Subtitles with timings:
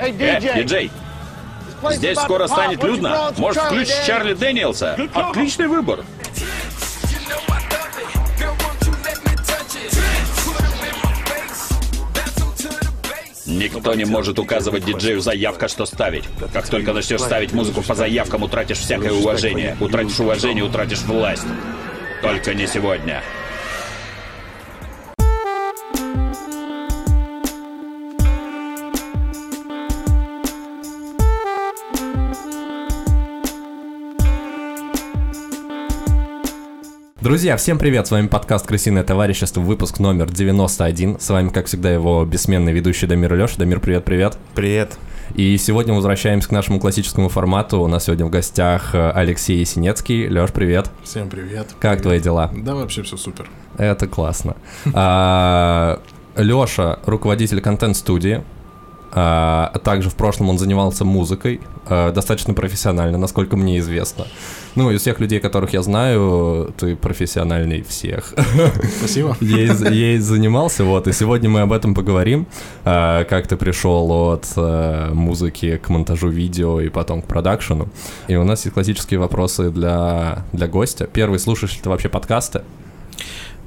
[0.00, 0.90] Эй, диджей!
[1.90, 3.32] Здесь скоро станет людно.
[3.38, 4.96] Может, включить Чарли Дэниелса?
[5.14, 6.00] Отличный выбор.
[13.46, 16.24] Никто не может указывать диджею заявка, что ставить.
[16.52, 19.76] Как только начнешь ставить музыку по заявкам, утратишь всякое уважение.
[19.80, 21.46] Утратишь уважение, утратишь власть.
[22.22, 23.22] Только не сегодня.
[37.30, 41.20] Друзья, всем привет, с вами подкаст «Крысиное товарищество», выпуск номер 91.
[41.20, 43.54] С вами, как всегда, его бессменный ведущий Дамир Леша.
[43.56, 44.36] Дамир, привет-привет.
[44.56, 44.98] Привет.
[45.36, 47.82] И сегодня возвращаемся к нашему классическому формату.
[47.82, 50.26] У нас сегодня в гостях э, Алексей Синецкий.
[50.26, 50.90] Леш, привет.
[51.04, 51.68] Всем привет.
[51.78, 52.02] Как привет.
[52.02, 52.50] твои дела?
[52.52, 53.48] Да, вообще все супер.
[53.78, 54.56] Это классно.
[54.92, 56.00] А,
[56.34, 58.42] Леша, руководитель контент-студии.
[59.12, 64.26] А, также в прошлом он занимался музыкой, а, достаточно профессионально, насколько мне известно.
[64.76, 68.34] Ну, из всех людей, которых я знаю, ты профессиональней всех.
[68.98, 69.36] Спасибо.
[69.40, 72.46] Ей, ей занимался, вот, и сегодня мы об этом поговорим,
[72.84, 74.46] а, как ты пришел от
[75.12, 77.88] музыки к монтажу видео и потом к продакшену.
[78.28, 81.06] И у нас есть классические вопросы для, для гостя.
[81.06, 82.62] Первый, слушаешь ли ты вообще подкасты?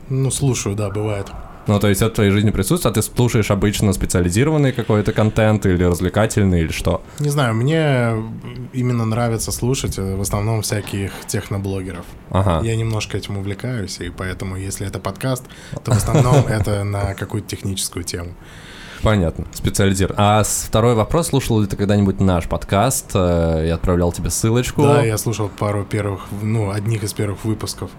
[0.10, 1.28] Ну, слушаю, да, бывает.
[1.68, 5.66] Ну, то есть это в твоей жизни присутствует, а ты слушаешь обычно специализированный какой-то контент
[5.66, 7.02] или развлекательный, или что?
[7.20, 8.14] Не знаю, мне
[8.74, 12.06] именно нравится слушать э, в основном всяких техноблогеров.
[12.30, 12.66] Ага.
[12.66, 15.46] Я немножко этим увлекаюсь, и поэтому, если это подкаст,
[15.84, 18.34] то в основном это на какую-то техническую тему.
[19.04, 20.16] Понятно, специализирован.
[20.18, 23.12] А второй вопрос, слушал ли ты когда-нибудь наш подкаст?
[23.14, 24.84] Э, я отправлял тебе ссылочку.
[24.84, 27.92] Да, я слушал пару первых, ну, одних из первых выпусков.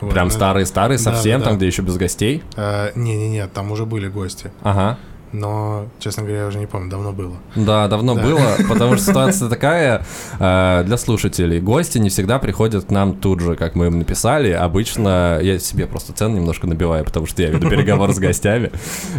[0.00, 2.42] Прям старые-старые совсем, там, где еще без гостей?
[2.56, 4.52] Э, Не-не-не, там уже были гости.
[4.62, 4.98] Ага
[5.32, 7.34] но, честно говоря, я уже не помню, давно было.
[7.54, 8.22] Да, давно да.
[8.22, 10.04] было, потому что ситуация такая
[10.38, 11.60] э, для слушателей.
[11.60, 14.50] Гости не всегда приходят к нам тут же, как мы им написали.
[14.52, 18.70] Обычно я себе просто цену немножко набиваю, потому что я веду переговор с гостями.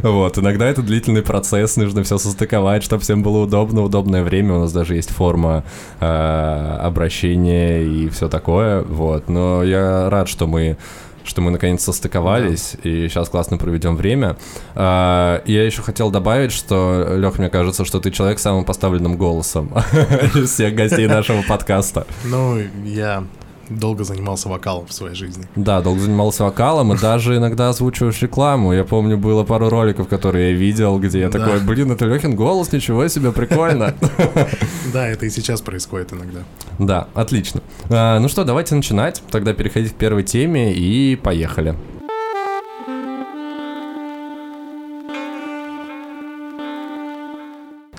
[0.02, 4.56] Вот, иногда это длительный процесс, нужно все состыковать, чтобы всем было удобно, удобное время.
[4.56, 5.64] У нас даже есть форма
[6.00, 8.82] э, обращения и все такое.
[8.84, 10.78] Вот, но я рад, что мы
[11.28, 12.90] что мы наконец состыковались, да.
[12.90, 14.38] и сейчас классно проведем время.
[14.76, 19.18] А, я еще хотел добавить, что, Лех, мне кажется, что ты человек с самым поставленным
[19.18, 19.72] голосом
[20.36, 22.08] из всех гостей нашего подкаста.
[22.26, 23.24] Ну, я
[23.70, 25.46] долго занимался вокалом в своей жизни.
[25.56, 28.74] Да, долго занимался вокалом, и даже иногда озвучиваешь рекламу.
[28.74, 32.72] Я помню, было пару роликов, которые я видел, где я такой, блин, это Лехин голос,
[32.72, 33.94] ничего себе, прикольно.
[34.94, 36.40] Да, это и сейчас происходит иногда.
[36.80, 37.62] Да, отлично.
[37.90, 41.76] А, ну что, давайте начинать, тогда переходить к первой теме и поехали.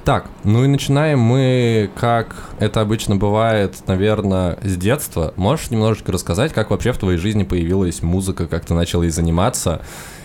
[0.08, 5.34] Так, ну и начинаем мы, как это обычно бывает, наверное, с детства.
[5.36, 9.82] Можешь немножечко рассказать, как вообще в твоей жизни появилась музыка, как ты начал ей заниматься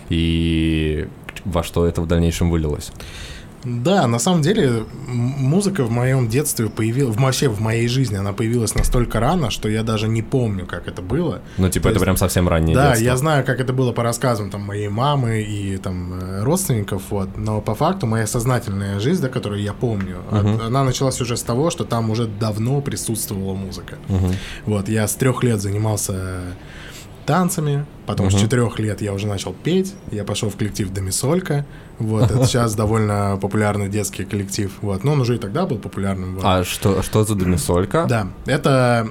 [0.07, 1.09] и
[1.43, 2.93] во что это в дальнейшем вылилось?
[3.63, 8.75] Да, на самом деле музыка в моем детстве появилась, вообще в моей жизни она появилась
[8.75, 11.41] настолько рано, что я даже не помню, как это было.
[11.57, 13.05] Ну, типа, То это есть, прям совсем раннее Да, детство.
[13.05, 17.37] я знаю, как это было по рассказам там моей мамы и там э, родственников, вот.
[17.37, 20.67] Но по факту моя сознательная жизнь, да, которую я помню, uh-huh.
[20.67, 23.95] она началась уже с того, что там уже давно присутствовала музыка.
[24.07, 24.35] Uh-huh.
[24.65, 26.41] Вот, я с трех лет занимался
[27.25, 28.37] танцами, потом uh-huh.
[28.37, 31.65] с четырех лет я уже начал петь, я пошел в коллектив Домисолька,
[31.99, 36.35] вот, это сейчас довольно популярный детский коллектив, вот, но он уже и тогда был популярным.
[36.35, 36.43] Вот.
[36.45, 38.05] А что, что за Домисолька?
[38.07, 39.07] Да, это,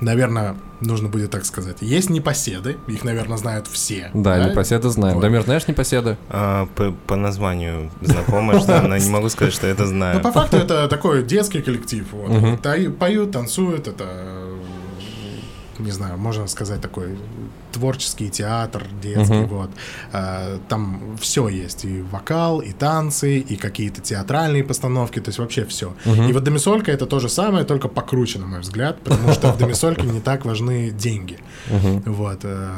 [0.00, 1.78] наверное, нужно будет так сказать.
[1.80, 4.10] Есть непоседы, их, наверное, знают все.
[4.14, 4.48] Да, да?
[4.50, 5.16] непоседы знаем.
[5.16, 5.22] Вот.
[5.22, 6.16] Дамир, знаешь непоседы?
[6.28, 10.16] А, по, по названию знакомо, что но не могу сказать, что это знаю.
[10.16, 12.06] Ну, по факту это такой детский коллектив.
[12.12, 12.60] Вот.
[12.98, 14.04] Поют, танцуют, это
[15.78, 17.18] не знаю, можно сказать такой
[17.74, 19.46] творческий театр детский, uh-huh.
[19.46, 19.70] вот.
[20.12, 25.64] А, там все есть, и вокал, и танцы, и какие-то театральные постановки, то есть вообще
[25.64, 25.94] все.
[26.04, 26.30] Uh-huh.
[26.30, 29.58] И вот Домисолька это то же самое, только покруче, на мой взгляд, потому что в
[29.58, 31.38] Домисольке не так важны деньги.
[32.04, 32.40] Вот.
[32.44, 32.70] Э,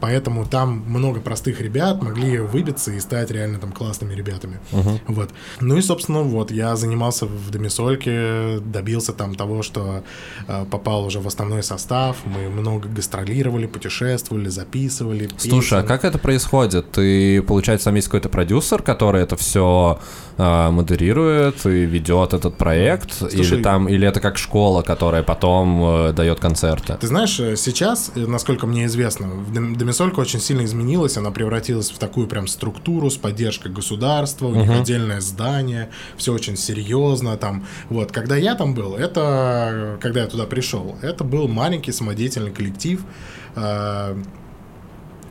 [0.00, 4.58] поэтому там много простых ребят могли выбиться и стать реально там классными ребятами.
[5.06, 5.30] Вот.
[5.60, 10.04] Ну и, собственно, вот, я занимался в Домисольке, добился там того, что
[10.48, 15.28] э, попал уже в основной состав, мы много гастролировали, путешествовали, записывали.
[15.38, 16.92] Слушай, а как это происходит?
[16.92, 19.98] Ты, получается, там есть какой-то продюсер, который это все
[20.36, 23.22] модерирует и ведет этот проект?
[23.22, 26.96] или Слушай- там, или это как школа, которая потом э, дает концерты?
[27.00, 31.98] Ты знаешь, э, сейчас, э, насколько мне известно, Домисолька очень сильно изменилась, она превратилась в
[31.98, 37.64] такую прям структуру с поддержкой государства, у них отдельное здание, все очень серьезно там.
[37.88, 42.50] Вот, когда я там был, это, э, когда я туда пришел, это был маленький самодеятельный
[42.50, 43.33] коллектив, э,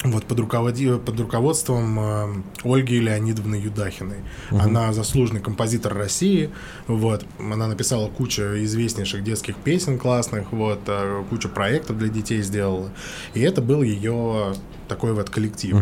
[0.04, 4.18] вот под, руководи- под руководством э, Ольги Леонидовны Юдахиной.
[4.62, 6.50] Она заслуженный композитор России.
[6.88, 7.25] Вот.
[7.40, 12.90] Она написала кучу известнейших детских песен классных, вот, э, кучу проектов для детей сделала.
[13.34, 14.54] И это был ее
[14.90, 15.75] такой вот коллектив.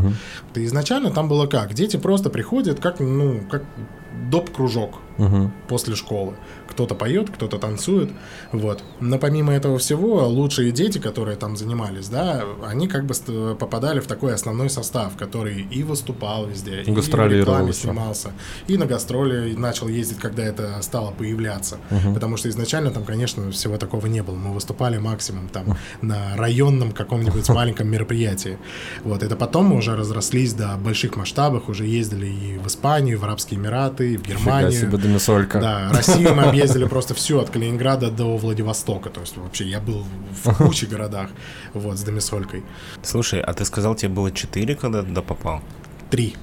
[0.55, 1.73] И изначально там было как?
[1.73, 3.63] Дети просто приходят как, ну, как
[4.29, 5.51] доп-кружок Мгм.
[5.67, 6.33] после школы.
[6.67, 8.09] Кто-то поет, кто-то танцует,
[8.51, 8.83] вот.
[8.99, 13.13] Но помимо этого всего, лучшие дети, которые там занимались, да, они как бы
[13.55, 16.95] попадали в такой основной состав, который и выступал везде, и в
[17.39, 18.31] рекламе снимался,
[18.67, 21.77] и на гастроли начал ездить, когда это стало появляться.
[22.13, 24.35] Потому что изначально там, конечно, всего такого не было.
[24.35, 28.57] Мы выступали максимум там на районном каком-нибудь маленьком мероприятии.
[29.03, 29.23] Вот.
[29.23, 33.23] Это потом мы уже разрослись до больших масштабов, уже ездили и в Испанию, и в
[33.23, 34.71] Арабские Эмираты, и в Германию.
[35.01, 35.59] Себе домисолька.
[35.59, 39.09] Да, Россию мы объездили просто всю, от Калининграда до Владивостока.
[39.09, 40.05] То есть вообще я был
[40.43, 41.29] в куче городах
[41.73, 42.63] вот, с домисолькой.
[43.03, 45.61] Слушай, а ты сказал, тебе было 4, когда туда попал?
[46.09, 46.35] Три.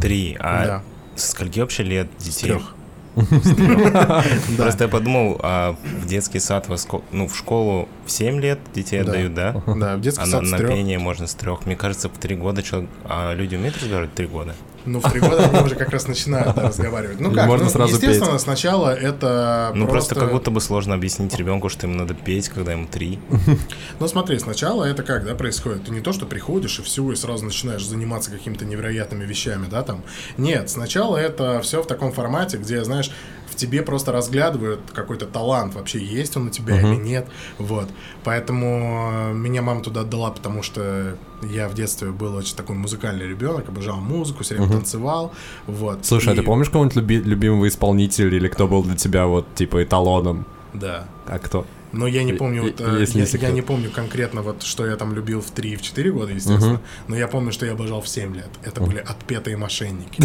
[0.00, 0.36] Три.
[0.40, 0.82] А Да.
[1.16, 2.46] со скольки вообще лет С детей?
[2.46, 2.74] трех.
[4.58, 6.68] Просто я подумал, а в детский сад,
[7.12, 9.10] ну, в школу в 7 лет детей Да.
[9.10, 9.62] отдают, да?
[9.66, 11.64] Да, в детский А сад на пение можно с трех.
[11.64, 12.90] Мне кажется, в три года человек...
[13.04, 14.54] А люди умеют разговаривать в три года?
[14.86, 17.20] Ну, в три года они уже как раз начинают да, разговаривать.
[17.20, 20.14] Ну как, можно ну, сразу естественно, сначала это Ну, просто...
[20.14, 23.18] как будто бы сложно объяснить ребенку, что ему надо петь, когда ему три.
[23.98, 25.84] Ну смотри, сначала это как, да, происходит?
[25.84, 29.82] Ты не то, что приходишь и все, и сразу начинаешь заниматься какими-то невероятными вещами, да,
[29.82, 30.02] там.
[30.36, 33.10] Нет, сначала это все в таком формате, где, знаешь,
[33.56, 37.26] в тебе просто разглядывают какой-то талант, вообще есть он у тебя или нет,
[37.58, 37.88] вот.
[38.24, 43.26] Поэтому э, меня мама туда отдала, потому что я в детстве был очень такой музыкальный
[43.26, 45.32] ребенок, обожал музыку, все время танцевал,
[45.66, 46.04] вот.
[46.04, 49.46] Слушай, а И- ты помнишь кого-нибудь люби- любимого исполнителя или кто был для тебя вот
[49.54, 50.44] типа эталоном?
[50.74, 51.06] Да.
[51.26, 51.64] А кто?
[51.96, 54.62] Но я не И- помню, и- вот, э, если я, я не помню конкретно, вот,
[54.62, 56.80] что я там любил в 3 и в 4 года, естественно.
[57.08, 58.48] Но я помню, что я обожал в 7 лет.
[58.64, 60.22] Это были отпетые мошенники.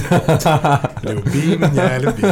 [1.03, 2.23] Люби меня, люби.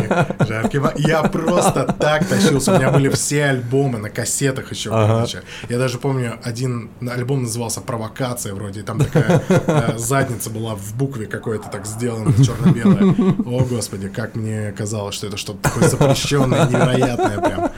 [0.47, 2.73] Жаркий Я просто так тащился.
[2.73, 4.89] У меня были все альбомы на кассетах еще.
[4.89, 5.41] короче.
[5.69, 8.81] Я даже помню, один альбом назывался «Провокация» вроде.
[8.81, 13.15] и Там такая э, задница была в букве какой-то так сделана, черно-белая.
[13.45, 17.71] О, господи, как мне казалось, что это что-то такое запрещенное, невероятное прям.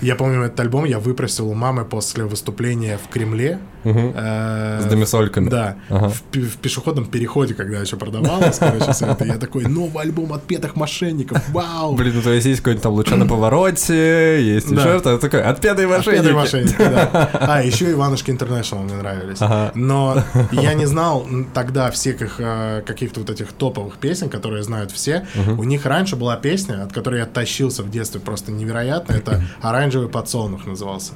[0.00, 3.58] Я помню этот альбом, я выпросил у мамы после выступления в Кремле.
[3.84, 5.48] э, С домисольками?
[5.48, 5.76] Да.
[5.88, 6.08] Ага.
[6.08, 9.24] В, в пешеходном переходе, когда еще продавалось, короче, все это.
[9.24, 11.94] Я такой, новый альбом отпетых мошенников, вау!
[11.94, 15.48] Блин, ну то есть есть какой-нибудь там луча на повороте, есть еще что-то такое.
[15.48, 16.18] Отпетые мошенники.
[16.18, 17.30] Отпетые мошенники, да.
[17.40, 19.38] А, еще Иванушки Интернешнл мне нравились.
[19.74, 20.22] Но
[20.52, 25.26] я не знал тогда всех их э, каких-то вот этих топовых песен, которые знают все.
[25.58, 29.12] У них раньше была песня, от которой я тащился в детстве просто невероятно.
[29.12, 31.12] Это «Оранжевый подсолнух» назывался.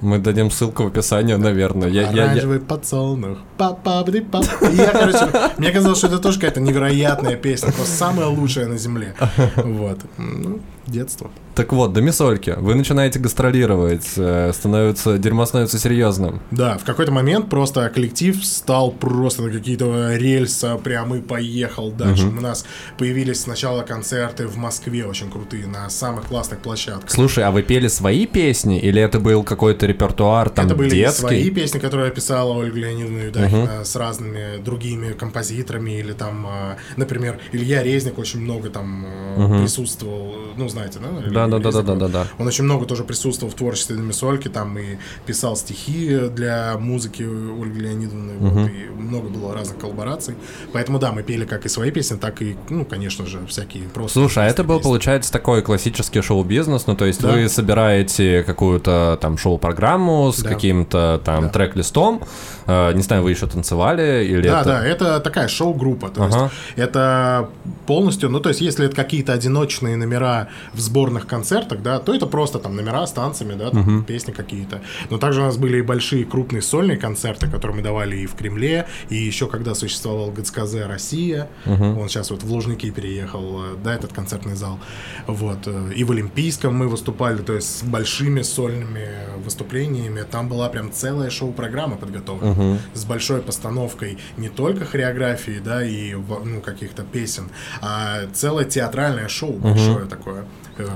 [0.00, 1.88] Мы дадим ссылку в описании, наверное.
[1.88, 3.38] Я, я- я- Оранжевый подсолнух.
[3.56, 4.40] па бди па
[4.72, 5.28] я, короче,
[5.58, 9.14] мне казалось, что это тоже какая-то невероятная песня, просто самая лучшая на земле.
[9.56, 9.98] Вот.
[10.18, 11.30] Ну, детство.
[11.54, 12.54] Так вот, домисольки.
[12.56, 16.40] Вы начинаете гастролировать, э, становится, дерьмо становится серьезным.
[16.50, 22.26] Да, в какой-то момент просто коллектив стал просто на какие-то рельсы, прям и поехал дальше.
[22.26, 22.64] У нас
[22.96, 27.10] появились сначала концерты в Москве очень крутые, на самых классных площадках.
[27.10, 31.20] Слушай, а вы пели свои песни или это был какой-то репертуар там Это были детский?
[31.20, 37.38] свои песни, которые писала Ольга Леонидовна Юдахина с разными другими композиторами, или там, э, например,
[37.52, 39.04] Илья Резник очень много там
[39.36, 41.30] э, присутствовал, ну, знаете, да?
[41.30, 42.26] Да, да, да, да, да, да, да.
[42.38, 47.80] Он очень много тоже присутствовал в творчестве Домисольки, там и писал стихи для музыки Ольги
[47.80, 50.34] Леонидовны, вот, и много было разных коллабораций.
[50.72, 54.18] Поэтому, да, мы пели как и свои песни, так и, ну, конечно же, всякие просто...
[54.20, 54.88] Слушай, а это был, песни.
[54.88, 57.30] получается, такой классический шоу-бизнес, ну, то есть Да.
[57.32, 60.48] вы собираете какую-то там шоу-программу с Да.
[60.48, 61.48] каким-то там Да.
[61.50, 62.22] трек-листом,
[62.66, 64.68] э, не знаю, вы еще танцевали или Да, это...
[64.70, 66.08] да, это такая шоу-группа.
[66.08, 66.42] То Ага.
[66.44, 67.48] есть это
[67.86, 72.26] полностью, ну, то есть, если это какие-то одиночные номера в сборных концертах, да, то это
[72.26, 74.80] просто там номера с танцами, да, там, песни какие-то.
[75.10, 78.34] Но также у нас были и большие крупные сольные концерты, которые мы давали и в
[78.34, 83.94] Кремле, и еще когда существовал ГЦКЗ Россия, он сейчас вот в Лужники переехал, э, да,
[83.94, 84.78] этот концертный зал.
[85.26, 85.58] Вот.
[85.66, 89.08] э, И в Олимпийском мы выступали, то есть с большими сольными
[89.44, 90.22] выступлениями.
[90.30, 96.60] Там была прям целая шоу-программа подготовлена с большой постановкой не только хореографии, да, и ну,
[96.60, 97.48] каких-то песен,
[97.80, 100.44] а целое театральное шоу большое такое.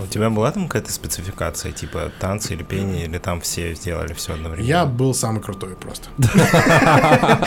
[0.03, 4.35] У тебя была там какая-то спецификация, типа танцы или пение, или там все сделали все
[4.35, 4.69] одновременно?
[4.69, 6.09] Я был самый крутой просто.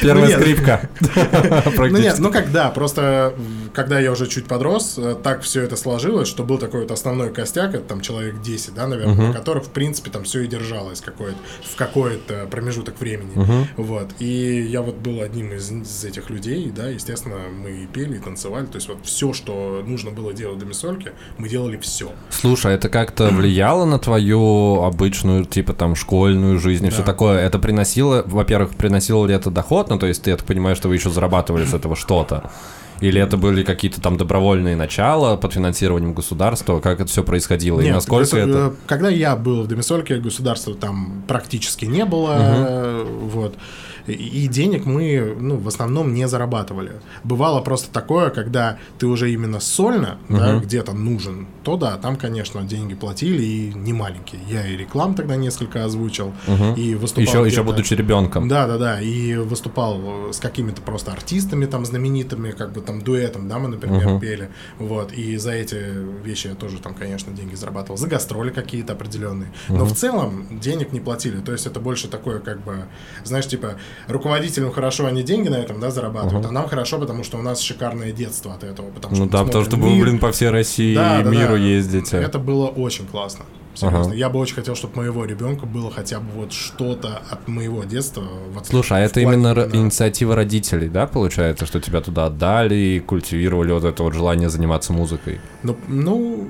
[0.00, 0.40] Первая нет.
[0.40, 0.88] скрипка.
[1.90, 5.76] Ну нет, ну когда, просто м, когда я уже чуть подрос, э, так все это
[5.76, 9.64] сложилось, что был такой вот основной костяк, это там человек 10, да, наверное, на которых,
[9.64, 13.66] в принципе, там все и держалось какое в какой-то промежуток времени.
[13.76, 14.10] Вот.
[14.18, 18.20] И я вот был одним из, из этих людей, да, естественно, мы и пели, и
[18.20, 18.66] танцевали.
[18.66, 22.10] То есть вот все, что нужно было делать до Мисольки, мы делали все.
[22.30, 27.06] Слушай, а это как-то влияло на твою обычную, типа, там, школьную жизнь и все Да.
[27.06, 27.38] такое?
[27.40, 29.90] Это приносило, во-первых, приносило ли это доход?
[29.90, 32.50] Ну, то есть, я так понимаю, что вы еще зарабатывали с этого что-то?
[33.00, 36.80] Или это были какие-то там добровольные начала под финансированием государства?
[36.80, 37.80] Как это все происходило?
[37.80, 38.58] и Нет, насколько госу- это...
[38.58, 43.54] э, Когда я был в Домисольке, государства там практически не было, э, вот.
[44.06, 46.92] И денег мы, ну, в основном не зарабатывали.
[47.24, 52.62] Бывало просто такое, когда ты уже именно сольно, да, где-то нужен, то да, там, конечно,
[52.62, 54.40] деньги платили и не маленькие.
[54.48, 56.32] Я и реклам тогда несколько озвучил,
[56.76, 58.48] и выступал Еще, еще будучи ребенком.
[58.48, 59.00] да, да, да.
[59.00, 63.68] И выступал э, с какими-то просто артистами там знаменитыми, как бы там дуэтом, да, мы,
[63.68, 64.50] например, пели.
[64.78, 65.12] Вот.
[65.12, 65.76] И за эти
[66.24, 67.96] вещи я тоже там, конечно, деньги зарабатывал.
[67.96, 69.52] За гастроли какие-то определенные.
[69.68, 71.40] Но в целом денег не платили.
[71.40, 72.84] То есть это больше такое, как бы,
[73.24, 73.76] знаешь, типа,
[74.08, 77.60] руководителям хорошо, они деньги на этом, да, зарабатывают, а нам хорошо, потому что у нас
[77.60, 78.90] шикарное детство от этого.
[78.90, 80.04] Потому что Ну да, потому что мир.
[80.04, 81.58] блин, по всей России Да, и да, миру да.
[81.58, 82.16] ездите.
[82.18, 83.44] Это было очень классно.
[83.72, 84.00] Серьезно.
[84.00, 84.14] Ага.
[84.14, 88.24] Я бы очень хотел, чтобы моего ребенка было хотя бы вот что-то от моего детства.
[88.52, 93.00] Вот Слушай, а это именно именно- инициатива родителей, да, получается, что тебя туда отдали и
[93.00, 95.40] культивировали вот это вот желание заниматься музыкой?
[95.62, 96.48] Ну, ну,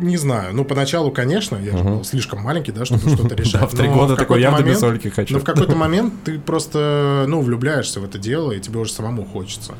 [0.00, 0.54] не знаю.
[0.54, 3.60] Ну, поначалу, конечно, я же был слишком маленький, да, чтобы что-то решать.
[3.60, 5.34] Да, в три года такой, я в момент- Домисольке хочу.
[5.34, 9.24] Но в какой-то момент ты просто, ну, влюбляешься в это дело, и тебе уже самому
[9.24, 9.74] хочется.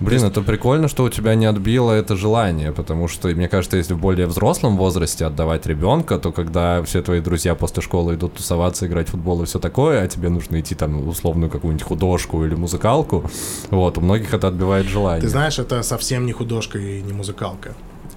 [0.00, 3.94] Блин, это прикольно, что у тебя не отбило это желание, потому что, мне кажется, если
[3.94, 8.86] в более взрослом возрасте отдавать ребенка, то когда все твои друзья после школы идут тусоваться,
[8.86, 12.44] играть в футбол и все такое, а тебе нужно идти там в условную какую-нибудь художку
[12.44, 13.30] или музыкалку,
[13.70, 15.22] вот, у многих это отбивает желание.
[15.22, 17.74] Ты знаешь, это совсем не художка и не музыкалка.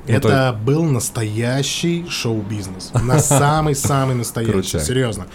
[0.08, 2.92] Ну, это был настоящий шоу-бизнес.
[2.94, 4.80] На самый-самый настоящий.
[4.80, 5.28] Серьезно.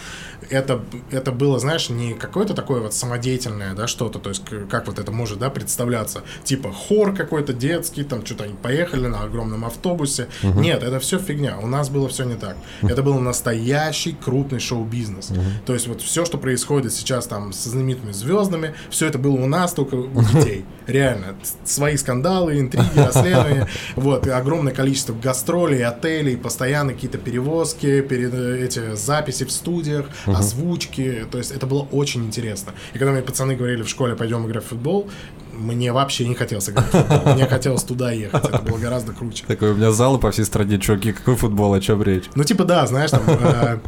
[0.52, 4.99] Это, это было, знаешь, не какое-то такое вот самодеятельное, да, что-то, то есть как вот
[4.99, 6.23] это может, да, представляться.
[6.44, 10.28] Типа хор какой-то детский, там что-то они поехали на огромном автобусе.
[10.42, 11.59] Нет, это все фигня.
[11.59, 12.56] У нас было все не так.
[12.82, 15.32] Это был настоящий крупный шоу-бизнес.
[15.66, 19.47] То есть вот все, что происходит сейчас там со знаменитыми звездами, все это было у
[19.47, 20.64] нас, только у детей.
[20.87, 21.35] Реально.
[21.64, 23.68] Свои скандалы, интриги, расследования.
[23.97, 24.26] Вот.
[24.26, 30.06] Огромное количество гастролей, отелей, постоянно какие-то перевозки, перед, э, эти записи в студиях,
[30.42, 31.26] озвучки.
[31.30, 32.72] То есть это было очень интересно.
[32.94, 35.08] И когда мне пацаны говорили в школе, пойдем играть в футбол,
[35.52, 37.34] мне вообще не хотелось играть в футбол.
[37.34, 38.44] Мне хотелось туда ехать.
[38.44, 39.44] Это было гораздо круче.
[39.46, 42.25] Такой у меня залы по всей стране, чуваки, какой футбол, о чем речь?
[42.34, 43.78] Ну, типа, да, знаешь, там э,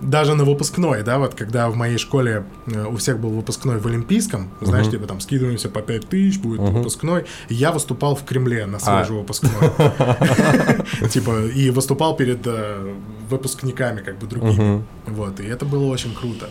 [0.00, 3.86] даже на выпускной, да, вот когда в моей школе э, у всех был выпускной в
[3.86, 8.78] Олимпийском, знаешь, типа там скидываемся по 5 тысяч, будет выпускной, я выступал в Кремле на
[8.78, 9.04] свой А.
[9.04, 9.50] выпускной.
[11.10, 12.94] Типа, и выступал перед э,
[13.28, 14.84] выпускниками, как бы, другими.
[15.06, 16.50] Вот, и это было очень круто.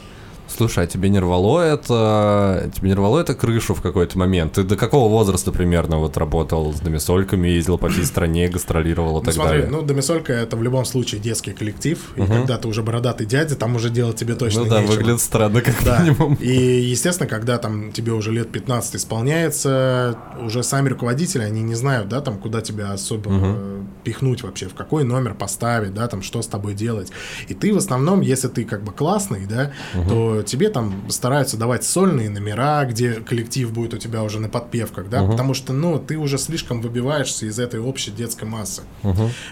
[0.57, 2.71] Слушай, а тебе не рвало это...
[2.75, 4.53] Тебе не рвало это крышу в какой-то момент?
[4.53, 9.19] Ты до какого возраста примерно вот работал с домисольками, ездил по всей стране, гастролировал и
[9.19, 9.69] Ну, так смотри, далее?
[9.77, 13.75] ну, Домисолька это в любом случае детский коллектив, и когда ты уже бородатый дядя, там
[13.75, 14.95] уже делать тебе точно Ну да, нечего.
[14.95, 15.99] выглядит странно, как Да.
[15.99, 16.33] минимум.
[16.39, 16.49] И,
[16.81, 22.21] естественно, когда там тебе уже лет 15 исполняется, уже сами руководители, они не знают, да,
[22.21, 26.47] там, куда тебя особо э, пихнуть вообще, в какой номер поставить, да, там, что с
[26.47, 27.11] тобой делать.
[27.47, 29.71] И ты в основном, если ты как бы классный, да,
[30.09, 35.10] то тебе там стараются давать сольные номера, где коллектив будет у тебя уже на подпевках,
[35.10, 38.82] да, потому что, ну, ты уже слишком выбиваешься из этой общей детской массы.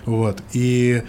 [0.06, 0.42] Вот.
[0.54, 1.04] И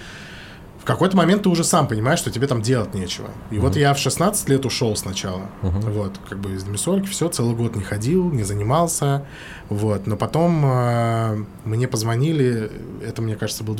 [0.81, 3.28] в какой-то момент ты уже сам понимаешь, что тебе там делать нечего.
[3.50, 5.43] И вот я в 16 лет ушел сначала.
[5.62, 9.26] Вот, как бы из Домисольки, все, целый год не ходил, не занимался.
[9.69, 12.71] Вот, но потом э, мне позвонили,
[13.05, 13.75] это, мне кажется, был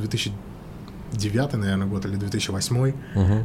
[1.17, 2.93] 2009, наверное, год или 2008.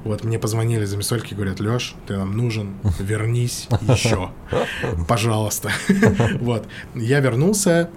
[0.04, 4.32] Вот, мне позвонили из Домисольки, говорят, Леш, ты нам нужен, вернись еще,
[5.08, 5.72] пожалуйста.
[6.42, 7.90] Вот, я вернулся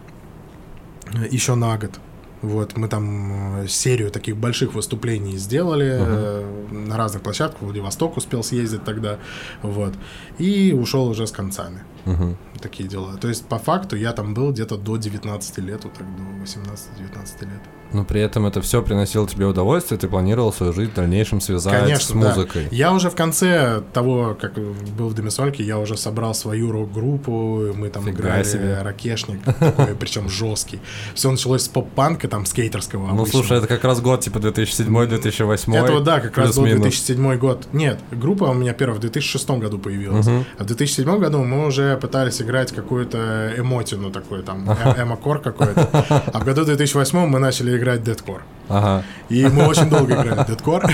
[1.31, 2.01] еще на год.
[2.45, 7.63] Вот, мы там э, серию таких больших выступлений сделали э, на разных площадках.
[7.63, 9.19] В Владивосток успел съездить тогда.
[9.63, 9.95] Вот.
[10.39, 11.81] И ушел уже с концами.
[12.05, 12.37] Мгм.
[12.61, 13.17] Такие дела.
[13.17, 17.45] То есть, по факту, я там был где-то до 19 лет, вот так, до 18-19
[17.47, 17.63] лет.
[17.95, 21.81] Но при этом это все приносило тебе удовольствие, ты планировал свою жизнь в дальнейшем связать
[21.81, 22.29] Конечно, с да.
[22.29, 22.69] музыкой.
[22.71, 27.89] Я уже в конце того, как был в Демисольке, я уже собрал свою рок-группу, мы
[27.89, 28.83] там Фига играли себе.
[28.83, 30.81] ракешник, такой, причем жесткий.
[31.15, 35.77] Все началось с поп-панка, там, скейтерского Ну, слушай, это как раз год, типа 2007-2008.
[35.77, 36.83] Это вот, да, как раз был плюс-минус.
[36.83, 37.69] 2007 год.
[37.73, 40.27] Нет, группа у меня первая в 2006 году появилась.
[40.59, 45.89] А в 2007 году мы уже пытались играть какую-то эмотину такой, там, э- эмо-кор какой-то.
[46.35, 48.43] А в году 2008 мы начали играть дедкор.
[48.69, 49.05] Ага.
[49.29, 50.85] И мы очень долго играли в дедкор.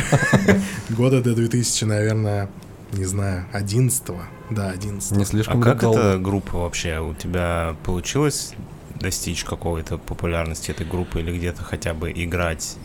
[0.90, 2.48] Года до 2000, наверное,
[2.92, 4.02] не знаю, 11
[4.50, 6.00] Да, 11 Не А слишком как долго.
[6.00, 6.98] эта группа вообще?
[7.00, 8.54] У тебя получилось
[8.96, 12.76] достичь какой-то популярности этой группы или где-то хотя бы играть?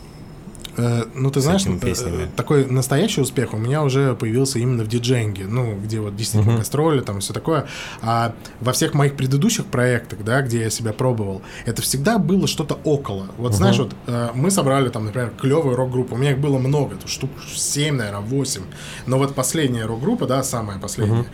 [0.76, 5.46] Э, Ну, ты знаешь, э, такой настоящий успех у меня уже появился именно в диджейнге,
[5.46, 6.60] ну, где вот действительно Мгм.
[6.60, 7.66] гастроли, там все такое.
[8.02, 12.78] А во всех моих предыдущих проектах, да, где я себя пробовал, это всегда было что-то
[12.84, 13.26] около.
[13.38, 16.96] Вот знаешь, вот э, мы собрали там, например, клевую рок-группу, у меня их было много,
[17.06, 18.62] штук 7, наверное, 8.
[19.06, 21.26] Но вот последняя рок-группа, да, самая последняя,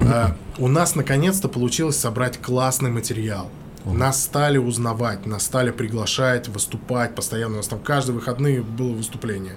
[0.00, 0.26] э,
[0.58, 3.50] у нас наконец-то получилось собрать классный материал.
[3.84, 7.54] Нас стали узнавать, нас стали приглашать, выступать постоянно.
[7.54, 9.54] У нас там каждые выходные было выступление.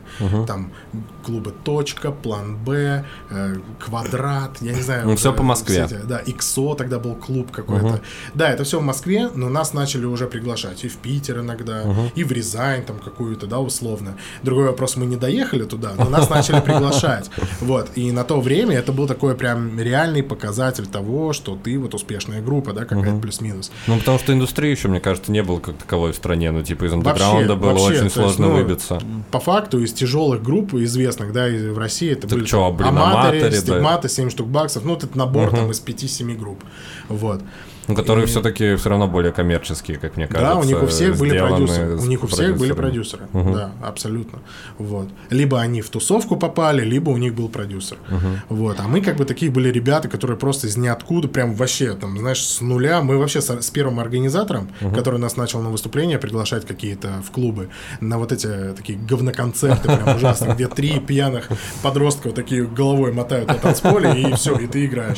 [0.47, 0.71] Там
[1.25, 5.05] клубы «Точка», «План Б», э, «Квадрат», я не знаю.
[5.07, 5.85] Ну, всё по Москве.
[5.87, 8.01] все эти- да, «ИКСО» тогда был клуб какой-то.
[8.33, 11.83] Да, это все в Москве, но нас начали уже приглашать и в Питер иногда,
[12.15, 14.15] и в Рязань там какую-то, да, условно.
[14.43, 17.29] Другой вопрос, мы не доехали туда, но нас начали приглашать.
[17.61, 21.93] Вот, и на то время это был такой прям реальный показатель того, что ты вот
[21.93, 23.71] успешная группа, да, какая-то плюс-минус.
[23.87, 26.51] Ну, потому что индустрии еще, мне кажется, не было как таковой в стране.
[26.51, 29.01] Ну, типа, из андеграунда было вообще, очень то есть, сложно ну, выбиться.
[29.31, 32.77] По факту из тяжелых групп известных, да, и в России это Так были чё, там
[32.77, 33.51] блин, Аматоры, да.
[33.51, 36.63] Стигматы, 7 штук баксов, ну, это набор там из 5-7 групп.
[37.09, 37.41] Вот.
[37.87, 40.53] Ну, которые и- все-таки все равно более коммерческие, как мне кажется.
[40.53, 41.97] Да, у них у всех были продюсеры.
[41.97, 43.23] У них у всех были продюсеры.
[43.33, 44.39] Да, абсолютно.
[44.77, 45.09] Вот.
[45.29, 47.97] Либо они в тусовку попали, либо у них был продюсер.
[48.49, 48.79] Вот.
[48.79, 52.43] А мы как бы такие были ребята, которые просто из ниоткуда, прям вообще, там, знаешь,
[52.43, 53.01] с нуля.
[53.01, 57.69] Мы вообще с, с первым организатором, который нас начал на выступления приглашать какие-то в клубы,
[58.01, 61.49] на вот эти такие говноконцерты прям ужасные, где три пьяных
[61.83, 65.17] подростка вот такие головой мотают на танцполе, и все, и ты играешь.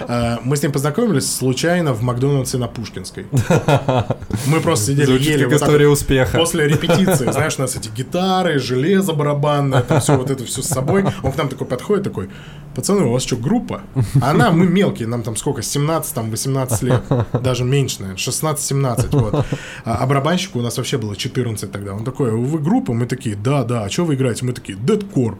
[0.00, 3.26] А, Мы с ним познакомились случайно в Макдональдсе на Пушкинской.
[4.46, 6.38] Мы просто сидели, Звучит ели как вот история вот успеха.
[6.38, 10.66] После репетиции, знаешь, у нас эти гитары, железо барабанное, там все вот это все с
[10.66, 11.04] собой.
[11.22, 12.30] Он к нам такой подходит, такой,
[12.74, 13.82] пацаны, у вас что, группа?
[14.22, 17.02] А она, мы мелкие, нам там сколько, 17, там 18 лет,
[17.42, 19.46] даже меньше, наверное, 16-17, вот.
[19.84, 21.94] А, а барабанщику у нас вообще было 14 тогда.
[21.94, 22.92] Он такой, вы группа?
[22.92, 24.44] Мы такие, да, да, а что вы играете?
[24.44, 25.38] Мы такие, дедкор.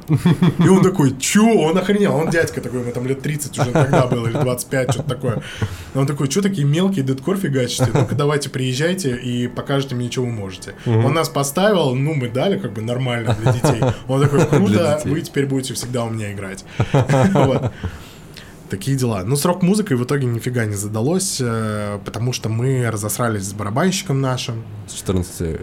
[0.59, 1.46] И он такой, чё?
[1.46, 5.09] Он охренел, он дядька такой, ему там лет 30 уже тогда было, или 25, что-то
[5.09, 5.42] такое.
[5.94, 7.88] Он такой, что такие мелкие дедкор фигачите?
[7.94, 10.75] Ну-ка давайте приезжайте и покажете мне, что вы можете.
[10.87, 13.83] Он нас поставил, ну, мы дали как бы нормально для детей.
[14.09, 16.64] Он такой, круто, вы теперь будете всегда у меня играть.
[18.71, 19.23] Такие дела.
[19.25, 24.21] Ну, с рок-музыкой в итоге нифига не задалось, э, потому что мы разосрались с барабанщиком
[24.21, 24.62] нашим.
[24.87, 25.61] С 14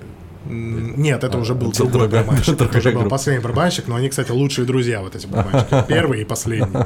[0.47, 2.59] М, Нет, это А, уже был другой барабанщик.
[2.61, 5.85] Это уже был последний барабанщик, но они, кстати, лучшие друзья, вот эти барабанщики.
[5.87, 6.85] Первый и последний.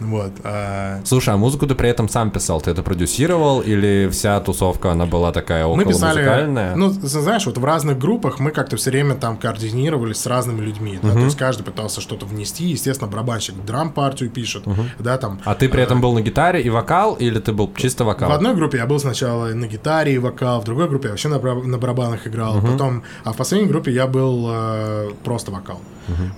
[0.00, 0.32] Вот.
[0.44, 2.60] а, Слушай, а музыку ты при этом сам писал?
[2.60, 6.74] Ты это продюсировал или вся тусовка, она была такая около Мы писали, музыкальная?
[6.74, 10.98] ну, знаешь, вот в разных группах мы как-то все время там координировались с разными людьми,
[11.02, 14.64] да, то есть каждый пытался что-то внести, естественно, барабанщик драм-партию пишет,
[14.98, 15.40] да, там.
[15.44, 18.30] А ты при этом был на гитаре и вокал, или ты был чисто вокал?
[18.30, 21.28] В одной группе я был сначала на гитаре и вокал, в другой группе я вообще
[21.28, 25.80] на, на барабанах играл, потом, а в последней группе я был э, просто вокал,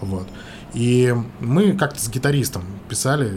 [0.01, 0.27] вот.
[0.75, 3.31] И мы как-то с гитаристом писали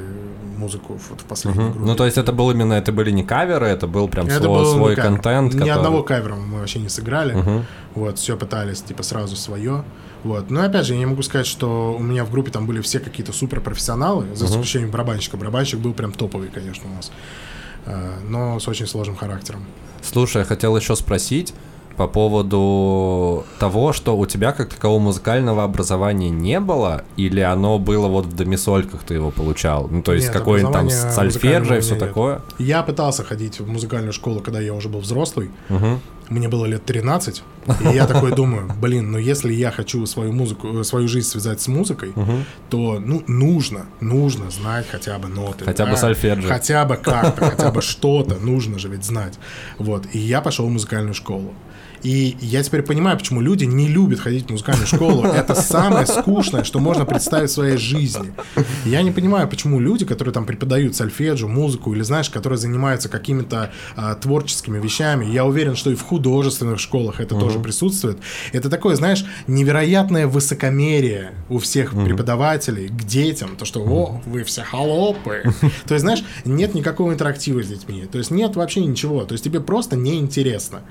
[0.57, 1.79] музыку вот в последней группе.
[1.79, 4.47] Ну, то есть это был именно, это были не каверы, это был прям Это свой,
[4.63, 5.09] был свой кавер.
[5.11, 5.53] контент.
[5.53, 7.63] Ни который- одного кавера мы вообще не сыграли.
[7.93, 9.83] Вот, все пытались, типа, сразу свое.
[10.23, 10.49] Вот.
[10.49, 12.99] Но опять же, я не могу сказать, что у меня в группе там были все
[12.99, 15.37] какие-то суперпрофессионалы, за исключением барабанщика.
[15.37, 17.11] Барабанщик был прям топовый, конечно, у нас.
[17.85, 19.65] Э, Но с очень сложным характером.
[20.01, 21.53] Слушай, я хотел еще спросить
[21.97, 28.07] по поводу того, что у тебя как такового музыкального образования не было, или оно было
[28.07, 29.87] вот в домисольках ты его получал?
[29.89, 31.99] Ну, то есть какой-нибудь там сальфеджио и все нет.
[31.99, 32.41] такое?
[32.59, 35.49] Я пытался ходить в музыкальную школу, когда я уже был взрослый.
[35.69, 36.01] Мгм.
[36.29, 37.43] Мне было лет 13,
[37.81, 41.67] и я такой думаю, блин, ну если я хочу свою музыку, свою жизнь связать с
[41.67, 42.13] музыкой,
[42.69, 45.65] то ну нужно, нужно знать хотя бы ноты.
[45.65, 46.49] Хотя бы да, сольфеджио.
[46.49, 49.37] Хотя бы как-то, хотя бы что-то нужно же ведь знать.
[49.77, 51.53] Вот, и я пошел в музыкальную школу.
[52.05, 55.23] И я теперь понимаю, почему люди не любят ходить в музыкальную школу.
[55.25, 58.31] Это самое скучное, что можно представить в своей жизни.
[58.85, 63.71] Я не понимаю, почему люди, которые там преподают сольфеджио, музыку, или, знаешь, которые занимаются какими-то
[63.95, 68.19] а, творческими вещами, я уверен, что и в художественных школах это тоже присутствует.
[68.51, 74.61] Это такое, знаешь, невероятное высокомерие у всех преподавателей к детям, то, что, о, вы все
[74.61, 75.41] холопы.
[75.87, 78.05] То есть, знаешь, нет никакого интерактива с детьми.
[78.11, 79.23] То есть нет вообще ничего.
[79.25, 80.81] То есть тебе просто неинтересно.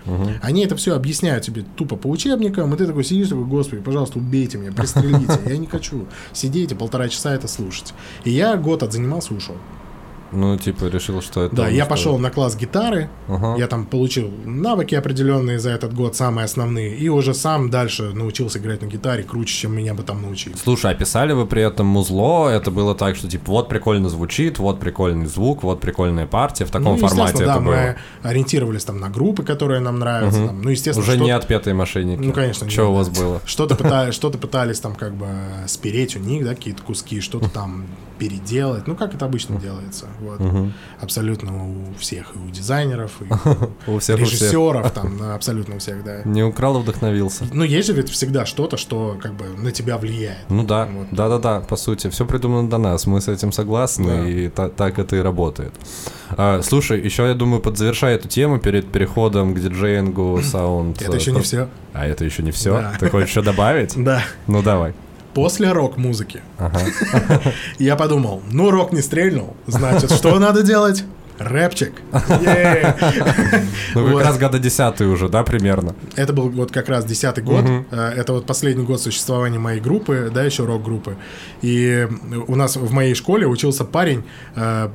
[0.42, 4.18] Они это все объясняют тебе тупо по учебникам, и ты такой сидишь, такой, господи, пожалуйста,
[4.18, 5.38] убейте меня, пристрелите.
[5.44, 7.92] Я не хочу сидеть и полтора часа это слушать.
[8.24, 9.56] И я год отзанимался и ушел.
[10.32, 11.54] Ну, типа, решил, что это...
[11.56, 13.56] Да, я пошел на класс гитары, Ага.
[13.58, 18.58] я там получил навыки определенные за этот год, самые основные, и уже сам дальше научился
[18.58, 20.54] играть на гитаре круче, чем меня бы там научили.
[20.56, 22.48] Слушай, а писали вы при этом музло?
[22.48, 26.64] Это было так, что типа вот прикольно звучит, вот прикольный звук, вот прикольная партия.
[26.64, 27.72] В таком ну, формате естественно, это да, было.
[27.72, 27.96] мы
[28.28, 30.46] ориентировались там на группы, которые нам нравятся.
[30.46, 30.62] там.
[30.62, 32.20] ну, естественно, Уже не отпетые мошенники.
[32.20, 33.20] Ну, конечно, Что у вас да.
[33.20, 33.40] было?
[33.44, 35.28] Что-то пытались там как бы
[35.66, 37.84] спереть у них, да, какие-то куски, что-то там
[38.24, 38.86] переделать.
[38.86, 40.06] Ну, как это обычно делается.
[40.20, 40.40] Вот.
[41.00, 46.22] Абсолютно у всех, и у дизайнеров, и У всех, режиссеров, там, абсолютно у всех, да.
[46.24, 47.44] Не украл, а вдохновился.
[47.52, 50.38] Ну, есть же ведь всегда что-то, что как бы на тебя влияет.
[50.48, 54.70] Ну да, да-да-да, по сути, все придумано до нас, мы с этим согласны, и та-
[54.70, 55.74] так это и работает.
[56.30, 61.02] А, слушай, еще, я думаю, подзавершая эту тему перед переходом к диджеингу, саунд...
[61.02, 61.68] Это еще не все.
[61.92, 62.92] А это еще не все?
[62.98, 63.92] Ты хочешь еще добавить?
[64.04, 64.22] Да.
[64.46, 64.94] Ну давай.
[65.34, 66.80] После рок-музыки Ага.
[67.78, 71.04] я подумал, ну, рок не стрельнул, значит, что надо делать?
[71.38, 71.92] Рэпчик.
[73.94, 75.94] Ну как раз года десятый уже, да, примерно?
[76.14, 77.64] Это был вот как раз десятый год.
[77.90, 81.16] Э, Это вот последний год существования моей группы, да, еще рок-группы.
[81.62, 82.06] И
[82.46, 84.22] у нас в моей школе учился парень,
[84.54, 84.88] э,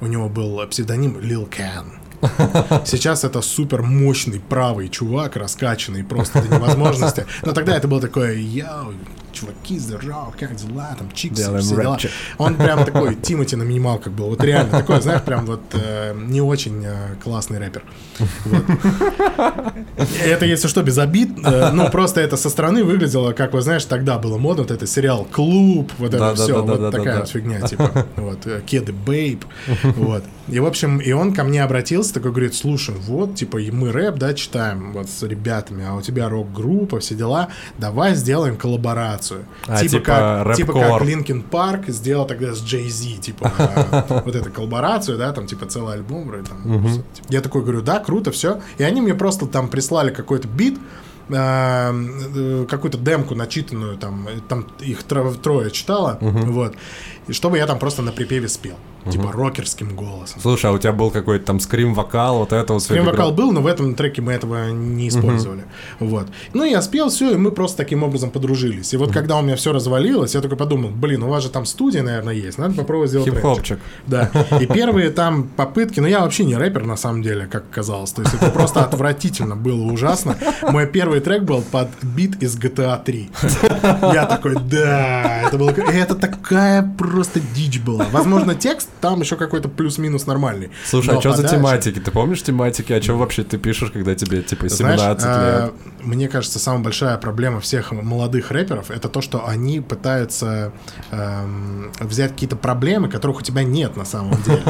[0.00, 2.84] у него был псевдоним Lil Can.
[2.84, 7.26] Сейчас это супер мощный правый чувак, раскачанный просто до невозможности.
[7.44, 8.94] Но тогда это было такое, йоу,
[9.42, 11.98] чуваки, здорово, как дела, там, чиксы, Делаем все дела.
[12.38, 16.40] Он прям такой, Тимати на минималках был, вот реально такой, знаешь, прям вот э, не
[16.40, 17.82] очень э, классный рэпер.
[18.44, 18.64] Вот.
[20.24, 21.30] Это, если что, без обид.
[21.44, 24.86] э, Ну, просто это со стороны выглядело, как, вы знаешь, тогда было модно, вот это
[24.86, 26.44] сериал «Клуб», вот это Да-да-да-да-да-да.
[26.44, 29.44] все, вот такая вот фигня, типа, вот, э, «Кеды Бейб»,
[29.82, 30.24] вот.
[30.48, 34.16] И, в общем, и он ко мне обратился, такой говорит, слушай, вот, типа, мы рэп,
[34.16, 39.44] да, читаем вот с ребятами, а у тебя рок-группа, все дела, давай сделаем коллаборацию.
[39.66, 44.50] А, типа как, типа как Linkin Park сделал тогда с Зи, типа, э, вот эту
[44.50, 47.04] коллаборацию, да, там, типа, целый альбом, типа.
[47.28, 48.60] Я такой говорю, да, круто, все.
[48.78, 50.76] И они мне просто там прислали какой-то бит,
[51.28, 56.74] э, э, какую-то демку начитанную, там, там их тро- трое читало, вот,
[57.28, 58.76] и чтобы я там просто на припеве спел,
[59.10, 60.40] типа, рокерским голосом.
[60.40, 63.66] Слушай, а у тебя был какой-то там скрим-вокал, вот это вот Скрим-вокал был, но в
[63.66, 65.64] этом треке мы этого не использовали.
[66.00, 66.28] Вот.
[66.52, 68.92] Ну, я спел все, и мы просто таким образом подружились.
[68.94, 71.64] И вот когда у меня все развалилось, я только подумал, блин, у вас же там
[71.64, 73.28] студия, наверное, есть, надо попробовать сделать.
[73.28, 73.78] Хип-хопчик.
[74.06, 74.30] Да.
[74.60, 78.12] И первые там попытки, ну, я вообще не рэпер, на самом деле, как оказалось.
[78.12, 80.36] То есть это просто отвратительно было, ужасно.
[80.62, 83.30] Мой первый трек был под бит из GTA 3.
[84.14, 85.70] Я такой, да, это было...
[85.70, 86.82] Это такая
[87.12, 88.06] просто дичь была.
[88.10, 90.70] Возможно, текст там еще какой-то плюс-минус нормальный.
[90.86, 92.00] Слушай, а что за тематики?
[92.00, 92.92] Ты помнишь тематики?
[92.92, 95.72] О чем вообще ты пишешь, когда тебе типа 17 Знаешь, э, лет?
[96.06, 100.72] мне кажется, самая большая проблема всех молодых рэперов это то, что они пытаются
[101.10, 104.62] эм, взять какие-то проблемы, которых у тебя нет на самом деле.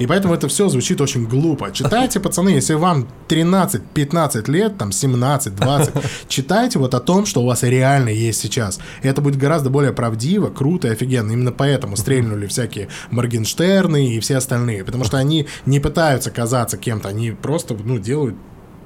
[0.00, 1.70] И поэтому это все звучит очень глупо.
[1.72, 7.62] Читайте, пацаны, если вам 13-15 лет, там 17-20, читайте вот о том, что у вас
[7.62, 8.80] реально есть сейчас.
[9.02, 11.32] И это будет гораздо более правдиво, круто и офигенно.
[11.32, 14.84] Именно поэтому стрельнули всякие Моргенштерны и все остальные.
[14.84, 18.36] Потому что они не пытаются казаться кем-то, они просто ну, делают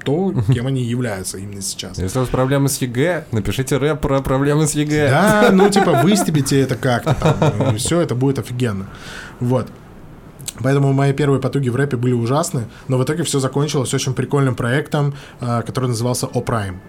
[0.05, 1.97] то, кем они являются именно сейчас.
[1.97, 5.09] Если у вас проблемы с ЕГЭ, напишите рэп про проблемы с ЕГЭ.
[5.09, 8.87] Да, ну типа выстебите это как-то там, все это будет офигенно.
[9.39, 9.67] Вот.
[10.61, 14.55] Поэтому мои первые потуги в рэпе были ужасны, но в итоге все закончилось очень прикольным
[14.55, 16.79] проектом, э, который назывался O-Prime.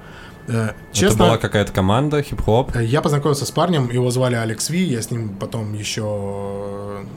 [0.48, 2.74] Э, Это Честно, была какая-то команда, хип-хоп.
[2.76, 6.02] э, я познакомился с парнем, его звали Alex V, я с ним потом еще,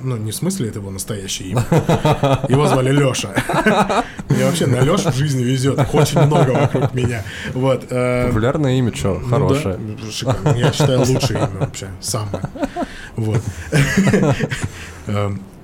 [0.02, 1.66] ну не в смысле это его настоящее имя,
[2.50, 3.30] его звали Леша.
[4.30, 7.24] Мне вообще на Лешу в жизни везет, очень много вокруг меня.
[7.54, 7.86] Вот.
[7.90, 9.80] э, Популярное имя, что, ну хорошее.
[10.12, 10.58] шикарно.
[10.58, 11.88] Я считаю, лучшее имя вообще.
[12.02, 12.44] Самое.
[13.16, 13.42] Вот.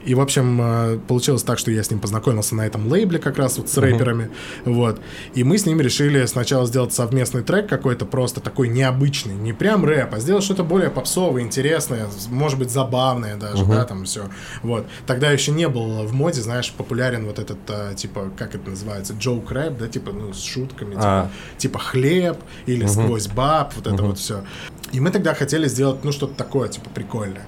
[0.06, 3.38] И, в общем, э, получилось так, что я с ним познакомился на этом лейбле как
[3.38, 4.30] раз вот с рэперами.
[4.64, 5.02] Вот.
[5.34, 9.34] И мы с ним решили сначала сделать совместный трек какой-то просто такой необычный.
[9.34, 14.06] Не прям рэп, а сделать что-то более попсовое, интересное, может быть, забавное даже, да, там
[14.06, 14.30] все.
[14.62, 14.86] Вот.
[15.08, 19.14] Тогда еще не было в моде, знаешь, популярен вот этот, а, типа, как это называется,
[19.14, 21.30] joke рэп, да, типа, ну, с шутками, типа, А.
[21.58, 24.44] типа хлеб или сквозь баб, вот это вот все.
[24.92, 27.46] И мы тогда хотели сделать, ну, что-то такое, типа, прикольное.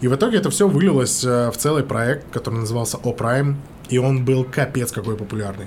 [0.00, 3.56] И в итоге это все вылилось э, в целый проект, который назывался O-Prime,
[3.88, 5.66] и он был капец какой популярный.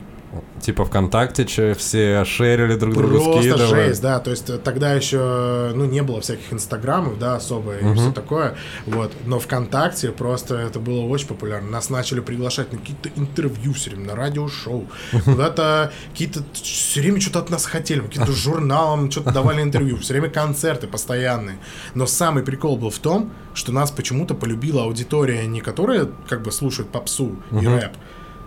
[0.61, 3.87] Типа ВКонтакте че все шерили друг другу, Просто скидывали.
[3.87, 7.95] жесть, да, то есть э, тогда еще, ну, не было всяких инстаграмов, да, особо и
[7.95, 13.09] все такое, вот, но ВКонтакте просто это было очень популярно, нас начали приглашать на какие-то
[13.17, 14.87] интервью все время, на радиошоу,
[15.25, 20.29] куда-то какие-то, все время что-то от нас хотели, каким-то журналам что-то давали интервью, все время
[20.29, 21.57] концерты постоянные,
[21.93, 26.51] но самый прикол был в том, что нас почему-то полюбила аудитория, не которая как бы
[26.51, 27.91] слушает попсу и рэп,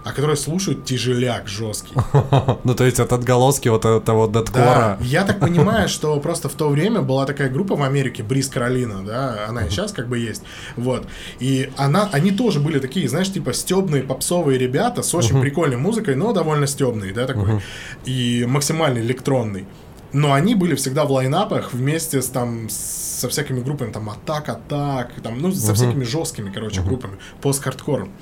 [0.05, 1.95] а которая слушает тяжеляк жесткий.
[2.65, 4.99] Ну, то есть это отголоски вот этого Да, дедкора.
[5.01, 9.03] я так понимаю, что просто в то время была такая группа в Америке, Бриз Каролина,
[9.05, 10.43] да, она и сейчас как бы есть,
[10.77, 11.07] вот,
[11.41, 16.15] и она, они тоже были такие, знаешь, типа стебные попсовые ребята с очень прикольной музыкой,
[16.17, 17.61] но довольно стебные, да, такой,
[18.05, 19.67] и максимально электронный.
[20.15, 25.21] Но они были всегда в лайнапах вместе с там со всякими группами, там Атак, Атак,
[25.23, 28.13] там, ну, со всякими жесткими, короче, группами, пост-хардкором.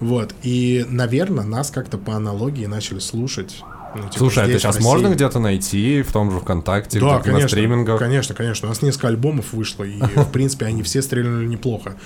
[0.00, 0.34] Вот.
[0.42, 3.62] И, наверное, нас как-то по аналогии начали слушать.
[3.94, 7.18] Ну, типа, Слушай, а это в сейчас можно где-то найти в том же ВКонтакте, Да,
[7.18, 7.98] конечно, на стримингах?
[7.98, 8.68] конечно, конечно.
[8.68, 11.96] У нас несколько альбомов вышло, и, в принципе, они все стрельнули неплохо.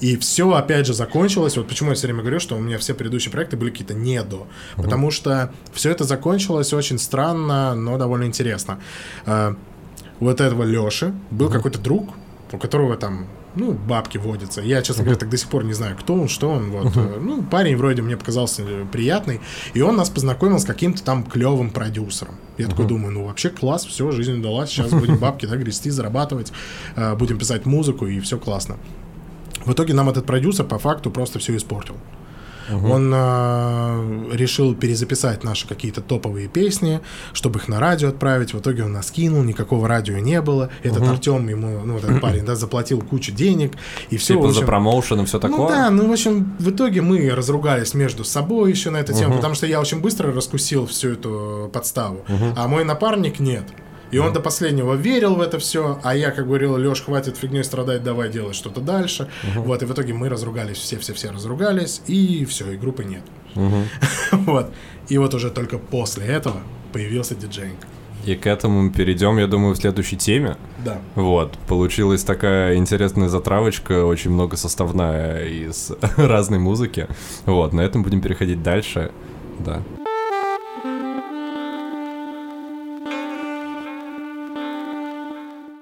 [0.00, 1.56] И все, опять же, закончилось.
[1.56, 4.22] Вот почему я все время говорю, что у меня все предыдущие проекты были какие-то не
[4.22, 4.46] до.
[4.76, 8.80] Потому что все это закончилось очень странно, но довольно интересно.
[9.26, 9.54] Э,
[10.20, 12.10] У вот этого Леши был какой-то друг,
[12.52, 14.60] у которого там ну, бабки водятся.
[14.60, 16.70] Я, честно говоря, так до сих пор не знаю, кто он, что он.
[16.70, 16.96] Вот.
[16.96, 19.40] э, Ну, парень вроде мне показался э, приятный.
[19.74, 22.34] И он нас познакомил с каким-то там клевым продюсером.
[22.58, 24.70] Я такой думаю, ну, вообще класс, все, жизнь удалась.
[24.70, 26.52] Сейчас будем бабки, да, грести, зарабатывать.
[26.96, 28.76] э, Будем писать музыку, и все классно.
[29.64, 31.96] В итоге нам этот продюсер по факту просто все испортил.
[32.70, 37.00] Он э, решил перезаписать наши какие-то топовые песни,
[37.32, 38.54] чтобы их на радио отправить.
[38.54, 40.70] В итоге он нас кинул, никакого радио не было.
[40.82, 43.72] Этот Артем ему, ну, этот парень, да, заплатил кучу денег.
[44.10, 45.58] И все, Типа за промоушен и все такое?
[45.58, 49.36] ну да, ну в общем, в итоге мы разругались между собой еще на эту тему,
[49.36, 52.24] потому что я очень быстро раскусил всю эту подставу,
[52.56, 53.64] а мой напарник нет.
[54.10, 57.64] И он до последнего верил в это все, а я, как говорил, Леш, хватит фигней
[57.64, 59.28] страдать, давай делать что-то дальше.
[59.56, 63.22] Вот, и в итоге мы разругались, все-все-все разругались, и все, и группы нет.
[64.32, 64.72] Вот.
[65.08, 67.78] И вот уже только после этого появился диджейнг.
[68.26, 70.56] И к этому мы перейдем, я думаю, в следующей теме.
[70.84, 70.98] Да.
[71.14, 77.08] Вот, получилась такая интересная затравочка, очень много составная из разной музыки.
[77.46, 79.10] Вот, на этом будем переходить дальше.
[79.58, 79.82] Да.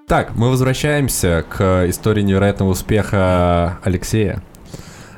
[0.08, 4.42] Так, мы возвращаемся к истории невероятного успеха Алексея.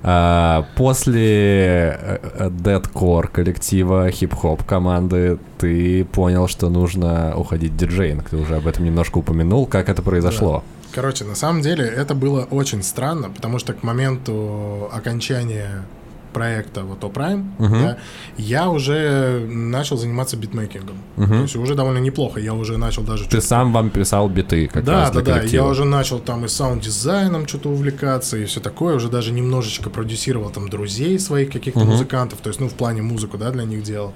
[0.02, 8.30] А, После э, дедкор коллектива, хип-хоп команды, ты понял, что нужно уходить в диджейнг.
[8.30, 9.64] Ты уже об этом немножко упомянул.
[9.66, 10.64] Как это произошло?
[10.92, 15.84] Короче, на самом деле это было очень странно, потому что к моменту окончания
[16.32, 17.98] проекта вот О-Prime, да,
[18.36, 20.96] я уже начал заниматься битмейкингом.
[21.16, 22.40] То есть уже довольно неплохо.
[22.40, 23.28] Я уже начал даже...
[23.28, 25.42] Ты сам вам писал биты как да, раз да, для да.
[25.42, 28.96] Я уже начал там и саунд-дизайном что-то увлекаться, и все такое.
[28.96, 32.40] Уже даже немножечко продюсировал там друзей своих каких-то музыкантов.
[32.40, 34.12] То есть, ну, в плане музыку, да, для них делал.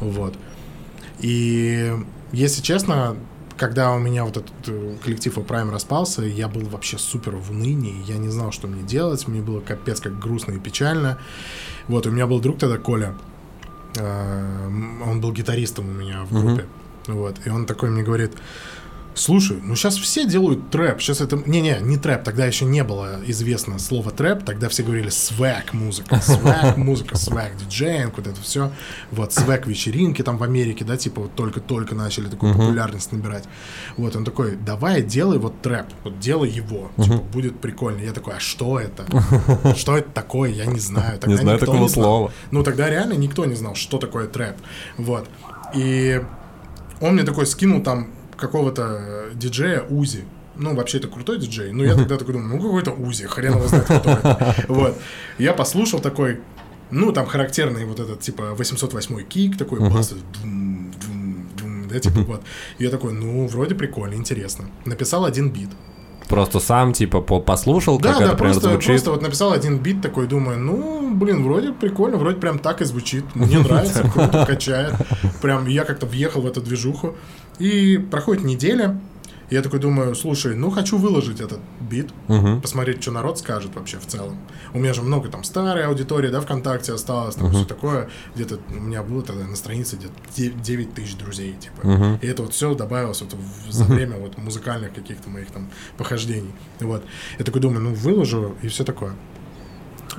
[0.00, 0.34] Вот.
[1.20, 1.92] И,
[2.32, 3.16] если честно,
[3.56, 8.02] когда у меня вот этот э, коллектив Prime распался, я был вообще супер в унынии,
[8.06, 11.18] я не знал, что мне делать, мне было капец как грустно и печально.
[11.88, 13.14] Вот, у меня был друг тогда, Коля,
[13.96, 14.66] э,
[15.06, 16.66] он был гитаристом у меня в группе,
[17.06, 18.32] вот, и он такой мне говорит,
[19.14, 21.00] Слушай, ну сейчас все делают трэп.
[21.00, 21.36] Сейчас это...
[21.46, 22.24] Не-не, не трэп.
[22.24, 24.44] Тогда еще не было известно слово трэп.
[24.44, 26.20] Тогда все говорили свэк музыка.
[26.20, 28.72] Свэк музыка, свэк диджеинг, вот это все.
[29.12, 33.44] Вот, свэк вечеринки там в Америке, да, типа вот только-только начали такую популярность набирать.
[33.96, 35.86] Вот, он такой, давай делай вот трэп.
[36.02, 36.90] Вот делай его.
[36.96, 38.00] Типа, будет прикольно.
[38.00, 39.04] Я такой, а что это?
[39.76, 40.50] Что это такое?
[40.50, 41.18] Я не знаю.
[41.18, 42.04] Тогда знаю никто такого знал.
[42.04, 42.32] слова.
[42.50, 44.56] Ну, тогда реально никто не знал, что такое трэп.
[44.96, 45.28] Вот.
[45.74, 46.20] И
[47.00, 50.24] он мне такой скинул там какого-то диджея Узи.
[50.56, 51.72] Ну, вообще это крутой диджей.
[51.72, 54.54] Ну, я тогда такой думаю, ну, какой-то Узи, хрен его знает, кто это.
[54.68, 54.96] Вот.
[55.38, 56.40] Я послушал такой,
[56.90, 60.14] ну, там характерный вот этот, типа, 808 кик, такой бас,
[61.94, 62.42] да, типа, вот.
[62.78, 64.66] И я такой, ну, вроде прикольно, интересно.
[64.84, 65.70] Написал один бит.
[66.28, 68.86] Просто сам, типа, по- послушал, Да, как да, это примерно просто, звучит?
[68.88, 72.84] просто вот написал один бит такой, думаю, ну, блин, вроде прикольно, вроде прям так и
[72.84, 73.24] звучит.
[73.34, 74.94] Мне нравится, круто, качает.
[75.42, 77.14] Прям я как-то въехал в эту движуху.
[77.58, 78.98] И проходит неделя,
[79.50, 82.60] и я такой думаю, слушай, ну хочу выложить этот бит, Мгм.
[82.60, 84.38] посмотреть, что народ скажет вообще в целом.
[84.72, 88.08] У меня же много там старой аудитории, да, ВКонтакте осталось, там все такое.
[88.34, 91.86] Где-то у меня было тогда на странице где-то 9 тысяч друзей, типа.
[91.86, 92.18] Мгм.
[92.22, 96.52] И это вот все добавилось вот в- за время вот музыкальных каких-то моих там похождений.
[96.80, 97.04] Вот.
[97.38, 99.14] Я такой думаю, ну выложу и все такое.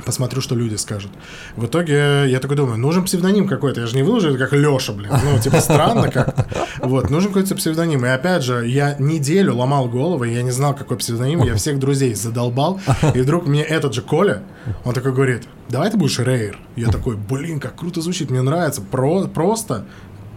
[0.06, 1.12] Посмотрю, что люди скажут.
[1.56, 3.82] В итоге я такой думаю, нужен псевдоним какой-то.
[3.82, 5.12] Я же не выложу это как Леша, блин.
[5.24, 6.48] Ну, типа, странно как-то.
[6.82, 8.06] Вот, нужен какой-то псевдоним.
[8.06, 11.44] И опять же, я неделю ломал голову, я не знал, какой псевдоним.
[11.44, 12.80] Я всех друзей задолбал.
[13.14, 14.44] И вдруг мне этот же Коля,
[14.84, 16.58] он такой говорит, давай ты будешь Рейр.
[16.76, 18.82] Я такой, блин, как круто звучит, мне нравится.
[18.82, 19.86] Про, просто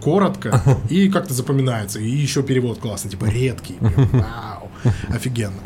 [0.01, 1.99] коротко и как-то запоминается.
[1.99, 3.73] И еще перевод классный, типа редкий.
[3.73, 4.71] Прям, Вау,
[5.09, 5.59] офигенно.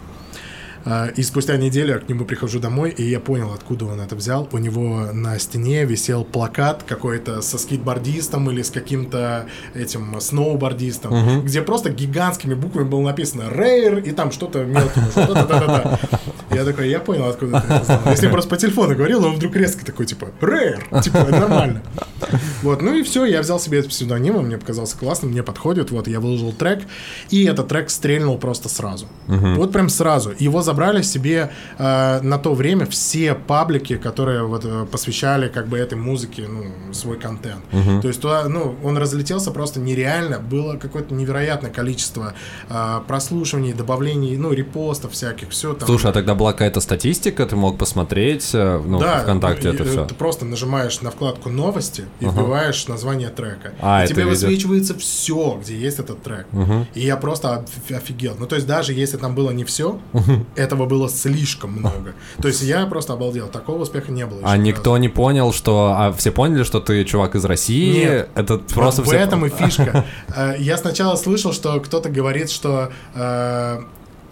[0.85, 4.15] А, И спустя неделю я к нему прихожу домой, и я понял, откуда он это
[4.15, 4.49] взял.
[4.51, 11.61] У него на стене висел плакат какой-то со скейтбордистом или с каким-то этим сноубордистом, где
[11.61, 15.99] просто гигантскими буквами было написано «Рейр» и там что-то да-да-да.
[16.51, 17.99] Я такой, я понял, откуда ты это знал.
[18.07, 21.81] Если просто по телефону говорил, он вдруг резко такой, типа, «Рейр», типа, нормально.
[22.61, 25.91] Вот, ну и все, я взял себе этот псевдоним, он мне показался классным, мне подходит,
[25.91, 26.83] вот, я выложил трек,
[27.29, 29.07] и этот трек стрельнул просто сразу.
[29.27, 30.33] Вот прям сразу.
[30.39, 35.77] Его забрали себе э, на то время все паблики, которые вот э, посвящали как бы
[35.77, 37.63] этой музыке, ну, свой контент.
[38.01, 42.33] То есть туда, ну, он разлетелся просто нереально, было какое-то невероятное количество
[42.69, 45.87] э, прослушиваний, добавлений, ну, репостов всяких, все там.
[45.87, 49.87] Слушай, а тогда была какая-то статистика, ты мог посмотреть, э, ну, ВКонтакте ну, это и,
[49.87, 50.05] все.
[50.05, 53.73] Ты просто нажимаешь на вкладку новости и вбиваешь название трека.
[53.79, 54.41] А, и тебе ведет.
[54.41, 56.47] высвечивается все, где есть этот трек.
[56.95, 58.35] И я просто оф- офигел.
[58.39, 59.99] Ну, то есть, даже если там было не все,
[60.63, 62.13] этого было слишком много.
[62.41, 63.47] То есть я просто обалдел.
[63.47, 64.39] Такого успеха не было.
[64.43, 65.01] А никто разу.
[65.01, 65.93] не понял, что...
[65.97, 68.05] А все поняли, что ты чувак из России?
[68.05, 68.29] Нет.
[68.35, 69.17] Это Вот просто в все...
[69.17, 70.05] этом и фишка.
[70.35, 73.79] Э, Я сначала слышал, что кто-то говорит, что э,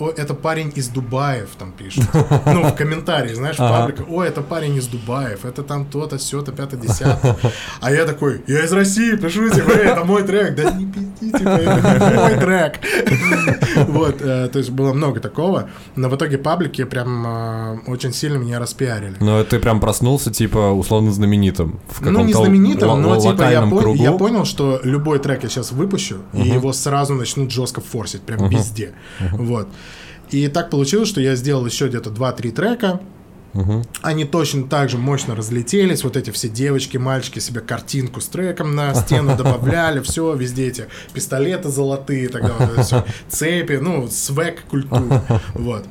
[0.01, 2.05] о, это парень из Дубаев, там пишут.
[2.45, 4.07] Ну, в комментарии, знаешь, в пабликах.
[4.09, 7.37] О, это парень из Дубаев, это там то-то, все-то, пятое, десятое.
[7.81, 10.55] А я такой, я из России, пишу, типа, «Эй, это мой трек.
[10.55, 12.79] Да не пизди, типа, это мой трек.
[13.87, 15.69] Вот, э, то есть было много такого.
[15.95, 19.15] Но в итоге паблики прям э, очень сильно меня распиарили.
[19.19, 21.79] Ну, ты прям проснулся, типа, условно знаменитым.
[21.87, 26.41] В Ну, не знаменитым, но типа я понял, что любой трек я сейчас выпущу, и
[26.41, 28.93] его сразу начнут жестко форсить, прям везде.
[29.31, 29.67] Вот.
[30.31, 33.01] И так получилось, что я сделал еще где-то 2-3 трека.
[34.01, 36.03] Они точно так же мощно разлетелись.
[36.03, 39.99] Вот эти все девочки, мальчики себе картинку с треком на стену добавляли.
[40.11, 45.23] Все, везде эти пистолеты золотые, тогда вот это всё, цепи, ну, свек культура.
[45.53, 45.85] Вот.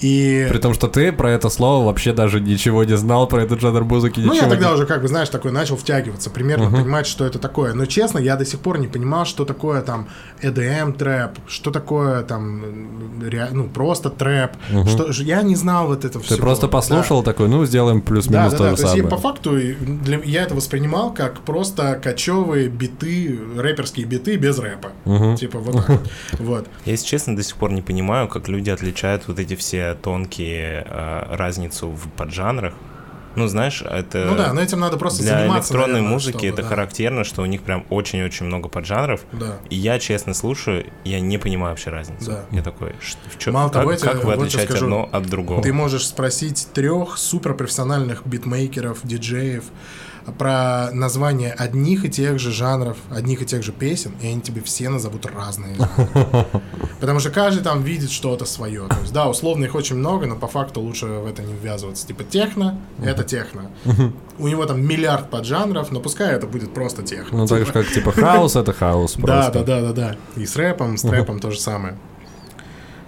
[0.00, 0.46] И...
[0.48, 3.84] При том, что ты про это слово вообще даже ничего не знал, про этот жанр
[3.84, 7.24] музыки, Ну, я тогда не- уже, как бы, знаешь, такой начал втягиваться, примерно понимать, что
[7.24, 7.74] это такое.
[7.74, 10.08] Но, честно, я до сих пор не понимал, что такое там
[10.42, 14.52] EDM трэп, что такое там, ре- ну, просто трэп.
[14.88, 16.36] Что, ж- я не знал вот это все.
[16.36, 18.70] Ты просто послушал такой, ну, сделаем Да, плюс-минус да, то да.
[18.70, 24.06] же То есть я, по факту для- я это воспринимал как просто кочевые биты, рэперские
[24.06, 24.90] биты без рэпа.
[25.36, 25.88] Типа вот так.
[25.88, 26.00] вот.
[26.38, 26.66] Вот.
[26.84, 30.84] Я, если честно, до сих пор не понимаю, как люди отличают вот эти все тонкие
[30.86, 32.74] э, разницу в поджанрах.
[33.36, 34.24] Ну, знаешь, это...
[34.24, 35.72] Ну да, но этим надо просто для заниматься.
[35.72, 36.68] электронной наверное, музыки чтобы, это да.
[36.68, 39.20] характерно, что у них прям очень-очень много поджанров.
[39.32, 39.58] Да.
[39.70, 42.32] И я честно слушаю, я не понимаю вообще разницу.
[42.32, 42.40] Да.
[42.50, 44.86] Я такой, что, в чём- Мало как, того, как вы вот отличаете скажу.
[44.86, 45.62] одно от другого?
[45.62, 49.64] Ты можешь спросить трех суперпрофессиональных битмейкеров, диджеев
[50.36, 54.62] про название одних и тех же жанров, одних и тех же песен, и они тебе
[54.62, 56.46] все назовут разные жанры.
[57.00, 58.86] Потому что каждый там видит что-то свое.
[58.88, 62.06] То есть, да, условно их очень много, но по факту лучше в это не ввязываться.
[62.06, 63.70] Типа техно— это техно.
[64.38, 67.38] У него там миллиард поджанров, но пускай это будет просто техно.
[67.38, 69.52] Ну, так же, Типа, как, типа, хаос— это хаос да, просто.
[69.52, 70.16] да, да, да, да.
[70.40, 71.96] И с рэпом, с трэпом то же самое.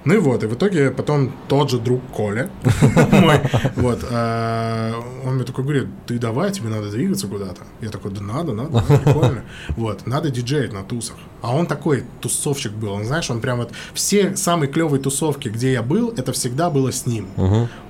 [0.04, 2.48] Ну и вот, и в итоге потом тот же друг Коля
[3.12, 3.40] мой,
[3.76, 7.62] вот, а, он мне такой говорит, ты давай, тебе надо двигаться куда-то.
[7.80, 9.44] Я такой, да надо, надо, прикольно.
[9.76, 11.16] Вот, надо диджеить на тусах.
[11.42, 15.72] А он такой тусовщик был, он, знаешь, он прям вот все самые клевые тусовки, где
[15.72, 17.28] я был, это всегда было с ним.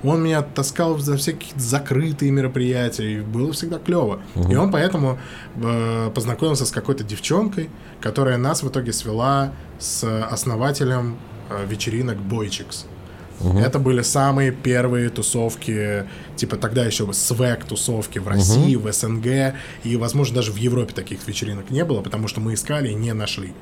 [0.03, 4.19] Он меня таскал за всякие закрытые мероприятия, и было всегда клево.
[4.49, 5.17] И он поэтому
[5.55, 7.69] э, познакомился с какой-то девчонкой,
[7.99, 11.17] которая нас в итоге свела с основателем
[11.65, 12.85] вечеринок Бойчикс.
[13.59, 19.95] Это были самые первые тусовки, типа тогда еще свек тусовки в России, в СНГ, и,
[19.95, 23.53] возможно, даже в Европе таких вечеринок не было, потому что мы искали и не нашли.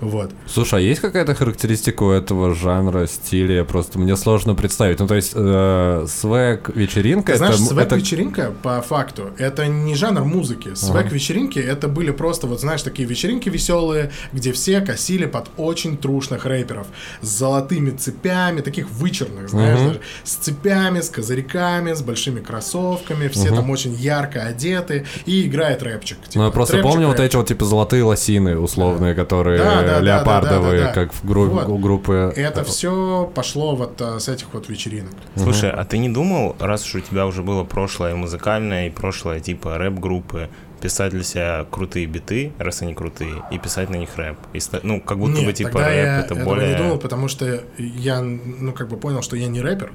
[0.00, 0.32] Вот.
[0.46, 3.64] Слушай, а есть какая-то характеристика у этого жанра, стиля?
[3.64, 4.98] Просто мне сложно представить.
[4.98, 7.32] Ну, то есть, э, свек вечеринка.
[7.32, 8.52] Ты знаешь, это, свек это...
[8.62, 10.74] по факту это не жанр музыки.
[10.74, 15.96] Свек вечеринки это были просто вот знаешь такие вечеринки веселые, где все косили под очень
[15.96, 16.86] трушных рэперов
[17.22, 23.48] с золотыми цепями, таких вычурных, знаешь, даже, с цепями, с козырьками, с большими кроссовками, все
[23.54, 26.18] там очень ярко одеты и играет рэпчик.
[26.26, 27.28] Ну, типа, я просто трэпчик, помню вот рэпчик.
[27.30, 30.94] эти вот, типа, золотые лосины условные, которые Да, да, да, леопардовые, да, да, да.
[30.94, 31.68] как в гру- Вот.
[31.68, 32.32] у группы.
[32.36, 35.12] Это все пошло вот а, с этих вот вечеринок.
[35.36, 39.40] Слушай, а ты не думал, раз уж у тебя уже было прошлое музыкальное и прошлое
[39.40, 40.48] типа рэп-группы,
[40.86, 44.36] писать для себя крутые биты, раз они крутые, и писать на них рэп?
[44.52, 46.68] И ну, как будто Нет, бы типа тогда рэп я это более...
[46.68, 49.92] не думал, потому что я, ну, как бы понял, что я не рэпер,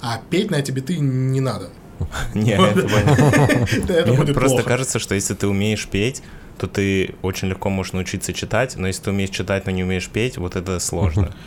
[0.00, 1.70] а петь на эти биты не надо.
[2.34, 6.22] Не, это будет просто кажется, что если ты умеешь петь,
[6.56, 10.08] то ты очень легко можешь научиться читать, но если ты умеешь читать, но не умеешь
[10.08, 11.34] петь, вот это сложно.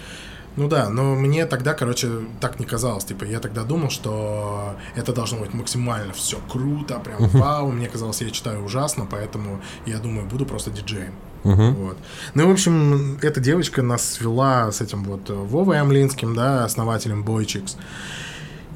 [0.56, 3.06] Ну да, но мне тогда, короче, так не казалось.
[3.06, 7.72] Типа, я тогда думал, что это должно быть максимально все круто, прям вау.
[7.72, 11.14] Мне казалось, я читаю ужасно, поэтому я думаю, буду просто диджеем.
[11.44, 11.98] Вот.
[12.36, 16.64] Ну, и, в общем, эта девочка нас свела с этим вот э, Вовой Амлинским, да,
[16.64, 17.76] основателем Бойчикс.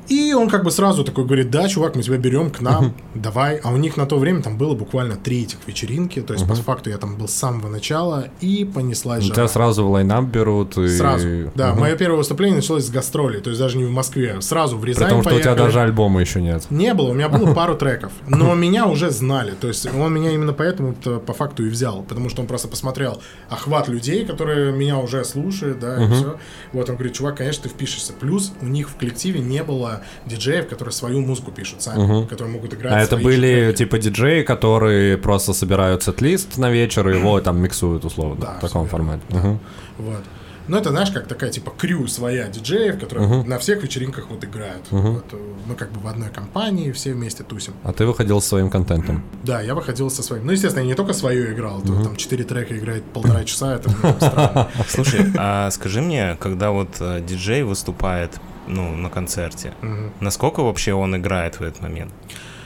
[0.09, 3.57] И он как бы сразу такой говорит, да, чувак, мы тебя берем к нам, давай.
[3.57, 6.55] А у них на то время там было буквально три этих вечеринки, то есть по
[6.55, 9.47] факту я там был с самого начала, и понеслась Тебя жара.
[9.47, 10.77] сразу в лайнап берут.
[10.77, 10.87] И...
[10.87, 11.51] Сразу.
[11.55, 11.81] Да, Мгм.
[11.81, 15.09] мое первое выступление началось с гастролей, то есть даже не в Москве, сразу в Рязань
[15.09, 15.65] том, что у тебя поехали.
[15.65, 16.65] даже альбома еще нет.
[16.69, 20.31] Не было, у меня было пару треков, но меня уже знали, то есть он меня
[20.31, 24.97] именно поэтому по факту и взял, потому что он просто посмотрел охват людей, которые меня
[24.97, 26.37] уже слушают, да, и все.
[26.73, 28.13] Вот он говорит, чувак, конечно, ты впишешься.
[28.13, 32.73] Плюс у них в коллективе не было диджеев, которые свою музыку пишут сами, которые могут
[32.73, 33.77] играть А это были треки.
[33.77, 38.61] типа диджеи, которые просто собирают сет-лист на вечер и его там миксуют условно Да, в
[38.61, 39.23] таком верно, формате.
[39.29, 39.59] Мгм.
[39.97, 40.23] Вот.
[40.67, 44.85] Ну, это, знаешь, как такая, типа, крю своя диджеев, которые на всех вечеринках вот играют.
[44.91, 47.73] Вот, э, мы как бы в одной компании все вместе тусим.
[47.83, 49.23] А ты выходил со своим контентом.
[49.43, 50.45] Да, я выходил со своим.
[50.45, 53.89] Ну, естественно, я не только свою играл, то там четыре трека играет полтора часа, это
[54.03, 54.67] ну, странно.
[54.89, 58.31] Слушай, а скажи мне, когда вот э, диджей выступает,
[58.67, 60.11] ну, на концерте, Мгм.
[60.19, 62.11] насколько вообще он играет в этот момент?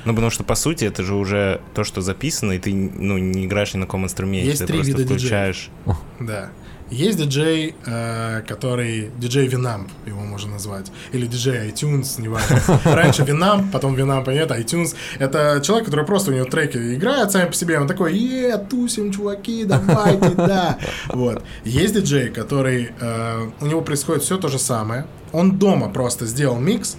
[0.05, 3.45] Ну, потому что, по сути, это же уже то, что записано, и ты, ну, не
[3.45, 5.19] играешь ни на каком инструменте, Есть ты три просто вида диджеев.
[5.19, 5.69] включаешь...
[6.19, 6.49] Да.
[6.91, 9.11] Есть диджей, э, который...
[9.17, 10.91] Диджей Winamp, его можно назвать.
[11.13, 12.59] Или диджей iTunes, неважно.
[12.83, 14.93] Раньше Winamp, потом Winamp, нет, iTunes.
[15.17, 17.79] Это человек, который просто у него треки играют сами по себе.
[17.79, 20.77] Он такой, е, тусим, чуваки, давайте, да.
[21.09, 21.43] Вот.
[21.63, 22.91] Есть диджей, который...
[22.99, 25.05] э, у него происходит все то же самое.
[25.31, 26.97] Он дома просто сделал микс,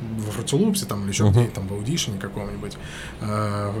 [0.00, 2.76] в Loops там или еще где-нибудь там в аудишне каком-нибудь.
[3.20, 3.72] Э,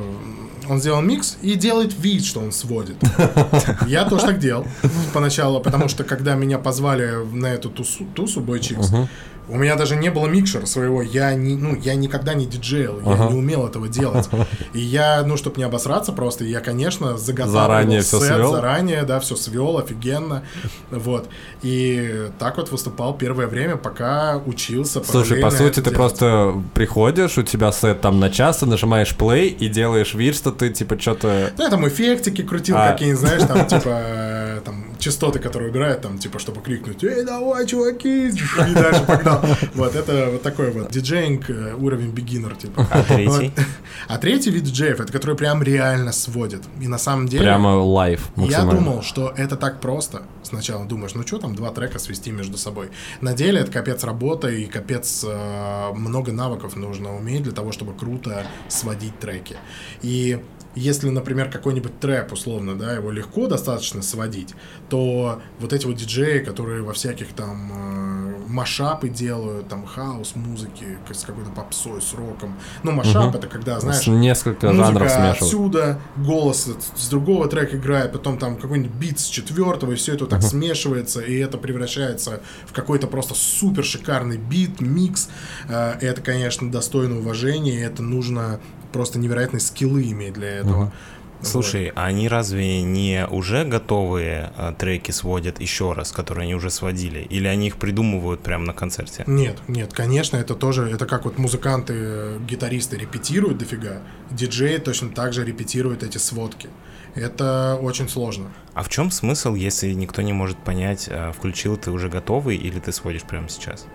[0.68, 2.96] Он сделал микс и делает вид, что он сводит.
[3.86, 4.66] Я тоже так делал
[5.14, 9.08] поначалу, потому что когда меня позвали на эту тусу, тусу Boy Chicks,
[9.48, 13.28] у меня даже не было микшера своего, я, не, ну, я никогда не диджейл, я
[13.28, 14.28] не умел этого делать.
[14.74, 18.52] И я, ну, чтобы не обосраться просто, я, конечно, заготавливал Заранее сет, свёл?
[18.52, 20.42] заранее, да, все свел, офигенно,
[20.90, 21.28] вот.
[21.62, 25.96] И так вот выступал первое время, пока учился Слушай, по сути, ты делать.
[25.96, 30.52] просто приходишь, у тебя сет там на час, ты нажимаешь play и делаешь вид, что
[30.52, 31.50] ты типа что-то...
[31.56, 32.92] Ну, я там эффектики крутил А.
[32.92, 37.66] какие-нибудь, знаешь, там, типа, э, там, частоты, которые играют, там, типа, чтобы крикнуть, эй, давай,
[37.66, 39.44] чуваки, и дальше погнал.
[39.74, 42.86] Вот, это вот такой вот диджеинг, э, уровень beginner, типа.
[42.90, 43.52] А третий?
[43.56, 43.66] Вот.
[44.08, 46.62] А третий вид диджеев, это который прям реально сводит.
[46.80, 47.44] И на самом деле...
[47.44, 50.22] Прямо live Я думал, что это так просто.
[50.42, 52.90] Сначала думаешь, ну что там два трека свести между собой.
[53.20, 57.94] На деле это капец работа и капец э, много навыков нужно уметь для того, чтобы
[57.94, 59.56] круто сводить треки.
[60.02, 60.38] И
[60.74, 64.54] если, например, какой-нибудь трэп, условно, да, его легко достаточно сводить,
[64.88, 70.98] то вот эти вот диджеи, которые во всяких там э, машапы делают, там хаос музыки
[71.12, 72.56] с какой-то попсой, с роком.
[72.82, 75.42] Ну, машап это когда, знаешь, С несколько жанров смешивают.
[75.42, 80.26] отсюда, голос с- другого трека играет, потом там какой-нибудь бит с четвертого, и все это
[80.26, 85.28] так смешивается, и это превращается в какой-то просто супер шикарный бит, микс.
[85.68, 88.60] Э, Это, конечно, достойно уважения, и это нужно
[88.92, 90.92] просто невероятные скиллы иметь для этого.
[91.40, 96.70] Слушай, а они разве не уже готовые а, треки сводят еще раз, которые они уже
[96.70, 97.20] сводили?
[97.20, 99.22] Или они их придумывают прямо на концерте?
[99.26, 105.10] Нет, нет, конечно, это тоже, это как вот музыканты, э, гитаристы репетируют дофига, диджеи точно
[105.10, 106.70] так же репетируют эти сводки.
[107.14, 108.50] Это очень сложно.
[108.74, 112.80] А в чем смысл, если никто не может понять, а, включил ты уже готовый или
[112.80, 113.86] ты сводишь прямо сейчас?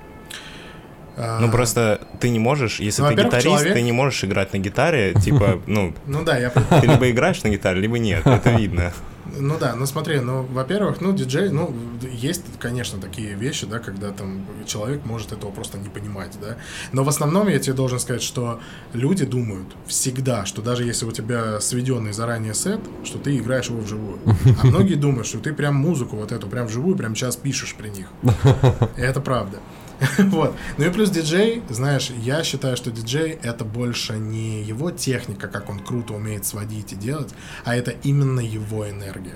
[1.18, 4.58] Ну просто ты не можешь, если Ну, ты гитарист, человек- ты не можешь играть на
[4.58, 8.92] гитаре, типа, ну, Ну да, я ты либо играешь на гитаре, либо нет, это видно.
[9.36, 11.74] Ну да, ну смотри, ну, во-первых, ну, диджей, ну,
[12.12, 16.58] есть, конечно, такие вещи, да, когда там человек может этого просто не понимать, да.
[16.92, 18.60] Но в основном я тебе должен сказать, что
[18.94, 23.80] люди думают всегда, что даже если у тебя сведенный заранее сет, что ты играешь его
[23.80, 24.20] вживую.
[24.62, 27.90] А многие думают, что ты прям музыку вот эту прям вживую, прям сейчас пишешь при
[27.90, 28.08] них.
[28.98, 29.58] И это правда.
[30.18, 30.56] Вот.
[30.78, 35.70] Ну и плюс диджей, знаешь, я считаю, что диджей это больше не его техника, как
[35.70, 37.30] он круто умеет сводить и делать,
[37.66, 39.36] а это именно его энергия.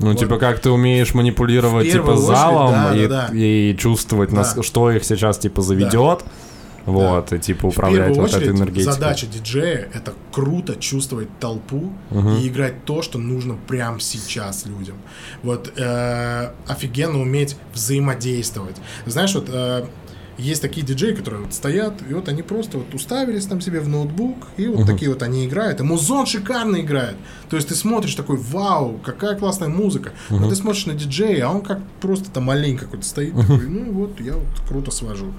[0.00, 0.18] Ну, Вот.
[0.18, 3.36] типа, как ты умеешь манипулировать, типа, очередь, залом да, и, да, да.
[3.36, 4.62] и чувствовать, нас- Да.
[4.62, 6.24] что их сейчас, типа, заведет.
[6.86, 8.92] Вот, и, типа, управлять вот этой энергетикой.
[8.92, 14.96] задача диджея это круто чувствовать толпу и играть то, что нужно прямо сейчас людям.
[15.42, 18.76] Вот э, офигенно уметь взаимодействовать.
[19.06, 19.86] Знаешь, вот э,
[20.38, 23.88] есть такие диджеи, которые вот стоят, и вот они просто вот уставились там себе в
[23.88, 27.16] ноутбук, и вот такие вот они играют, и музон шикарно играет.
[27.48, 30.12] То есть ты смотришь такой, вау, какая классная музыка.
[30.30, 33.92] Но ты смотришь на диджея, а он как просто там олень какой-то стоит, такой, ну
[33.92, 35.32] вот я вот круто свожу.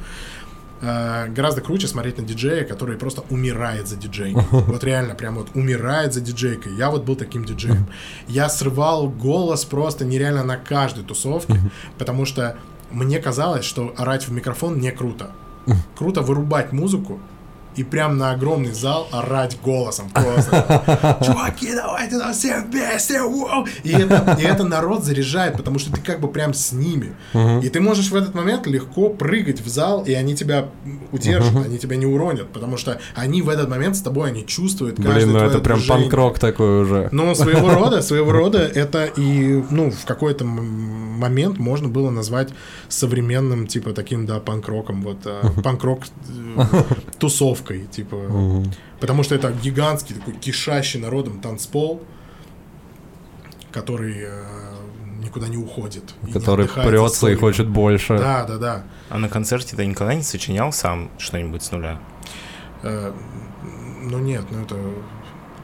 [0.88, 4.44] Э, гораздо круче смотреть на диджея, который просто умирает за диджейкой.
[4.52, 6.76] Вот реально, прям вот умирает за диджейкой.
[6.76, 7.88] Я вот был таким диджеем.
[8.28, 11.60] Я срывал голос просто нереально на каждой тусовке,
[11.98, 12.58] потому что
[12.92, 15.32] мне казалось, что орать в микрофон не круто.
[15.98, 17.20] Круто вырубать музыку
[17.76, 21.20] и прям на огромный зал орать голосом просто.
[21.26, 23.22] Чуваки, давайте там все вместе!
[23.22, 27.16] воу!» И это, и это народ заряжает, потому что ты как бы прям с ними.
[27.34, 30.70] И ты можешь в этот момент легко прыгать в зал, и они тебя
[31.12, 34.98] удержат, они тебя не уронят, потому что они в этот момент с тобой, они чувствуют
[34.98, 37.10] каждое Блин, ну это прям панк-рок такой уже.
[37.12, 40.46] Ну, своего рода, своего рода это и, ну, в какой-то
[41.16, 42.54] момент можно было назвать
[42.90, 46.64] современным, типа, таким, да, панк-роком, вот, э, панк-рок э,
[47.20, 48.64] тусовкой, типа,
[49.00, 52.02] потому что это гигантский такой кишащий народом танцпол,
[53.72, 54.44] который э,
[55.24, 56.14] никуда не уходит.
[56.24, 58.18] и не Который за прется и хочет больше.
[58.18, 58.84] Да, да, да.
[59.10, 62.00] А на концерте ты никогда не сочинял сам что-нибудь с нуля?
[62.84, 63.14] Э,
[64.04, 64.76] ну нет, ну это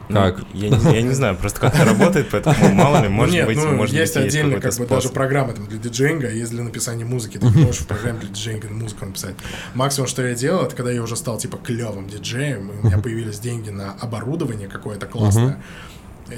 [0.08, 0.40] Как?
[0.52, 3.46] Я, не, я не знаю, просто как это работает, поэтому мало ли, может ну, нет,
[3.46, 6.50] быть, ну, может есть быть, отдельно какой-то как бы даже программа там, для диджейнга, есть
[6.50, 7.38] для написания музыки.
[7.38, 9.34] Ты можешь в программе для диджейнга музыку написать.
[9.74, 12.98] Максимум, что я делал, это когда я уже стал типа клевым диджеем, и у меня
[12.98, 15.62] появились деньги на оборудование какое-то классное.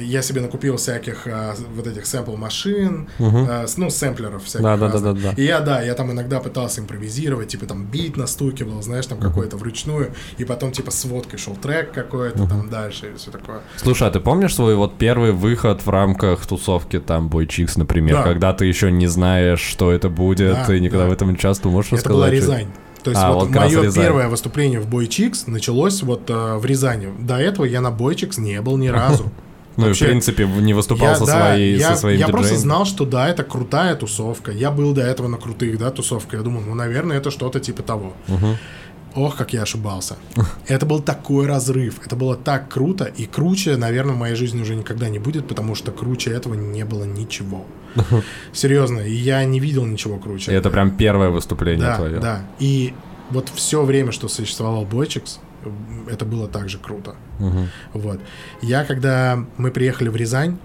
[0.01, 5.15] Я себе накупил всяких а, вот этих сэмпл-машин, а, с- ну, сэмплеров всяких Да-да-да-да-да.
[5.29, 5.39] разных.
[5.39, 9.57] И я, да, я там иногда пытался импровизировать, типа там бит настукивал, знаешь, там какой-то
[9.57, 13.61] вручную, и потом типа с водкой шел трек какой-то там дальше и все такое.
[13.77, 18.23] Слушай, а ты помнишь свой вот первый выход в рамках тусовки там Бойчикс, например, Да.
[18.23, 21.11] когда ты еще не знаешь, что это будет, Да, ты никогда да.
[21.11, 22.17] в этом не участвовал, можешь Это рассказать?
[22.17, 22.41] была чуть?
[22.41, 22.67] Рязань.
[23.03, 27.09] То есть А, вот, вот мое первое выступление в Бойчикс началось вот э, в Рязани.
[27.21, 29.31] До этого я на Бойчикс не был ни разу.
[29.77, 32.29] Ну и в Вообще, принципе не выступал Я, со, да, своей, я, со своим я
[32.29, 32.61] просто диджеем.
[32.63, 34.53] знал, что да, это крутая тусовка.
[34.53, 36.35] Я был до этого на крутых, да, тусовках.
[36.41, 38.13] Я думал, ну, наверное, это что-то типа того.
[39.17, 40.17] Ох, как я ошибался.
[40.67, 42.01] Это был такой разрыв.
[42.05, 43.05] Это было так круто.
[43.05, 46.85] И круче, наверное, в моей жизни уже никогда не будет, потому что круче этого не
[46.85, 47.65] было ничего.
[48.53, 49.01] Серьезно.
[49.01, 50.51] И я не видел ничего круче.
[50.51, 52.19] И это прям первое выступление Да, твое.
[52.19, 52.43] да.
[52.59, 52.93] И
[53.31, 55.39] вот все время, что существовал Бойчикс,
[56.09, 57.15] это было также круто.
[57.93, 58.21] Вот.
[58.63, 60.59] Я, когда мы приехали в Рязань,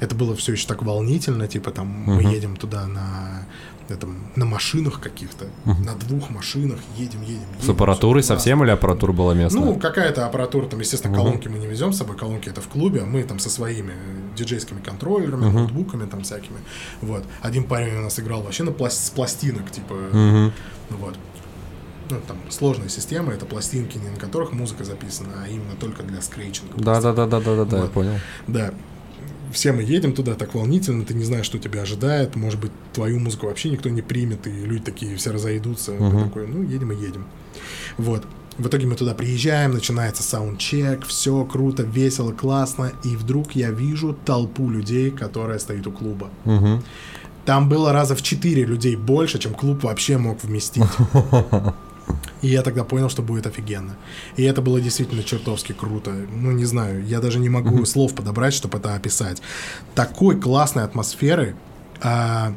[0.00, 3.46] это было все еще так волнительно, типа там мы едем туда на
[3.88, 7.42] этом, на машинах каких-то, на двух машинах едем, едем.
[7.58, 8.40] С едем, аппаратурой всё классно.
[8.40, 9.62] совсем или аппаратура была местная?
[9.62, 13.02] Ну, какая-то аппаратура, там, естественно, колонки мы не везем с собой, колонки это в клубе,
[13.04, 13.92] мы там со своими
[14.34, 16.58] диджейскими контроллерами, ноутбуками там всякими.
[17.00, 17.24] Вот.
[17.42, 19.94] Один парень у нас играл вообще на плас- с пластинок, типа,
[20.90, 21.16] вот.
[22.10, 26.20] Ну, там сложная система, это пластинки, не на которых музыка записана, а именно только для
[26.20, 26.74] скретчинга.
[26.76, 27.92] Да, да, да, да, да, да, да, я Вот.
[27.92, 28.14] понял.
[28.46, 28.72] Да.
[29.52, 32.36] Все мы едем туда так волнительно, ты не знаешь, что тебя ожидает.
[32.36, 35.92] Может быть, твою музыку вообще никто не примет, и люди такие все разойдутся.
[35.92, 37.26] Ты такой, ну, едем и едем.
[37.98, 38.24] Вот.
[38.58, 42.92] В итоге мы туда приезжаем, начинается саундчек, все круто, весело, классно.
[43.04, 46.30] И вдруг я вижу толпу людей, которая стоит у клуба.
[47.44, 50.84] Там было раза в четыре людей больше, чем клуб вообще мог вместить.
[52.42, 53.96] И я тогда понял, что будет офигенно.
[54.36, 56.10] И это было действительно чертовски круто.
[56.10, 59.40] Ну, не знаю, я даже не могу слов подобрать, чтобы это описать.
[59.94, 61.54] Такой классной атмосферы.
[62.00, 62.52] А,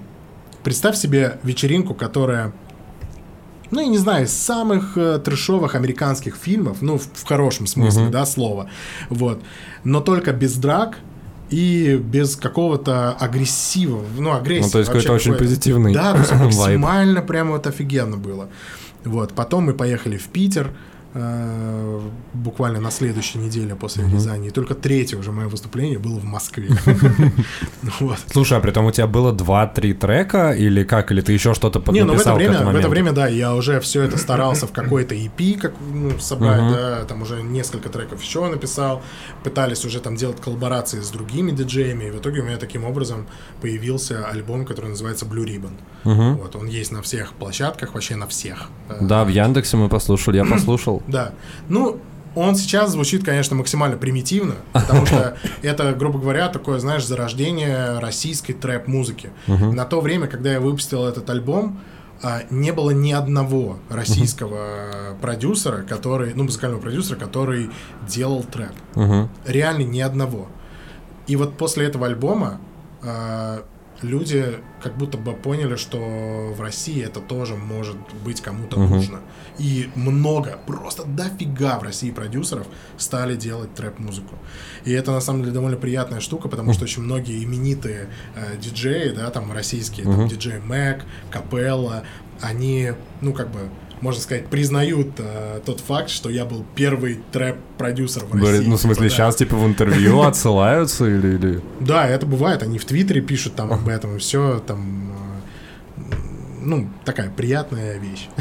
[0.63, 2.51] представь себе вечеринку, которая,
[3.69, 8.09] ну, я не знаю, из самых э, трешовых американских фильмов, ну, в, в хорошем смысле,
[8.09, 8.67] да, слова.
[9.09, 9.43] Вот.
[9.83, 10.97] Но только без драк,
[11.49, 14.65] и без какого-то агрессива, ну, агрессии.
[14.65, 16.43] Ну, то есть какой-то очень позитивный Да, то есть вайб.
[16.43, 18.49] максимально прямо вот офигенно было.
[19.05, 20.71] Вот, потом мы поехали в Питер,
[21.15, 22.01] э,
[22.33, 26.69] буквально на следующей неделе после Рязани, и только третье уже мое выступление было в Москве.
[28.31, 31.11] Слушай, а при том у тебя было 2-3 трека, или как?
[31.11, 33.79] Или ты еще что-то Не, ну в это время, в это время, да, я уже
[33.79, 38.47] все это старался в какой-то EP как, ну, собрать, да, там уже несколько треков еще
[38.47, 39.01] написал,
[39.43, 43.25] пытались уже там делать коллаборации с другими диджеями, и в итоге у меня таким образом
[43.61, 45.73] появился альбом, который называется Blue Ribbon.
[46.35, 48.69] Вот, он есть на всех площадках, вообще на всех.
[48.89, 51.01] Э, Да, в Яндексе мы послушали, я послушал.
[51.07, 51.31] Да.
[51.69, 51.99] Ну,
[52.35, 58.53] он сейчас звучит, конечно, максимально примитивно, потому что это, грубо говоря, такое, знаешь, зарождение российской
[58.53, 59.31] трэп-музыки.
[59.47, 61.79] На то время, когда я выпустил этот альбом,
[62.21, 67.69] а, не было ни одного российского продюсера, который, ну, музыкального продюсера, который
[68.07, 68.71] делал трэп.
[68.95, 69.29] Мгм.
[69.45, 70.47] Реально ни одного.
[71.27, 72.59] И вот после этого альбома
[73.03, 73.63] а,
[74.01, 78.95] люди как будто бы поняли, что в России это тоже может быть кому-то Мгм.
[78.95, 79.19] нужно.
[79.57, 82.67] И много, просто дофига в России продюсеров
[82.97, 84.35] стали делать трэп-музыку.
[84.83, 89.09] И это на самом деле довольно приятная штука, потому что очень многие именитые э, диджеи,
[89.15, 90.27] да, там российские, там Мгм.
[90.27, 92.03] диджей Мэг, Капелла,
[92.41, 92.91] они,
[93.21, 93.69] ну как бы,
[94.01, 98.39] можно сказать, признают э, тот факт, что я был первый трэп-продюсер в России.
[98.39, 99.15] Говорит, ну, в смысле, Типа, да.
[99.15, 101.35] сейчас, типа, в интервью отсылаются или...
[101.35, 101.61] или...
[101.79, 102.63] Да, это бывает.
[102.63, 105.04] Они в Твиттере пишут там об этом, и все там.
[106.65, 108.27] Ну, такая приятная вещь.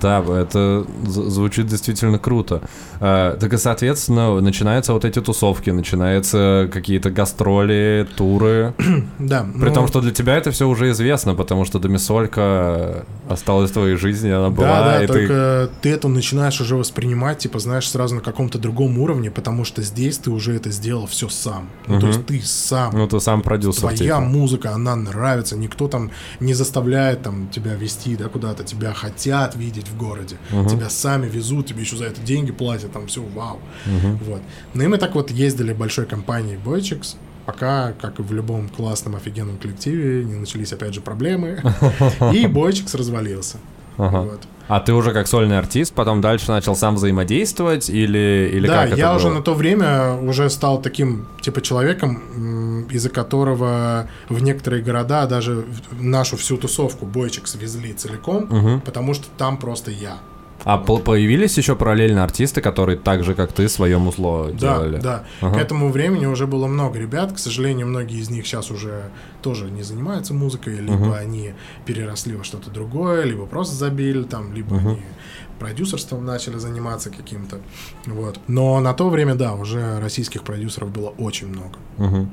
[0.00, 2.62] Да, это звучит действительно круто.
[3.00, 8.74] Э, Так и, соответственно, начинаются вот эти тусовки, начинаются какие-то гастроли, туры.
[9.18, 9.44] Да.
[9.60, 13.74] При ну, том, что для тебя это все уже известно, потому что Домисолька осталась в
[13.74, 15.12] твоей жизни, она была, Да, да, и ты...
[15.12, 15.90] только ты...
[15.90, 20.30] это начинаешь уже воспринимать, типа, знаешь, сразу на каком-то другом уровне, потому что здесь ты
[20.30, 21.68] уже это сделал все сам.
[21.86, 22.16] Ну, то Мгм.
[22.16, 22.92] есть ты сам.
[22.96, 24.20] Ну, ты сам продюсер, Твоя типа.
[24.20, 26.10] музыка, она нравится, никто там
[26.40, 31.66] не заставляет там тебя вести, да, куда-то, тебя хотят видеть в городе, тебя сами везут,
[31.66, 33.60] тебе еще за это деньги платят, там все, вау.
[34.24, 34.42] Вот.
[34.74, 39.16] Ну и мы так вот ездили большой компанией Boychicks, пока, как и в любом классном
[39.16, 41.62] офигенном коллективе, не начались опять же проблемы,
[42.32, 43.58] и Boychicks развалился.
[43.96, 44.40] Вот.
[44.68, 48.86] А ты уже как сольный артист, потом дальше начал сам взаимодействовать или, или да, как
[48.92, 54.82] это я уже на то время уже стал таким типа человеком, из-за которого в некоторые
[54.82, 55.64] города даже
[55.98, 58.80] нашу всю тусовку бойчик свезли целиком, Мгм.
[58.82, 60.18] потому что там просто я.
[60.64, 64.96] А по- появились еще параллельно артисты, которые так же, как ты, свое музло делали?
[64.98, 65.46] Да, да.
[65.48, 65.58] Ага.
[65.58, 67.32] К этому времени уже было много ребят.
[67.32, 69.04] К сожалению, многие из них сейчас уже
[69.40, 71.12] тоже не занимаются музыкой, либо Мгм.
[71.12, 71.52] они
[71.86, 74.88] переросли во что-то другое, либо просто забили там, либо Мгм.
[74.88, 75.02] они
[75.58, 77.58] продюсерством начали заниматься каким-то.
[78.06, 78.38] Вот.
[78.46, 81.78] Но на то время, да, уже российских продюсеров было очень много.
[81.96, 82.30] Мгм.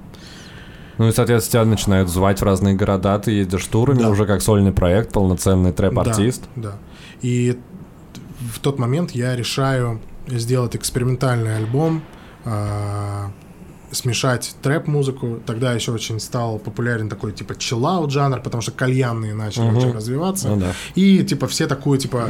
[0.97, 4.09] Ну и, соответственно, тебя начинают звать в разные города, ты едешь турами Да.
[4.09, 6.43] уже как сольный проект, полноценный трэп-артист.
[6.55, 6.77] Да, да.
[7.21, 7.57] И
[8.53, 12.01] в тот момент я решаю сделать экспериментальный альбом,
[12.45, 13.31] а,
[13.91, 15.39] смешать трэп-музыку.
[15.45, 19.77] Тогда еще очень стал популярен такой типа чиллаут жанр, потому что кальянные начали Мгм.
[19.77, 20.49] очень развиваться.
[20.49, 20.73] Ну да.
[20.95, 22.29] И типа все такую типа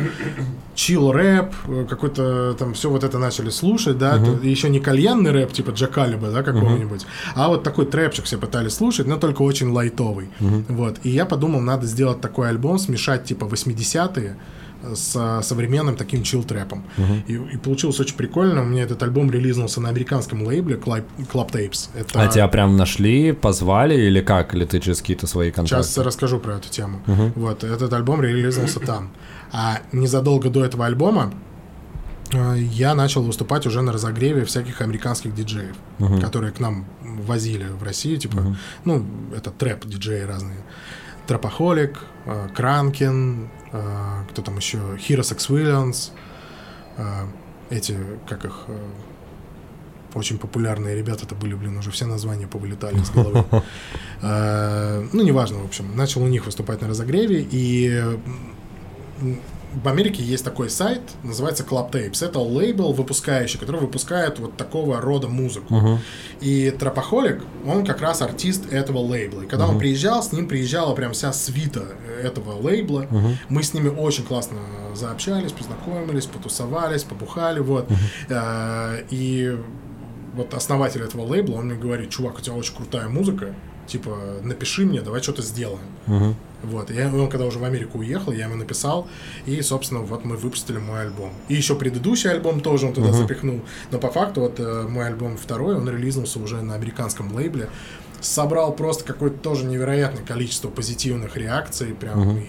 [0.76, 5.32] чил рэп, э, какой-то там все вот это начали слушать, да, то еще не кальянный
[5.32, 9.70] рэп типа Джакалиба, да, какого-нибудь, а вот такой трэпчик все пытались слушать, но только очень
[9.72, 10.30] лайтовый.
[10.39, 10.99] Вот.
[11.03, 14.36] И я подумал, надо сделать такой альбом, смешать типа 80-е
[14.94, 16.84] с современным таким чил-трэпом.
[17.28, 18.62] И, и получилось очень прикольно.
[18.62, 21.90] У меня этот альбом релизнулся на американском лейбле Club, Club Tapes.
[21.96, 22.22] Это...
[22.22, 24.54] А тебя прям нашли, позвали или как?
[24.54, 25.84] Или ты через какие-то свои контакты?
[25.84, 27.02] Сейчас расскажу про эту тему.
[27.36, 29.12] Вот, этот альбом релизнулся там.
[29.52, 31.34] А незадолго до этого альбома
[32.34, 35.76] э, я начал выступать уже на разогреве всяких американских диджеев,
[36.22, 39.06] которые к нам возили в Россию, типа, ну,
[39.36, 40.58] это трэп-диджеи разные.
[41.28, 43.50] Трэпохолик, э, Кранкин,
[44.30, 46.12] кто там еще, Hero Sex Williams,
[46.98, 47.04] э,
[47.70, 47.98] эти,
[48.28, 48.78] как их, э,
[50.14, 53.44] очень популярные ребята это были, блин, уже все названия повылетали из головы.
[54.22, 55.96] Э, Ну, неважно, в общем.
[55.96, 58.02] Начал у них выступать на разогреве, и
[59.84, 62.26] в Америке есть такой сайт, называется Club Tapes.
[62.26, 65.76] Это лейбл выпускающий, который выпускает вот такого рода музыку.
[65.76, 66.00] Мгм.
[66.42, 69.42] И Тропохолик, он как раз артист этого лейбла.
[69.42, 71.84] И когда он приезжал, с ним приезжала прям вся свита
[72.24, 73.08] этого лейбла.
[73.50, 74.58] Мы с ними очень классно
[74.96, 77.88] заобщались, познакомились, потусовались, побухали, вот.
[78.30, 79.58] Э, И
[80.36, 83.54] вот основатель этого лейбла, он мне говорит, чувак, у тебя очень крутая музыка,
[83.88, 85.86] типа, напиши мне, давай что-то сделаем.
[86.08, 86.36] Мгм.
[86.64, 89.08] Вот, и он когда уже в Америку уехал, я ему написал,
[89.46, 91.32] и, собственно, вот мы выпустили мой альбом.
[91.48, 93.62] И еще предыдущий альбом тоже он туда запихнул,
[93.92, 97.70] но по факту вот э, мой альбом второй, он релизнулся уже на американском лейбле,
[98.20, 102.46] собрал просто какое-то тоже невероятное количество позитивных реакций, прям и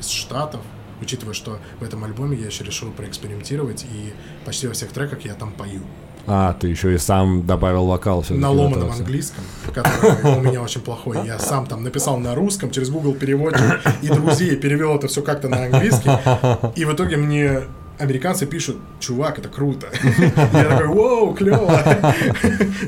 [0.00, 0.60] из Штатов,
[1.00, 4.12] учитывая, что в этом альбоме я еще решил проэкспериментировать, и
[4.44, 5.82] почти во всех треках я там пою.
[6.26, 9.44] А, ты еще и сам добавил вокал все На ломаном английском,
[9.74, 11.18] который у меня очень плохой.
[11.26, 15.48] Я сам там написал на русском, через Google переводчик и друзей перевел это все как-то
[15.48, 16.10] на английский.
[16.76, 17.62] И в итоге мне
[17.98, 19.88] американцы пишут, чувак, это круто.
[20.52, 21.82] Я такой, вау, клево.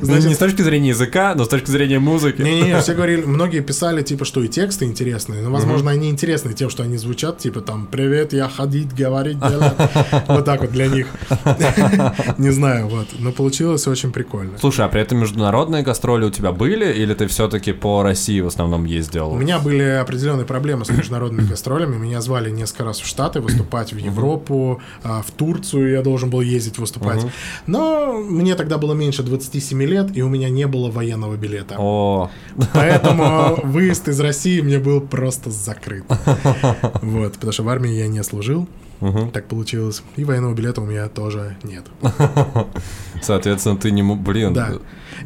[0.03, 2.43] Ну, не с точки зрения языка, но с точки зрения музыки.
[2.43, 6.71] Не-не-не, все говорили, многие писали, типа, что и тексты интересные, но, возможно, они интересны тем,
[6.71, 9.73] что они звучат, типа, там, привет, я ходить, говорить, делать.
[10.29, 11.07] Вот так вот для них.
[12.39, 13.09] Не знаю, вот.
[13.19, 14.59] Но получилось очень прикольно.
[14.59, 18.47] Слушай, а при этом международные гастроли у тебя были, или ты все-таки по России в
[18.47, 19.31] основном ездил?
[19.31, 21.97] У меня были определенные проблемы с международными гастролями.
[21.97, 26.79] Меня звали несколько раз в Штаты выступать, в Европу, в Турцию я должен был ездить
[26.79, 27.25] выступать.
[27.25, 27.33] Угу.
[27.67, 31.77] Но мне тогда было меньше 27 лет, и у меня не было военного билета.
[31.79, 32.31] О.
[32.73, 36.05] Поэтому выезд из России мне был просто закрыт.
[37.03, 38.69] Вот, потому что в армии я не служил.
[39.05, 39.31] Угу.
[39.33, 40.03] Так получилось.
[40.17, 41.85] И военного билета у меня тоже нет.
[43.23, 44.19] Соответственно, ты не мог...
[44.21, 44.55] Блин.
[44.55, 44.73] Да.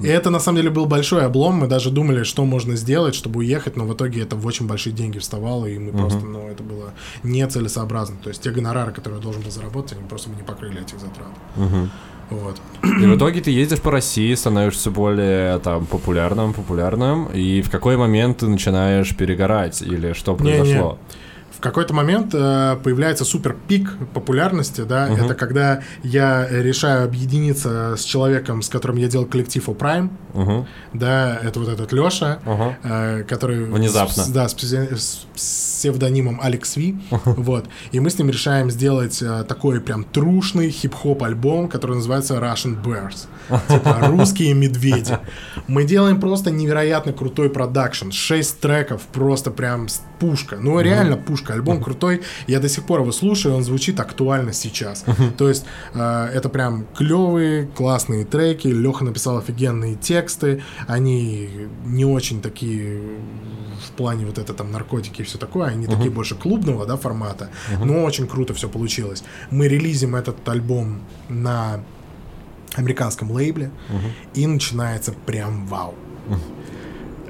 [0.03, 1.55] И это, на самом деле, был большой облом.
[1.55, 4.93] Мы даже думали, что можно сделать, чтобы уехать, но в итоге это в очень большие
[4.93, 5.99] деньги вставало, и мы угу.
[5.99, 8.17] просто, ну, это было нецелесообразно.
[8.21, 11.31] То есть те гонорары, которые я должен был заработать, они просто не покрыли этих затрат.
[11.57, 11.89] Угу.
[12.31, 12.57] Вот.
[12.83, 17.97] И в итоге ты ездишь по России, становишься более там популярным, популярным, и в какой
[17.97, 20.65] момент ты начинаешь перегорать или что произошло?
[20.65, 21.28] Не, не
[21.59, 25.25] в какой-то момент э, появляется супер пик популярности, да, uh-huh.
[25.25, 30.67] это когда я решаю объединиться с человеком, с которым я делал коллектив у Prime, uh-huh.
[30.93, 32.75] да, это вот этот Леша, uh-huh.
[32.85, 33.65] э, который...
[33.65, 34.23] Внезапно.
[34.23, 37.35] С, да, с, с псевдонимом Алекс Ви, uh-huh.
[37.37, 42.35] вот, и мы с ним решаем сделать э, такой прям трушный хип-хоп альбом, который называется
[42.35, 43.27] Russian Bears,
[43.69, 45.19] типа русские медведи.
[45.67, 49.89] Мы делаем просто невероятно крутой продакшн, шесть треков, просто прям
[50.21, 52.23] пушка, ну реально пушка музыка, альбом крутой.
[52.47, 55.05] Я до сих пор его слушаю, он звучит актуально сейчас.
[55.39, 58.69] То есть э, это прям клевые, классные треки.
[58.69, 60.63] Леха написал офигенные тексты.
[60.87, 61.49] Они
[61.85, 63.01] не очень такие
[63.87, 67.49] в плане вот это там наркотики и все такое, они такие больше клубного, да, формата,
[67.85, 69.23] но очень круто все получилось.
[69.53, 71.81] Мы релизим этот альбом на
[72.75, 73.71] американском лейбле,
[74.35, 75.95] и начинается прям вау.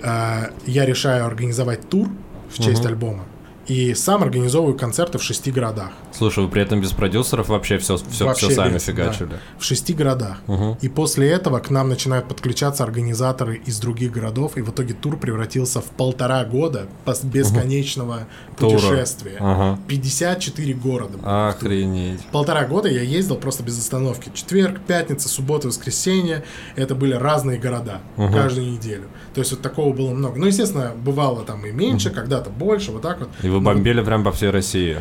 [0.00, 2.08] Uh, я решаю организовать тур
[2.48, 2.88] в честь uh-huh.
[2.88, 3.24] альбома
[3.68, 5.92] и сам организовываю концерты в шести городах.
[6.18, 9.28] Слушай, вы при этом без продюсеров вообще все, все, вообще все сами без, фигачили?
[9.28, 10.38] Да, в шести городах.
[10.48, 10.78] Угу.
[10.82, 15.16] И после этого к нам начинают подключаться организаторы из других городов, и в итоге тур
[15.16, 16.88] превратился в полтора года
[17.22, 18.70] бесконечного угу.
[18.70, 19.36] путешествия.
[19.38, 19.78] Ага.
[19.86, 21.50] 54 города.
[21.50, 22.20] Охренеть.
[22.32, 24.32] Полтора года я ездил просто без остановки.
[24.34, 26.42] Четверг, пятница, суббота, воскресенье.
[26.74, 28.32] Это были разные города угу.
[28.32, 29.04] каждую неделю.
[29.34, 30.36] То есть вот такого было много.
[30.36, 32.16] Ну, естественно, бывало там и меньше, угу.
[32.16, 33.28] когда-то больше, вот так вот.
[33.44, 34.98] И вы бомбили прям по всей России.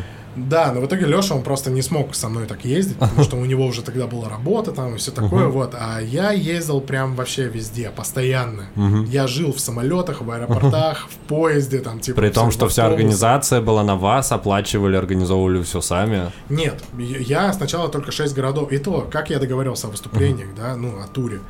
[0.48, 3.36] Да, но в итоге Леша, он просто не смог со мной так ездить, потому что
[3.36, 5.74] у него уже тогда была работа там и все такое, вот.
[5.78, 8.66] А я ездил прям вообще везде, постоянно.
[9.08, 12.20] Я жил в самолетах, в аэропортах, в поезде, там, типа...
[12.20, 16.30] При том, что вся организация была на вас, оплачивали, организовывали все сами?
[16.48, 18.72] Нет, я сначала только 6 городов.
[18.72, 21.40] И то, как я договорился о выступлениях, да, ну, о туре.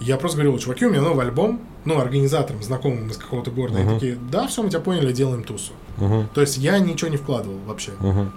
[0.00, 3.82] Я просто говорил, чуваки, у меня новый альбом, ну, организаторам, знакомым из какого-то города, uh-huh.
[3.82, 5.72] они такие, да, все, мы тебя поняли, делаем тусу.
[5.96, 6.26] Uh-huh.
[6.34, 7.92] То есть я ничего не вкладывал вообще.
[8.00, 8.28] Uh-huh.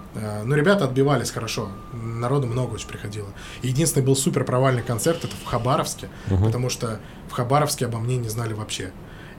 [0.44, 3.28] Но ребята отбивались хорошо, народу много очень приходило.
[3.62, 6.44] Единственный был супер провальный концерт, это в Хабаровске, uh-huh.
[6.44, 8.92] потому что в Хабаровске обо мне не знали вообще.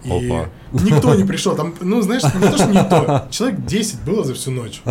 [0.04, 0.50] И Опа.
[0.72, 1.56] никто не пришел.
[1.56, 3.28] Там, ну, знаешь, не то, что никто.
[3.32, 4.82] Человек 10 было за всю ночь.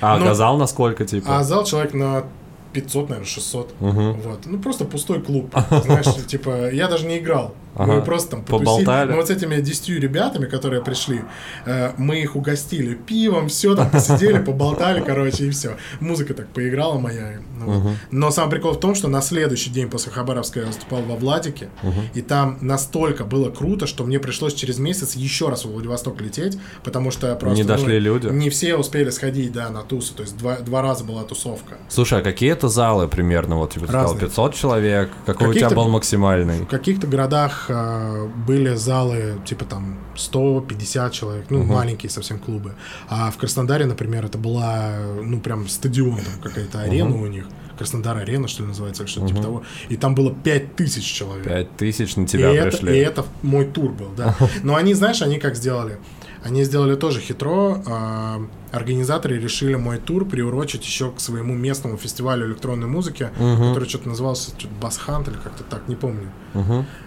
[0.00, 1.38] А Но, зал на сколько, типа?
[1.38, 2.24] А зал человек на
[2.72, 3.74] 500, наверное, 600.
[3.80, 3.90] Угу.
[3.90, 4.40] Вот.
[4.46, 5.54] Ну, просто пустой клуб.
[5.84, 7.54] Знаешь, типа, я даже не играл.
[7.76, 7.94] Ага.
[7.94, 8.64] Мы просто там потусили.
[8.64, 9.10] Поболтали.
[9.10, 11.22] Мы вот с этими десятью ребятами, которые пришли,
[11.66, 15.76] э, мы их угостили пивом, все там посидели, поболтали, короче, и все.
[16.00, 17.40] Музыка так поиграла моя.
[17.58, 17.88] Ну, угу.
[18.10, 21.68] Но сам прикол в том, что на следующий день после Хабаровска я выступал во Владике,
[21.82, 22.00] угу.
[22.14, 26.58] и там настолько было круто, что мне пришлось через месяц еще раз в Владивосток лететь,
[26.82, 27.56] потому что просто...
[27.56, 28.26] Не дошли ну, люди?
[28.26, 31.76] Не все успели сходить, да, на тусу, то есть два, два раза была тусовка.
[31.88, 33.56] Слушай, а какие это залы примерно?
[33.56, 36.60] Вот, типа, сказал, 500 человек, какой у тебя был максимальный?
[36.60, 41.72] В каких-то городах э, были залы типа там 150 человек, ну, угу.
[41.72, 42.74] маленькие совсем клубы.
[43.08, 44.92] А в Краснодаре, например, это была,
[45.22, 47.24] ну, прям стадион, там какая-то арена угу.
[47.24, 47.46] у них.
[47.78, 49.32] Краснодар-арена, что ли, называется, или что-то угу.
[49.32, 49.62] типа того.
[49.88, 51.46] И там было 5000 человек.
[51.78, 52.88] 5000 на тебя и пришли.
[52.88, 54.36] Это, и это мой тур был, да.
[54.62, 55.98] Но они, знаешь, они как сделали?
[56.42, 57.82] Они сделали тоже хитро.
[57.86, 58.42] а,
[58.72, 64.50] Организаторы решили мой тур приурочить еще к своему местному фестивалю электронной музыки, который что-то назывался
[64.50, 66.30] что-то Басхант или как-то так, не помню.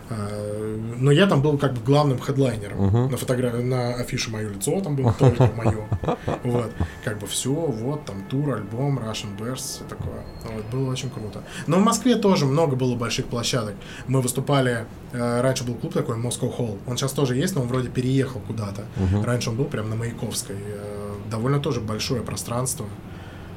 [0.09, 3.09] А, Но я там был как бы главным хедлайнером.
[3.11, 5.87] На фотографии, на афише мое лицо там было только мое.
[6.43, 6.71] Вот.
[7.03, 10.21] Как бы все, вот там тур, альбом, Russian Bears, все такое.
[10.43, 11.41] Вот, было очень круто.
[11.67, 13.75] Но в Москве тоже много было больших площадок.
[14.07, 16.77] Мы выступали, э, раньше был клуб такой, Moscow Hall.
[16.85, 18.83] Он сейчас тоже есть, но он вроде переехал куда-то.
[19.23, 20.57] Раньше он был прям на Маяковской.
[20.59, 22.85] Э, Довольно тоже большое пространство.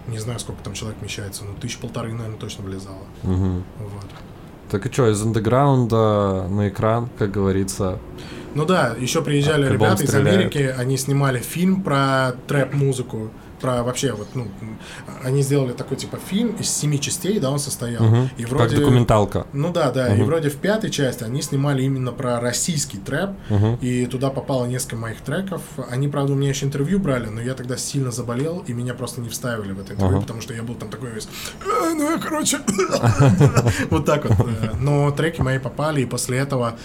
[0.07, 3.03] Не знаю, сколько там человек вмещается, но тысяч полторы, наверное, точно влезало.
[3.22, 3.64] Мгм.
[3.78, 4.07] Вот.
[4.71, 7.99] Так и что, из андеграунда на экран, как говорится.
[8.55, 10.14] Ну да, еще приезжали Альбом ребята из.
[10.14, 13.31] Америки, они снимали фильм про трэп-музыку,
[13.67, 14.47] про вообще вот, ну,
[15.25, 18.03] они сделали такой типа фильм из семи частей, да, он состоял.
[18.05, 18.31] Мгм.
[18.37, 18.77] И Как вроде...
[18.77, 19.47] документалка.
[19.53, 20.27] Ну да, да, и Мгм.
[20.27, 23.79] вроде в пятой части они снимали именно про российский трэп, Мгм.
[23.81, 25.62] и туда попало несколько моих треков.
[25.91, 29.21] Они, правда, у меня еще интервью брали, но я тогда сильно заболел, и меня просто
[29.21, 30.23] не вставили в это интервью, Ага.
[30.23, 31.29] потому что я был там такой весь...
[31.67, 32.59] «Э, Ну, я, короче...
[33.91, 34.47] Вот так вот.
[34.81, 36.77] Но треки мои попали, и после этого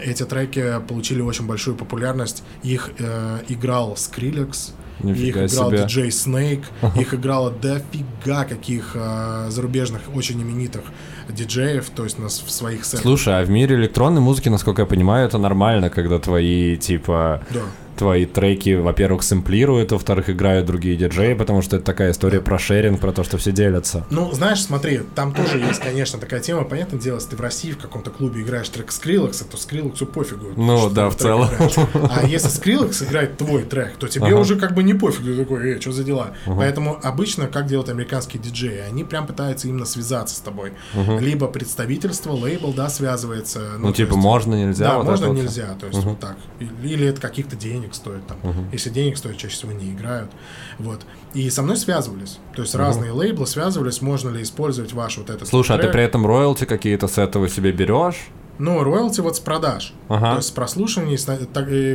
[0.00, 2.42] эти треки получили очень большую популярность.
[2.62, 5.78] Их э, играл Skrillex, их Нифига играл себе.
[5.82, 6.64] диджей Snake,
[6.96, 10.82] их играло дофига каких э, зарубежных, очень именитых
[11.28, 13.02] диджеев, то есть нас в своих сетах.
[13.02, 17.60] Слушай, а в мире электронной музыки, насколько я понимаю, это нормально, когда твои, типа, Да.
[17.96, 23.00] Твои треки, во-первых, сэмплируют, во-вторых, играют другие диджеи, потому что это такая история про шеринг,
[23.00, 24.04] про то, что все делятся.
[24.10, 26.64] Ну, знаешь, смотри, там тоже есть, конечно, такая тема.
[26.64, 30.52] Понятное дело, если ты в России в каком-то клубе играешь трек Скриллекса, то Скриллексу пофигу.
[30.56, 31.48] Ну, да, в целом.
[31.48, 31.74] играешь.
[32.10, 34.36] А если Скриллекс играет твой трек, то тебе Ага.
[34.36, 35.24] уже как бы не пофиг.
[35.24, 36.32] Ты такой, эй, что за дела?
[36.46, 40.72] Поэтому обычно, как делают американские диджеи, они прям пытаются именно связаться с тобой.
[41.20, 43.60] Либо представительство, лейбл, да, связывается.
[43.78, 44.84] Ну, то типа, есть- можно, нельзя?
[44.88, 45.36] Да, вот можно, вот.
[45.36, 46.36] нельзя, то есть вот так.
[46.82, 48.38] Или это каких-то денег стоит там.
[48.72, 50.30] Если денег стоит, чаще всего не играют.
[50.78, 51.04] Вот.
[51.34, 52.38] И со мной связывались.
[52.54, 55.92] То есть разные лейблы связывались, можно ли использовать ваш вот этот Слушай, а ты трек.
[55.92, 58.28] при этом роялти какие-то с этого себе берешь?
[58.58, 59.92] Ну, роялти вот с продаж.
[60.08, 60.30] Ага.
[60.30, 61.38] То есть с прослушиваний, с так,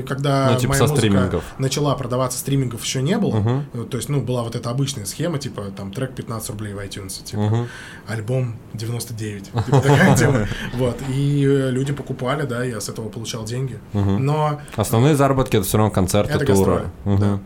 [0.07, 1.43] когда Ну, типа моя музыка стримингов.
[1.57, 3.63] начала продаваться, стримингов еще не было.
[3.73, 6.79] Ну, То есть, ну, была вот эта обычная схема, типа, там, трек 15 рублей в
[6.79, 7.67] iTunes, типа,
[8.07, 9.45] альбом 99.
[9.51, 10.47] Типа, такая тема.
[10.73, 10.97] Вот.
[11.09, 13.79] И э, люди покупали, да, я с этого получал деньги.
[13.93, 16.85] Но Основные заработки это все равно концерты, это туры.
[17.05, 17.39] да.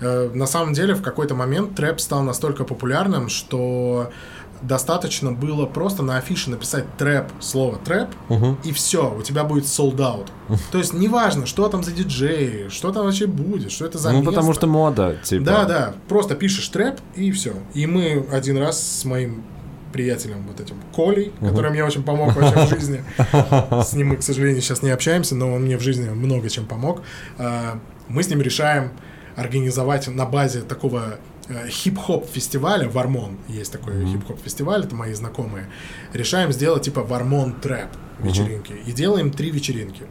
[0.00, 4.10] Э, На самом деле, в какой-то момент трэп стал настолько популярным, что
[4.62, 8.08] достаточно было просто на афише написать трэп, слово трэп,
[8.64, 10.28] и все, у тебя будет sold out.
[10.70, 14.18] То есть неважно, что там за диджеи, что там вообще будет, что это за Ну,
[14.18, 14.30] место.
[14.30, 15.44] потому что мода, типа.
[15.44, 17.54] Да, да, просто пишешь трэп и все.
[17.74, 19.42] И мы один раз с моим
[19.92, 23.04] приятелем вот этим Колей, который мне очень помог вообще в жизни.
[23.84, 26.64] С ним мы, к сожалению, сейчас не общаемся, но он мне в жизни много чем
[26.66, 27.02] помог.
[27.36, 28.92] А, Мы с ним решаем
[29.36, 31.18] организовать на базе такого
[31.68, 35.68] хип-хоп фестиваля, Вармон, есть такой хип-хоп фестиваль, это мои знакомые,
[36.12, 37.88] решаем сделать типа Вармон трэп
[38.20, 38.74] вечеринки.
[38.86, 40.02] И делаем три вечеринки.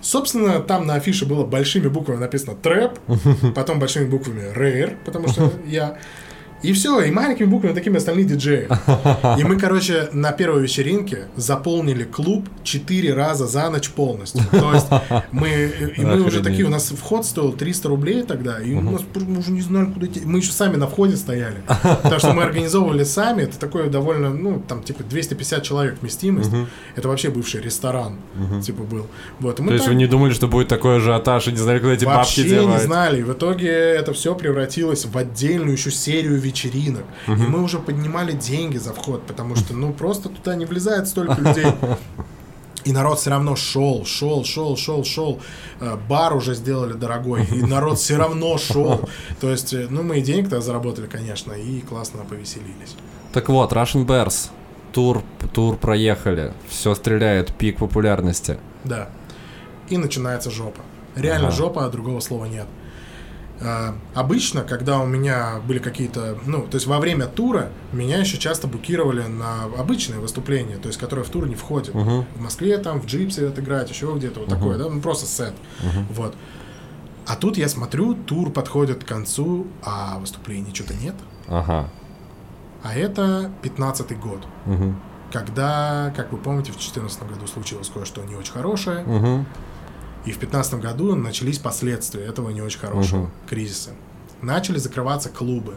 [0.00, 2.98] Собственно, там на афише было большими буквами написано трэп,
[3.54, 5.98] потом большими буквами рейр, потому что я.
[6.62, 8.68] И все, и маленькими буквами такими остальные диджеи.
[9.38, 14.42] И мы, короче, на первой вечеринке заполнили клуб четыре раза за ночь полностью.
[14.50, 14.86] То есть
[15.30, 19.02] мы, и мы уже такие, у нас вход стоил 300 рублей тогда, и у нас
[19.14, 20.20] мы уже не знали, куда идти.
[20.24, 21.62] Мы еще сами на входе стояли.
[21.82, 26.50] Потому что мы организовывали сами, это такое довольно, ну, там, типа, 250 человек вместимость.
[26.96, 28.16] Это вообще бывший ресторан,
[28.64, 29.06] типа, был.
[29.40, 32.04] Вот, То есть вы не думали, что будет такой ажиотаж, и не знали, куда эти
[32.04, 32.82] Вообще бабки не девать?
[32.82, 33.20] знали.
[33.20, 37.04] И в итоге это все превратилось в отдельную еще серию вечеринок.
[37.26, 41.40] И мы уже поднимали деньги за вход, потому что, ну, просто туда не влезает столько
[41.40, 41.66] людей.
[42.84, 45.40] И народ все равно шел, шел, шел, шел, шел.
[45.80, 49.00] Э, Бар уже сделали дорогой, и народ все равно шел.
[49.40, 52.94] То есть, э, ну, мы и денег тогда заработали, конечно, и классно повеселились.
[53.32, 54.50] Так вот, Russian Bears.
[54.92, 55.22] Тур,
[55.52, 56.54] тур проехали.
[56.68, 58.58] Все стреляет, пик популярности.
[58.84, 59.10] Да.
[59.90, 60.80] И начинается жопа.
[61.14, 61.56] Реально Ага.
[61.56, 62.66] жопа, а другого слова нет.
[63.60, 68.38] А, обычно, когда у меня были какие-то, ну, то есть во время тура меня еще
[68.38, 71.94] часто букировали на обычные выступления, то есть которые в тур не входят.
[71.94, 75.54] В Москве там в джипсе отыграть, еще где-то вот такое, да, ну просто сет.
[76.10, 76.34] Вот.
[77.26, 81.14] А тут я смотрю, тур подходит к концу, а выступлений что-то нет.
[81.46, 81.90] Ага.
[82.82, 84.98] А это 15-й год, Мгм.
[85.32, 89.00] когда, как вы помните, в 2014 году случилось кое-что не очень хорошее.
[89.04, 89.46] Мгм.
[90.26, 93.30] И в 2015 году начались последствия этого не очень хорошего Мгм.
[93.48, 93.90] кризиса.
[94.42, 95.74] Начали закрываться клубы,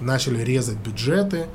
[0.00, 1.46] начали резать бюджеты,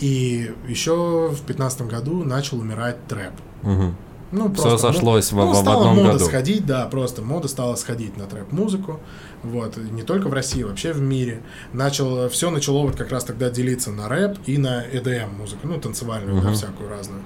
[0.00, 3.32] и еще в 2015 году начал умирать трэп.
[3.62, 3.96] Мгм.
[4.32, 6.24] Ну, Все просто мо- сошлось в, ну, в- в стала одном мода году.
[6.24, 8.98] сходить, да, просто мода стала сходить на трэп-музыку.
[9.44, 11.42] Вот, не только в России, вообще в мире.
[11.72, 15.78] Начал, все начало вот как раз тогда делиться на рэп и на EDM музыку, ну,
[15.80, 17.22] танцевальную, да, всякую разную.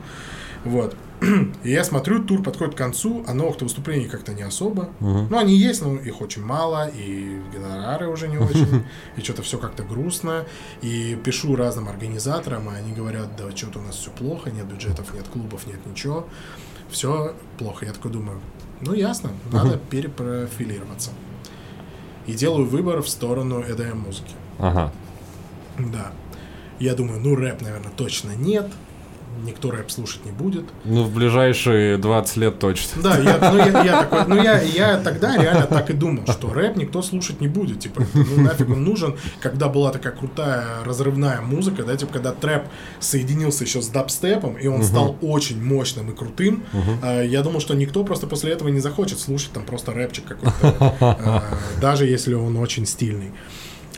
[0.68, 0.94] Вот.
[1.64, 4.90] И я смотрю, тур подходит к концу, а новых-то выступлений как-то не особо.
[5.00, 8.84] Ну, они есть, но их очень мало, и гонорары уже не очень,
[9.16, 10.44] и что-то все как-то грустно.
[10.82, 15.12] И пишу разным организаторам, и они говорят, да что-то у нас все плохо, нет бюджетов,
[15.14, 16.26] нет клубов, нет ничего.
[16.90, 17.86] Все плохо.
[17.86, 18.40] Я такой думаю,
[18.82, 21.10] ну ясно, надо перепрофилироваться.
[22.26, 24.34] И делаю выбор в сторону EDM музыки.
[24.58, 24.92] Ага.
[25.78, 26.12] Да.
[26.78, 28.70] Я думаю, ну рэп, наверное, точно нет.
[29.44, 30.64] Никто рэп слушать не будет.
[30.84, 33.02] Ну, в ближайшие 20 лет точно.
[33.02, 36.52] Да, я, ну, я, я такой, ну я, я тогда реально так и думал, что
[36.52, 37.80] рэп никто слушать не будет.
[37.80, 42.64] Типа, ну нафиг он нужен, когда была такая крутая разрывная музыка, да, типа, когда трэп
[43.00, 46.64] соединился еще с дабстепом, и он стал очень мощным и крутым.
[47.02, 50.94] а, Я думал, что никто просто после этого не захочет слушать там просто рэпчик какой-то,
[51.00, 51.44] а,
[51.80, 53.32] даже если он очень стильный.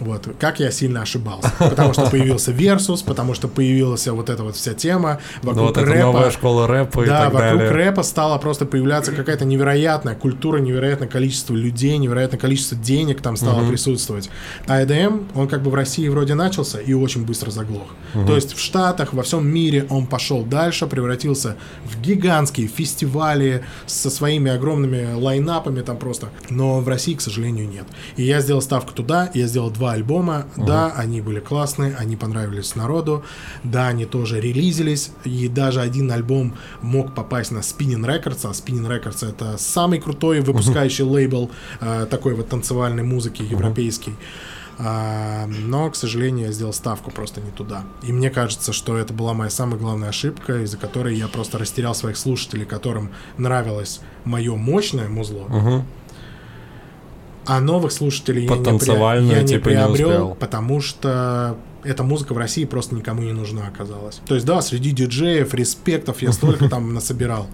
[0.00, 1.52] Вот, как я сильно ошибался.
[1.58, 5.76] Потому что появился Versus, потому что появилась вот эта вот вся тема Ну, вокруг вот
[5.78, 6.00] это рэпа.
[6.06, 7.70] новая школа рэпа и Да, так вокруг далее.
[7.70, 13.68] рэпа стала просто появляться какая-то невероятная культура, невероятное количество людей, невероятное количество денег там стало
[13.68, 14.30] присутствовать.
[14.66, 17.88] А EDM, он как бы в России вроде начался и очень быстро заглох.
[18.26, 24.10] То есть в Штатах, во всем мире он пошел дальше, превратился в гигантские фестивали со
[24.10, 26.28] своими огромными лайнапами там просто.
[26.48, 27.84] Но в России, к сожалению, нет.
[28.16, 30.46] И я сделал ставку туда, я сделал два альбома.
[30.56, 33.24] Да, они были классные, они понравились народу.
[33.64, 35.10] Да, они тоже релизились.
[35.24, 38.40] И даже один альбом мог попасть на Spinning Records.
[38.44, 44.14] А Spinning Records это самый крутой выпускающий лейбл э, такой вот танцевальной музыки европейский.
[44.82, 47.84] А, но, к сожалению, я сделал ставку просто не туда.
[48.02, 51.94] И мне кажется, что это была моя самая главная ошибка, из-за которой я просто растерял
[51.94, 55.44] своих слушателей, которым нравилось мое мощное музло.
[55.48, 55.84] Мгм.
[57.46, 60.34] А новых слушателей я не, при- я не типа, не приобрел, успел.
[60.38, 64.20] потому что эта музыка в России просто никому не нужна оказалась.
[64.26, 67.46] То есть, да, среди диджеев, респектов я столько там насобирал.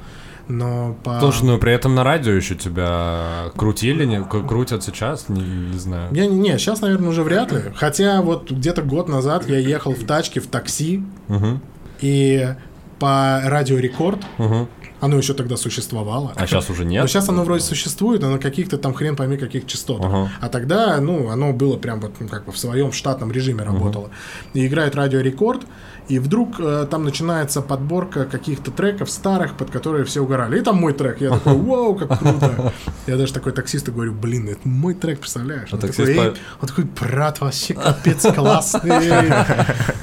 [0.49, 1.19] Но по...
[1.19, 6.15] Слушай, ну при этом на радио еще тебя крутили, не, крутят сейчас, не, не знаю.
[6.15, 7.63] Я, не, не, сейчас, наверное, уже вряд ли.
[7.75, 11.61] Хотя вот где-то год назад я ехал в тачке, в такси, Мгм,
[12.01, 12.55] и
[13.01, 14.69] по радио Рекорд, мгм.
[15.01, 16.33] Оно еще тогда существовало.
[16.37, 17.03] А сейчас уже нет?
[17.03, 20.07] Но сейчас оно вроде существует, но на каких-то там хрен пойми каких частотах.
[20.07, 20.31] Ага.
[20.41, 24.11] А тогда, ну, оно было прям вот ну, как бы в своем штатном режиме работало.
[24.55, 25.63] И играет радио Рекорд,
[26.09, 30.59] и вдруг э, там начинается подборка каких-то треков старых, под которые все угорали.
[30.59, 31.21] И там мой трек.
[31.21, 32.73] Я такой, вау, как круто.
[33.07, 35.69] Я даже такой таксисту говорю, блин, это мой трек, представляешь?
[35.73, 38.91] Он таксист такой, по- он такой, брат, вообще капец классный.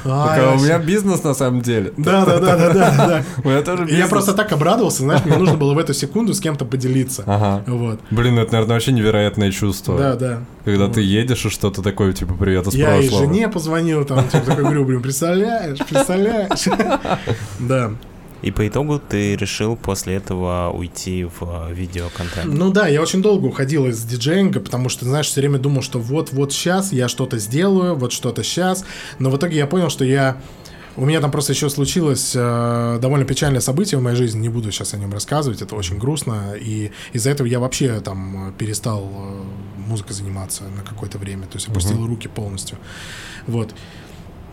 [0.04, 0.66] Такая, у вообще».
[0.66, 1.94] меня бизнес на самом деле.
[1.98, 3.24] Да, да, да, да, да, да.
[3.44, 4.04] У меня тоже И бизнес.
[4.04, 7.24] я просто так обрадовался, знаешь, мне нужно было в эту секунду с кем-то поделиться.
[7.26, 7.64] Ага.
[7.68, 8.00] Вот.
[8.12, 9.98] Блин, это, наверное, вообще невероятное чувство.
[9.98, 10.40] Да, да.
[10.66, 13.34] Когда ты едешь и что-то такое, типа, привет из Я и прошлого.
[13.34, 16.68] жене позвонил, там, типа, такой говорю, блин, представляешь, представляешь.
[17.60, 17.92] Да.
[18.42, 22.54] И по итогу ты решил после этого уйти в э, видеоконтент.
[22.54, 25.98] Ну да, я очень долго уходил из диджеинга, потому что, знаешь, все время думал, что
[26.00, 28.84] вот-вот сейчас я что-то сделаю, вот что-то сейчас.
[29.18, 30.42] Но в итоге я понял, что я...
[30.96, 34.72] У меня там просто еще случилось э, довольно печальное событие в моей жизни, не буду
[34.72, 39.10] сейчас о нем рассказывать, это очень грустно, и из-за этого я вообще там э, перестал
[39.12, 39.44] э,
[39.88, 42.78] музыкой заниматься на какое-то время, то есть опустил руки полностью.
[43.48, 43.74] Вот.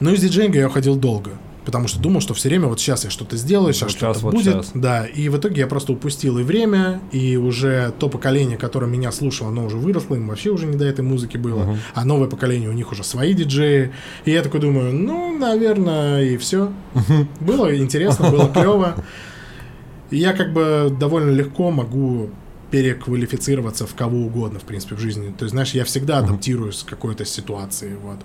[0.00, 1.32] Но из диджеинга я уходил долго.
[1.70, 4.34] Потому что думал, что все время вот сейчас я что-то сделаю, сейчас Вот что-то вот
[4.34, 4.54] будет.
[4.54, 4.70] щас.
[4.74, 9.12] Да, и в итоге я просто упустил и время, и уже то поколение, которое меня
[9.12, 11.78] слушало, оно уже выросло, им вообще уже не до этой музыки было.
[11.94, 13.92] А новое поколение, у них уже свои диджеи.
[14.24, 16.72] И я такой думаю, ну, наверное, и все.
[17.38, 18.96] Было интересно, было клево.
[20.10, 22.30] И я как бы довольно легко могу
[22.72, 25.32] переквалифицироваться в кого угодно, в принципе, в жизни.
[25.36, 27.96] То есть, знаешь, я всегда адаптируюсь к какой-то ситуации.
[28.02, 28.18] Вот.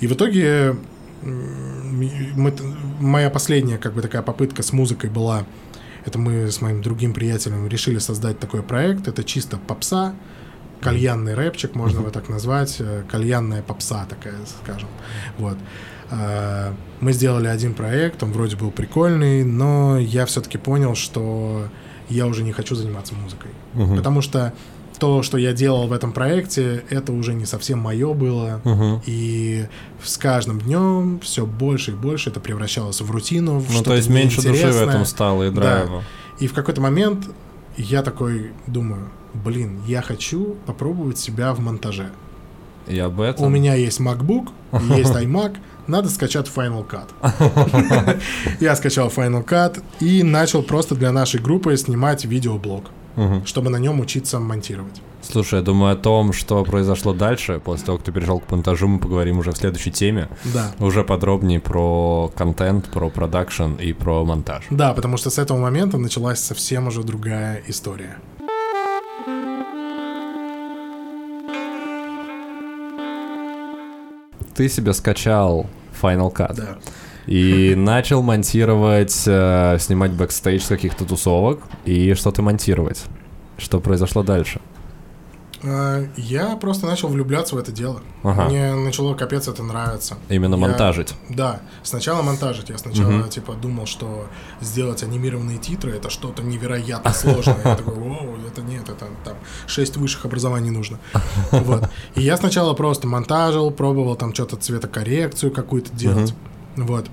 [0.00, 0.76] И в итоге
[1.22, 2.54] мы,
[3.00, 5.44] моя последняя как бы такая попытка с музыкой была,
[6.04, 10.14] это мы с моим другим приятелем решили создать такой проект, это чисто попса,
[10.80, 14.88] кальянный рэпчик, можно его так назвать, э, кальянная попса такая, скажем.
[15.38, 15.56] Вот.
[16.10, 21.68] А, Мы сделали один проект, он вроде был прикольный, но я все-таки понял, что
[22.08, 23.50] я уже не хочу заниматься музыкой.
[23.74, 23.96] Мгм.
[23.96, 24.52] Потому что
[25.04, 28.62] то, что я делал в этом проекте, это уже не совсем мое было.
[28.64, 29.02] Мгм.
[29.04, 29.66] И
[30.02, 34.08] с каждым днем все больше и больше это превращалось в рутину, в Ну, то есть
[34.08, 35.60] меньше души в этом стало и Да.
[35.60, 36.04] драйва.
[36.38, 37.26] И в какой-то момент
[37.76, 42.08] я такой думаю, блин, я хочу попробовать себя в монтаже.
[42.86, 43.44] И об этом...
[43.44, 44.48] У меня есть MacBook,
[44.96, 48.18] есть iMac, надо скачать Final Cut.
[48.60, 52.84] Я скачал Final Cut и начал просто для нашей группы снимать видеоблог,
[53.44, 55.00] чтобы на нем учиться монтировать.
[55.22, 58.88] Слушай, я думаю о том, что произошло дальше, после того, как ты перешел к монтажу,
[58.88, 60.28] мы поговорим уже в следующей теме.
[60.52, 60.72] Да.
[60.78, 64.64] Уже подробнее про контент, про продакшн и про монтаж.
[64.70, 68.16] Да, потому что с этого момента началась совсем уже другая история.
[74.54, 75.66] Ты себе скачал
[76.00, 76.54] Final Cut.
[76.54, 76.78] Да.
[77.26, 81.60] И начал монтировать, э, снимать бэкстейдж каких-то тусовок.
[81.84, 83.04] И что-то монтировать.
[83.58, 84.60] Что произошло дальше?
[85.66, 88.02] А, Я просто начал влюбляться в это дело.
[88.22, 88.44] Ага.
[88.50, 90.16] Мне начало капец это нравиться.
[90.28, 91.14] Именно Я- монтажить.
[91.30, 92.68] Да, сначала монтажить.
[92.68, 94.26] Я сначала типа думал, что
[94.60, 97.56] сделать анимированные титры это что-то невероятно сложное.
[97.64, 99.34] Я такой, воу, это нет, это там
[99.66, 100.98] шесть высших образований нужно.
[101.50, 101.88] Вот.
[102.14, 106.34] И я сначала просто монтажил, пробовал там что-то цветокоррекцию какую-то делать.
[106.76, 107.08] Вот.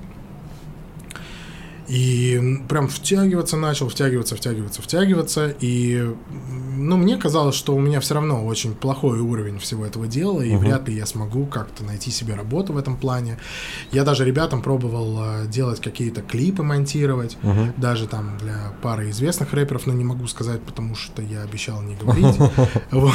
[1.92, 5.54] И прям втягиваться начал, втягиваться, втягиваться, втягиваться.
[5.60, 6.16] И,
[6.78, 10.56] ну, мне казалось, что у меня все равно очень плохой уровень всего этого дела, и
[10.56, 13.39] вряд ли я смогу как-то найти себе работу в этом плане.
[13.92, 17.38] Я даже ребятам пробовал э, делать какие-то клипы, монтировать,
[17.76, 21.96] даже там для пары известных рэперов, но не могу сказать, потому что я обещал не
[21.96, 22.38] говорить.
[22.92, 23.14] Вот.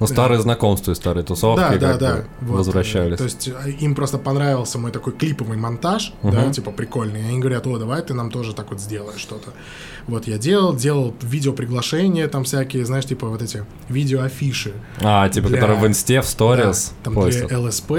[0.00, 3.18] Ну, старые знакомства и старые тусовки Да, да, возвращались.
[3.18, 7.26] То есть э, им просто понравился мой такой клиповый монтаж, да, типа прикольный.
[7.28, 9.52] Они говорят, о, давай ты нам тоже так вот сделаешь что-то.
[10.06, 14.72] Вот я делал, делал видео-приглашения там всякие, знаешь, типа вот эти видео-афиши.
[15.00, 17.48] А, типа, для- которые в инсте, в сторис Да, там постят.
[17.48, 17.92] для ЛСП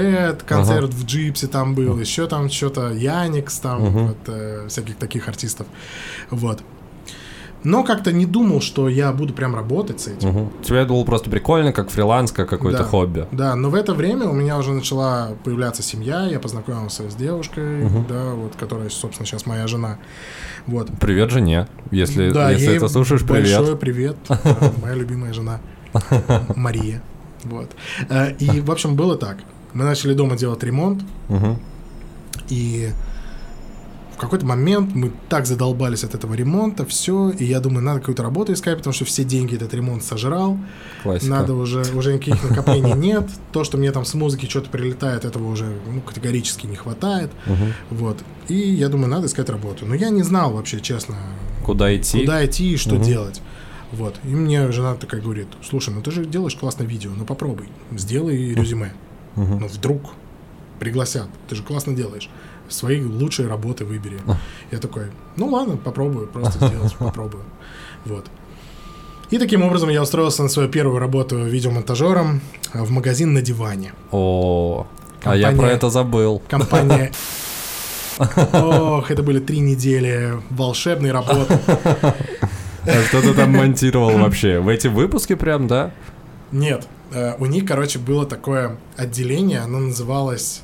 [0.46, 5.66] концерт в Джипсе там был, еще там что-то Яникс, там вот, э, всяких таких артистов.
[6.30, 6.60] Вот.
[7.62, 10.28] Но как-то не думал, что я буду прям работать с этим.
[10.30, 10.50] Мгм.
[10.62, 12.84] Тебе это было просто прикольно, как фриланс, как какое-то Да.
[12.84, 13.26] хобби.
[13.32, 17.88] Да, но в это время у меня уже начала появляться семья, я познакомился с девушкой,
[18.08, 19.98] да, вот, которая, собственно, сейчас моя жена.
[20.66, 20.88] Вот.
[21.00, 21.66] Привет жене.
[21.90, 23.58] Если, да, если это слушаешь, привет.
[23.58, 24.16] Большой привет,
[24.82, 25.60] моя любимая жена
[26.56, 27.02] Мария.
[27.44, 27.70] Вот.
[28.08, 29.38] Э, И, в общем, было так.
[29.74, 31.02] Мы начали дома делать ремонт,
[32.48, 32.90] и
[34.20, 38.52] какой-то момент мы так задолбались от этого ремонта, все, и я думаю, надо какую-то работу
[38.52, 40.58] искать, потому что все деньги этот ремонт сожрал.
[41.02, 41.30] Классика.
[41.30, 43.28] Надо уже, уже никаких накоплений нет.
[43.52, 47.30] То, что мне там с музыки что-то прилетает, этого уже ну, категорически не хватает.
[47.90, 48.18] Вот.
[48.48, 49.86] И я думаю, надо искать работу.
[49.86, 51.16] Но я не знал вообще, честно,
[51.64, 52.20] Куда идти?
[52.20, 53.40] куда идти и что делать.
[53.92, 54.16] Вот.
[54.24, 58.54] И мне жена такая говорит, слушай, ну ты же делаешь классное видео, ну попробуй, сделай
[58.54, 58.92] резюме.
[59.36, 60.14] Ну вдруг
[60.78, 62.28] пригласят, ты же классно делаешь.
[62.70, 64.20] Свои лучшие работы выбери.
[64.70, 67.44] Я такой, ну ладно, попробую, просто сделать, попробую.
[68.06, 68.26] Вот.
[69.30, 72.40] И таким образом я устроился на свою первую работу видеомонтажером
[72.72, 73.92] а, в магазин на диване.
[74.10, 74.86] О,
[75.22, 76.42] а я про это забыл.
[76.48, 77.12] Компания...
[78.52, 81.58] Ох, это были три недели волшебной работы.
[82.86, 84.58] А что ты там монтировал вообще?
[84.58, 85.92] В эти выпуски прям, да?
[86.52, 90.62] Нет, э, у них, короче, было такое отделение, оно называлось...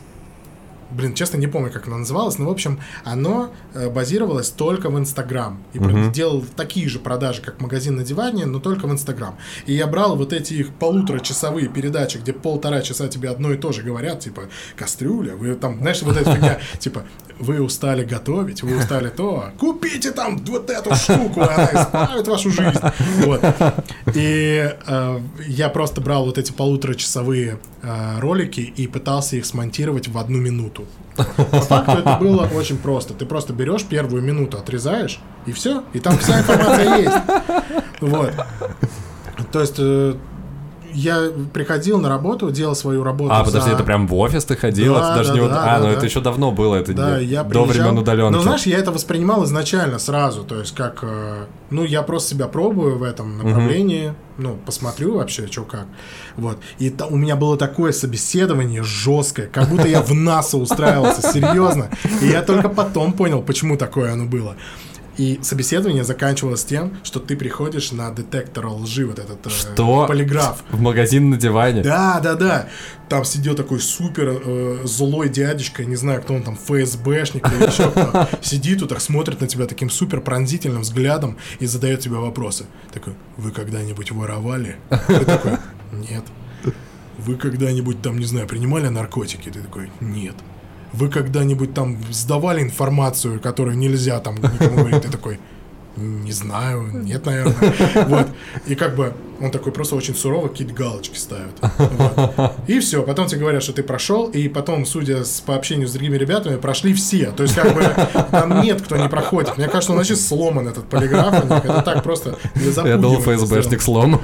[0.90, 4.98] Блин, честно, не помню, как оно называлось, но, в общем, оно э, базировалось только в
[4.98, 5.62] Инстаграм.
[5.72, 9.36] И про- делал такие же продажи, как магазин на диване, но только в Инстаграм.
[9.66, 13.72] И я брал вот эти их полуторачасовые передачи, где полтора часа тебе одно и то
[13.72, 14.42] же говорят, типа,
[14.76, 17.02] кастрюля, вы там, знаешь, вот эта фигня, типа,
[17.38, 22.80] вы устали готовить, вы устали то, купите там вот эту штуку, она исправит вашу жизнь.
[23.24, 23.42] Вот.
[24.14, 30.18] И э, я просто брал вот эти полуторачасовые э, ролики и пытался их смонтировать в
[30.18, 30.86] одну минуту.
[31.16, 33.14] По факту это было очень просто.
[33.14, 37.16] Ты просто берешь первую минуту, отрезаешь, и все, и там вся информация есть.
[38.00, 38.32] Вот.
[39.52, 40.14] То есть э,
[40.96, 43.32] я приходил на работу, делал свою работу.
[43.32, 44.94] А, подожди, за- это прям в офис ты ходил?
[44.94, 45.48] Да, это даже да, не...
[45.48, 46.06] да, а, ну да, это да.
[46.06, 47.66] еще давно было, это Да, не- я до приезжал.
[47.66, 48.32] времен удаленки.
[48.36, 52.48] Ну, знаешь, я это воспринимал изначально сразу, то есть как, э, ну, я просто себя
[52.48, 55.86] пробую в этом направлении, ну, посмотрю вообще, что как.
[56.36, 56.58] Вот.
[56.78, 61.90] И та- у меня было такое собеседование жесткое, как будто я в НАСА устраивался, серьезно.
[62.22, 64.56] И я только потом понял, почему такое оно было.
[65.16, 70.06] И собеседование заканчивалось тем, что ты приходишь на детектор лжи, вот этот э, Что?
[70.06, 70.62] полиграф.
[70.70, 71.82] В магазин на диване?
[71.82, 72.68] Да, да, да.
[73.08, 77.66] Там сидел такой супер э, злой дядечка, я не знаю, кто он там, ФСБшник или
[77.66, 78.28] еще кто.
[78.42, 82.66] Сидит вот так, смотрит на тебя таким супер пронзительным взглядом и задает тебе вопросы.
[82.92, 84.76] Такой, вы когда-нибудь воровали?
[85.06, 85.52] Ты такой,
[85.92, 86.24] нет.
[87.18, 89.48] Вы когда-нибудь там, не знаю, принимали наркотики?
[89.48, 90.34] Ты такой, нет.
[90.96, 95.02] Вы когда-нибудь там сдавали информацию, которую нельзя там никому говорить?
[95.02, 95.38] Ты такой,
[95.96, 97.54] не знаю, нет, наверное.
[98.06, 98.26] Вот.
[98.66, 101.54] И как бы он такой просто очень сурово какие-то галочки ставит.
[101.78, 102.52] Вот.
[102.66, 103.02] И все.
[103.02, 106.56] Потом тебе говорят, что ты прошел, и потом, судя с, по общению с другими ребятами,
[106.56, 107.30] прошли все.
[107.32, 107.82] То есть, как бы,
[108.30, 109.56] там нет, кто не проходит.
[109.56, 111.44] Мне кажется, он вообще сломан, этот полиграф.
[111.44, 114.20] Это так просто для Я думал, ФСБшник сломан.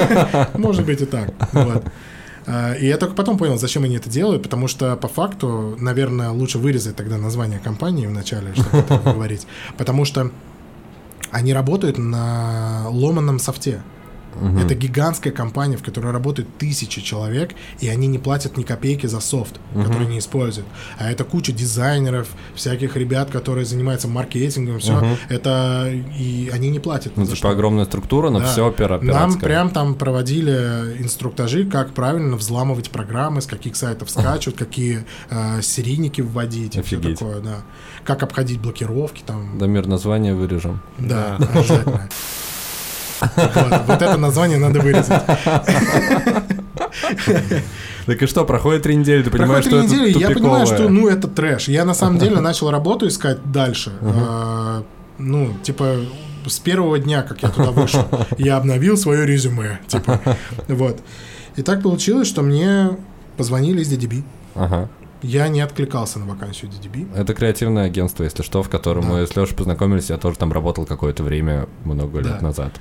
[0.54, 1.32] Может быть и так.
[1.52, 1.84] Вот.
[2.50, 6.30] А, И я только потом понял, зачем они это делают, потому что по факту, наверное,
[6.30, 9.46] лучше вырезать тогда название компании вначале, чтобы говорить.
[9.78, 10.30] Потому что
[11.30, 13.82] они работают на ломаном софте.
[14.62, 17.50] Это гигантская компания, в которой работают тысячи человек,
[17.80, 20.66] и они не платят ни копейки за софт, который они используют.
[20.98, 25.16] А это куча дизайнеров, всяких ребят, которые занимаются маркетингом, все.
[25.28, 27.16] Это и они не платят.
[27.16, 27.48] Ну, типа что.
[27.50, 28.46] огромная структура, но Да.
[28.46, 34.56] все пира Нам прям там проводили инструктажи, как правильно взламывать программы, с каких сайтов скачивать,
[34.56, 37.18] какие э, серийники вводить, и Офигеть.
[37.18, 37.62] такое, да.
[38.04, 39.58] Как обходить блокировки там.
[39.58, 40.80] Дамир, название вырежем.
[40.98, 42.08] Да, обязательно.
[43.20, 45.22] Вот, вот это название надо вырезать.
[48.06, 51.00] Так и что, проходит три недели, ты понимаешь, что это недели, я понимаю, что тупиковое.
[51.02, 51.68] ну это трэш.
[51.68, 53.92] Я на самом деле начал работу искать дальше.
[54.02, 54.82] А,
[55.18, 55.96] Ну, типа,
[56.46, 58.04] с первого дня, как я туда вышел,
[58.38, 59.78] я обновил свое резюме.
[59.86, 60.18] Типа,
[60.68, 60.98] вот.
[61.56, 62.96] И так получилось, что мне
[63.36, 64.22] позвонили из DDB.
[64.54, 64.88] Ага.
[65.22, 67.06] Я не откликался на вакансию DDB.
[67.14, 69.08] Это креативное агентство, если что, в котором Да.
[69.08, 72.72] мы с Лешей познакомились, я тоже там работал какое-то время, много лет назад.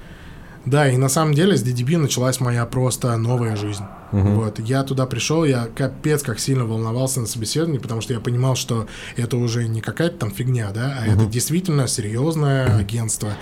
[0.65, 3.84] Да, и на самом деле с DDB началась моя просто новая жизнь.
[4.11, 8.56] Вот, я туда пришел, я капец как сильно волновался на собеседовании, потому что я понимал,
[8.56, 8.88] что
[9.18, 13.34] это уже не какая-то там фигня, да, а это действительно серьезное агентство,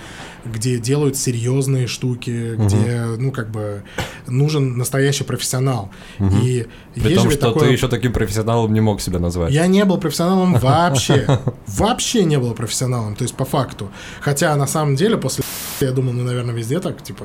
[0.44, 3.82] где делают серьезные штуки, где, ну, как бы,
[4.26, 5.90] нужен настоящий профессионал.
[6.20, 9.50] И При том, что такое- ты еще таким профессионалом не мог себя назвать.
[9.52, 11.26] я не был профессионалом вообще.
[11.66, 13.90] Вообще не был профессионалом, то есть по факту.
[14.20, 15.44] Хотя на самом деле после
[15.80, 17.24] я думал, ну, наверное, везде так, типа.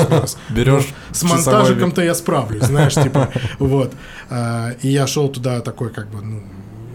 [0.50, 3.92] Берешь с монтажиком-то я справлюсь, знаешь, типа, вот.
[4.30, 6.42] А, И я шел туда такой, как бы, ну,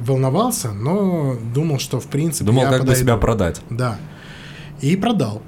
[0.01, 3.01] волновался, но думал, что, в принципе, Думал, как бы подойду.
[3.01, 3.61] себя продать.
[3.69, 3.97] Да.
[4.81, 5.41] И продал.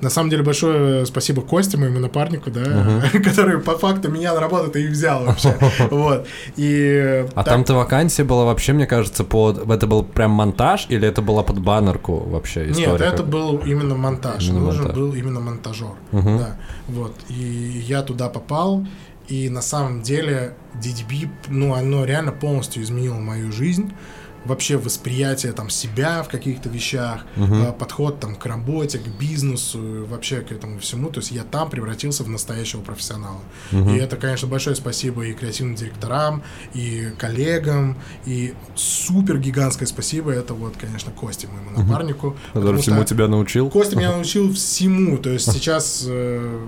[0.00, 4.78] На самом деле большое спасибо Косте, моему напарнику, да, который по факту меня на работу-то
[4.78, 5.56] и взял вообще.
[5.90, 6.26] Вот.
[6.56, 9.70] И А так- там-то вакансия была вообще, мне кажется, под...
[9.70, 12.90] Это был прям монтаж или это была под баннерку вообще история?
[12.92, 14.48] Нет, это был именно монтаж.
[14.48, 14.96] Именно Нужен монтаж.
[14.98, 15.94] был именно монтажер.
[16.12, 16.56] Да.
[16.88, 17.14] Вот.
[17.28, 18.84] И я туда попал.
[19.28, 23.92] И на самом деле DDB, ну, оно реально полностью изменило мою жизнь.
[24.44, 30.40] Вообще восприятие там себя в каких-то вещах, э, подход там к работе, к бизнесу, вообще
[30.40, 31.10] к этому всему.
[31.10, 33.40] То есть я там превратился в настоящего профессионала.
[33.72, 36.42] И это, конечно, большое спасибо и креативным директорам,
[36.74, 37.96] и коллегам,
[38.26, 42.36] и супер гигантское спасибо это вот, конечно, Косте, моему напарнику.
[42.52, 43.70] Который всему что тебя научил?
[43.70, 45.18] Костя меня научил всему.
[45.18, 46.60] То есть сейчас э,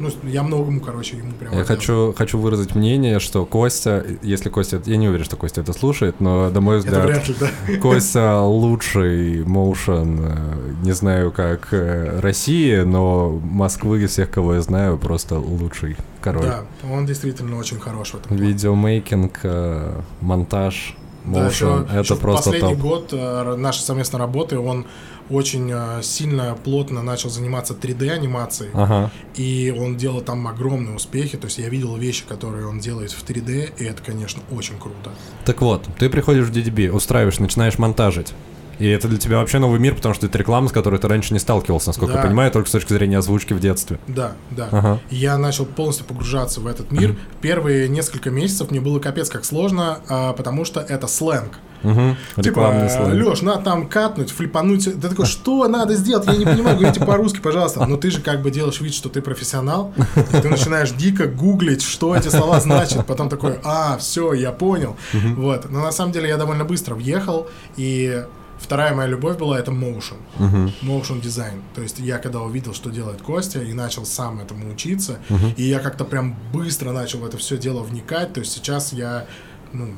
[0.00, 4.80] ну, я многому, короче, ему прям Я хочу, хочу выразить мнение, что Костя, если Костя,
[4.86, 7.76] я не уверен, что Костя это слушает, но, на мой Это взгляд, вряд ли, да.
[7.80, 14.62] Костя лучший моушен, э, не знаю, как э, России, но Москвы из всех, кого я
[14.62, 16.42] знаю, просто лучший король.
[16.44, 18.28] Да, он действительно очень хорош в этом.
[18.28, 18.42] плане.
[18.46, 22.78] Видеомейкинг, э, монтаж, Да, моушен, еще, это еще просто последний топ.
[22.82, 24.86] год э, нашей совместной работы он
[25.30, 28.70] очень э, сильно, плотно начал заниматься 3D-анимацией.
[28.74, 29.10] Ага.
[29.36, 31.38] И он делал там огромные успехи.
[31.38, 35.10] То есть я видел вещи, которые он делает в 3D, и это, конечно, очень круто.
[35.44, 38.32] Так вот, ты приходишь в DDB, устраиваешь, начинаешь монтажить.
[38.80, 41.32] И это для тебя вообще новый мир, потому что это реклама, с которой ты раньше
[41.34, 42.26] не сталкивался, насколько я Да.
[42.26, 44.00] понимаю, только с точки зрения озвучки в детстве.
[44.08, 44.68] Да, да.
[44.72, 45.00] Ага.
[45.10, 47.14] Я начал полностью погружаться в этот мир.
[47.40, 51.58] Первые несколько месяцев мне было капец как сложно, а, потому что это сленг.
[51.82, 52.16] Угу.
[52.36, 53.22] Рекламный типа, слайд.
[53.26, 54.84] Леш, надо там катнуть, флипануть.
[54.84, 56.26] Ты такой, что надо сделать?
[56.26, 57.86] Я не понимаю, говорите по-русски, пожалуйста.
[57.86, 59.92] Но ты же как бы делаешь вид, что ты профессионал.
[60.16, 63.06] И ты начинаешь дико гуглить, что эти слова значат.
[63.06, 64.96] Потом такой, а, все, я понял.
[65.36, 65.70] Вот.
[65.70, 67.48] Но на самом деле я довольно быстро въехал.
[67.76, 68.24] И
[68.60, 70.18] вторая моя любовь была это motion.
[70.82, 71.62] Motion дизайн.
[71.74, 75.18] То есть я когда увидел, что делает Костя, и начал сам этому учиться,
[75.56, 78.32] и я как-то прям быстро начал в это все дело вникать.
[78.32, 79.26] То есть сейчас я,
[79.72, 79.88] ну,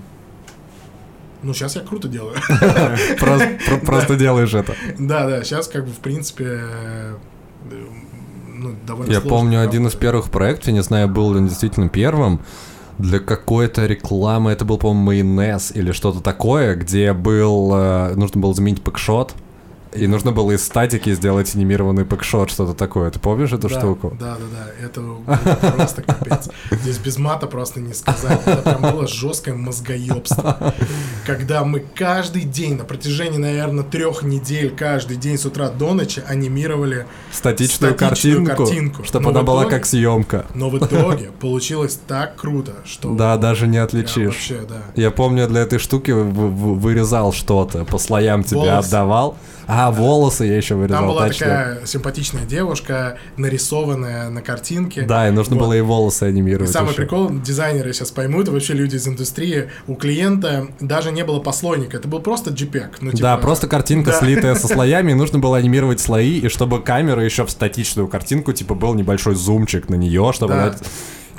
[1.42, 2.36] ну, сейчас я круто делаю.
[3.18, 4.74] Просто, про- просто делаешь это.
[4.98, 7.16] Да, да, сейчас как бы в принципе э,
[8.54, 11.88] ну, довольно Я помню один из первых проектов, я не знаю, был ли он действительно
[11.88, 12.40] первым,
[12.98, 18.54] для какой-то рекламы, это был, по-моему, майонез или что-то такое, где был, э, нужно было
[18.54, 19.34] заменить пэкшот,
[19.94, 23.10] И нужно было из статики сделать анимированный пэкшот, что-то такое.
[23.10, 24.16] Ты помнишь эту да, штуку?
[24.18, 24.86] Да, да, да.
[24.86, 25.20] Это было
[25.76, 26.48] просто капец.
[26.70, 28.40] Здесь без мата просто не сказать.
[28.46, 30.74] Это прям было жесткое мозгоебство.
[31.26, 36.22] Когда мы каждый день, на протяжении, наверное, трех недель, каждый день с утра до ночи
[36.26, 39.04] анимировали Статичную, Статичную картинку, картинку.
[39.04, 40.46] чтобы Но она была итоге- как съемка.
[40.54, 43.14] Но в итоге получилось так круто, что...
[43.14, 44.26] Да, даже не отличишь.
[44.26, 44.82] Вообще, да.
[44.96, 49.36] Я помню, для этой штуки вырезал что-то, по слоям тебе отдавал.
[49.66, 51.46] А, волосы я еще вырезал, Там была точно.
[51.46, 55.02] такая симпатичная девушка, нарисованная на картинке.
[55.02, 55.62] Да, и нужно Вот.
[55.66, 56.70] было и волосы И анимировать.
[56.70, 56.96] самый еще.
[56.96, 61.96] прикол, дизайнеры сейчас поймут, и вообще люди из индустрии, у клиента даже не было послойника,
[61.98, 62.88] это был просто JPEG.
[63.00, 64.18] Ну, Да, типа, просто картинка, да.
[64.18, 68.52] слитая со слоями, и нужно было анимировать слои, и чтобы камера еще в статичную картинку,
[68.52, 70.62] типа, был небольшой зумчик на нее, чтобы Да.
[70.64, 70.74] она...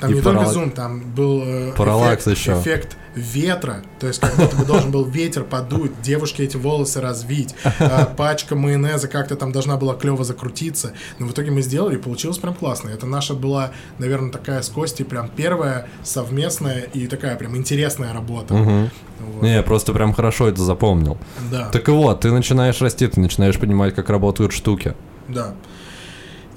[0.00, 2.52] Там и не только параллак- зум, там был э, Параллакс эффект, еще.
[2.60, 7.54] эффект ветра, то есть как будто бы должен был ветер подуть, девушке эти волосы развить,
[7.78, 11.98] а пачка майонеза как-то там должна была клево закрутиться, но в итоге мы сделали, и
[11.98, 12.90] получилось прям классно.
[12.90, 18.54] Это наша была, наверное, такая с Костей прям первая совместная и такая прям интересная работа.
[18.54, 19.42] Вот.
[19.42, 21.16] Не, я просто прям хорошо это запомнил.
[21.50, 21.68] Да.
[21.70, 24.94] Так и вот, ты начинаешь расти, ты начинаешь понимать, как работают штуки.
[25.28, 25.54] Да.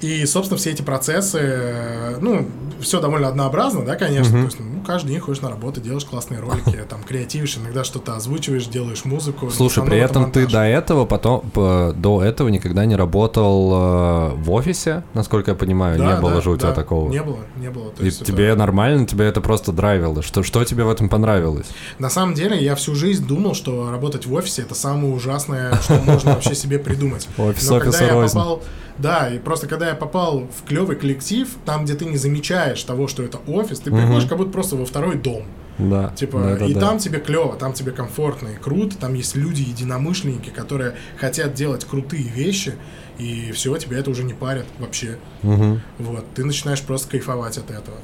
[0.00, 2.46] И, собственно, все эти процессы, э, ну,
[2.80, 4.32] все довольно однообразно, да, конечно.
[4.38, 8.14] То есть, ну, каждый день ходишь на работу, делаешь классные ролики, там, креативишь, иногда что-то
[8.14, 9.50] озвучиваешь, делаешь музыку.
[9.50, 14.50] Слушай, при это этом ты до этого потом до этого никогда не работал э, в
[14.52, 17.10] офисе, насколько я понимаю, Да, не было да, же у тебя да, такого.
[17.10, 17.90] Не было, не было.
[17.90, 20.22] То И есть это- тебе нормально, тебе это просто драйвило.
[20.22, 21.66] Что, что тебе в этом понравилось?
[21.98, 25.94] На самом деле, я всю жизнь думал, что работать в офисе это самое ужасное, что
[26.04, 27.28] можно вообще себе придумать.
[27.38, 28.62] Офис, Но когда я попал,
[28.98, 33.08] да, и просто когда я попал в клевый коллектив, там, где ты не замечаешь того,
[33.08, 35.44] что это офис, ты приходишь как будто просто во второй дом.
[35.78, 36.12] Да.
[36.16, 36.80] Типа, да, да, и да.
[36.80, 41.84] там тебе клево, там тебе комфортно и круто, там есть люди, единомышленники, которые хотят делать
[41.84, 42.74] крутые вещи,
[43.18, 45.18] и все, тебя это уже не парит вообще.
[45.42, 45.80] Мгм.
[45.98, 47.98] Вот, ты начинаешь просто кайфовать от этого.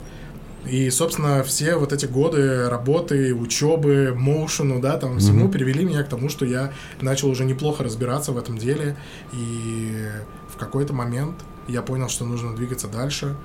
[0.66, 6.08] И, собственно, все вот эти годы работы, учебы, моушену, да, там всему привели меня к
[6.08, 8.96] тому, что я начал уже неплохо разбираться в этом деле.
[9.32, 10.08] И
[10.48, 11.36] в какой-то момент
[11.68, 13.36] я понял, что нужно двигаться дальше.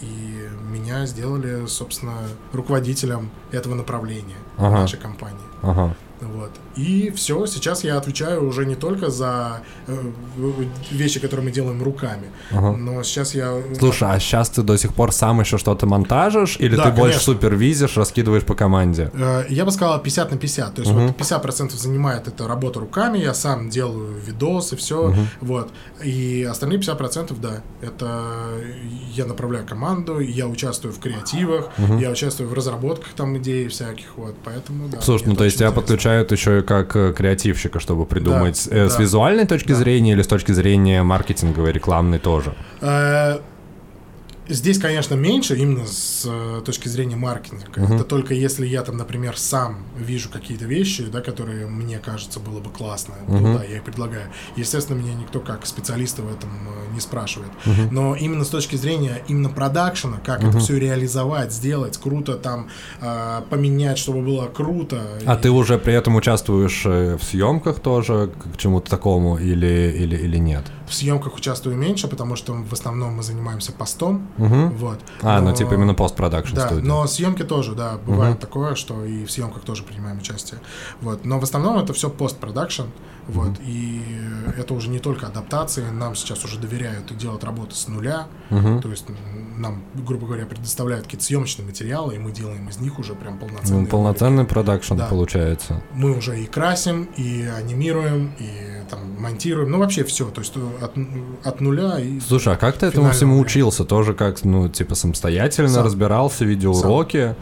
[0.00, 2.18] И меня сделали, собственно,
[2.52, 4.82] руководителем этого направления Ага.
[4.82, 5.38] нашей компании.
[5.62, 5.96] Ага.
[6.20, 6.50] Вот.
[6.78, 9.96] И все, сейчас я отвечаю уже не только за э,
[10.90, 12.76] вещи, которые мы делаем руками, Ага.
[12.76, 13.60] но сейчас я...
[13.78, 17.18] Слушай, а сейчас ты до сих пор сам еще что-то монтажишь, или Да, ты больше
[17.18, 17.32] конечно.
[17.34, 19.10] супервизишь, раскидываешь по команде?
[19.14, 20.74] Э, Я бы сказал 50 на 50.
[20.74, 25.12] То есть вот 50% занимает это работа руками, я сам делаю видосы, все.
[25.40, 25.70] Вот.
[26.04, 28.22] И остальные 50%, да, это
[29.14, 34.06] я направляю команду, я участвую в креативах, я участвую в разработках там идей всяких.
[34.16, 34.36] Вот.
[34.44, 35.00] Поэтому, да.
[35.00, 35.80] Слушай, ну то есть тебя интересно.
[35.82, 39.02] подключают еще и как э, креативщика, чтобы придумать Да, э, с да.
[39.02, 39.74] визуальной точки Да.
[39.76, 42.52] зрения или с точки зрения маркетинговой, рекламной тоже?
[42.82, 43.38] Э,
[44.48, 47.64] Здесь, конечно, меньше именно с э, точки зрения маркетинга.
[47.76, 52.60] Это только если я там, например, сам вижу какие-то вещи, да, которые мне кажется было
[52.60, 54.28] бы классно, то да, я их предлагаю.
[54.56, 57.50] Естественно, меня никто как специалиста в этом э, не спрашивает.
[57.90, 62.68] Но именно с точки зрения именно продакшена, как это все реализовать, сделать, круто там
[63.00, 65.02] э, поменять, чтобы было круто.
[65.26, 69.94] А И- ты уже при этом участвуешь э, в съемках тоже к чему-то такому или,
[69.96, 70.64] или, или нет?
[70.88, 74.26] В съемках участвую меньше, потому что в основном мы занимаемся постом.
[74.38, 74.70] Мгм.
[74.76, 74.98] Вот.
[75.22, 76.84] А, ну Но- типа именно постпродакшн Да, студия.
[76.84, 80.60] но съемки тоже, да, бывает такое, что и в съемках тоже принимаем участие.
[81.00, 81.24] Вот.
[81.24, 82.84] Но в основном это все постпродакшн.
[83.28, 83.52] Вот.
[83.60, 84.02] И
[84.56, 88.26] это уже не только адаптации, нам сейчас уже доверяют и делают работу с нуля.
[88.50, 88.80] Мгм.
[88.82, 89.04] То есть
[89.56, 93.82] нам, грубо говоря, предоставляют какие-то съемочные материалы, и мы делаем из них уже прям полноценные.
[93.82, 95.06] Ну, полноценный продакшн Да.
[95.06, 95.74] получается.
[95.74, 95.86] ролики.
[95.94, 98.48] Мы уже и красим, и анимируем, и
[98.90, 100.30] там монтируем, ну вообще все.
[100.30, 100.94] То есть э, от,
[101.46, 102.20] от нуля и.
[102.20, 103.50] Слушай, а как ты этому всему варианта.
[103.50, 103.84] учился?
[103.84, 105.84] Тоже как, ну, типа самостоятельно Сам.
[105.84, 107.34] разбирался, видеоуроки?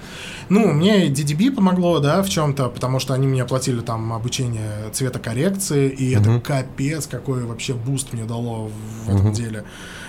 [0.48, 5.89] Ну, мне DDB помогло, да, в чем-то, потому что они мне оплатили там обучение цветокоррекции,
[5.89, 8.70] и это капец, какой вообще boost мне дало
[9.05, 9.64] в этом деле.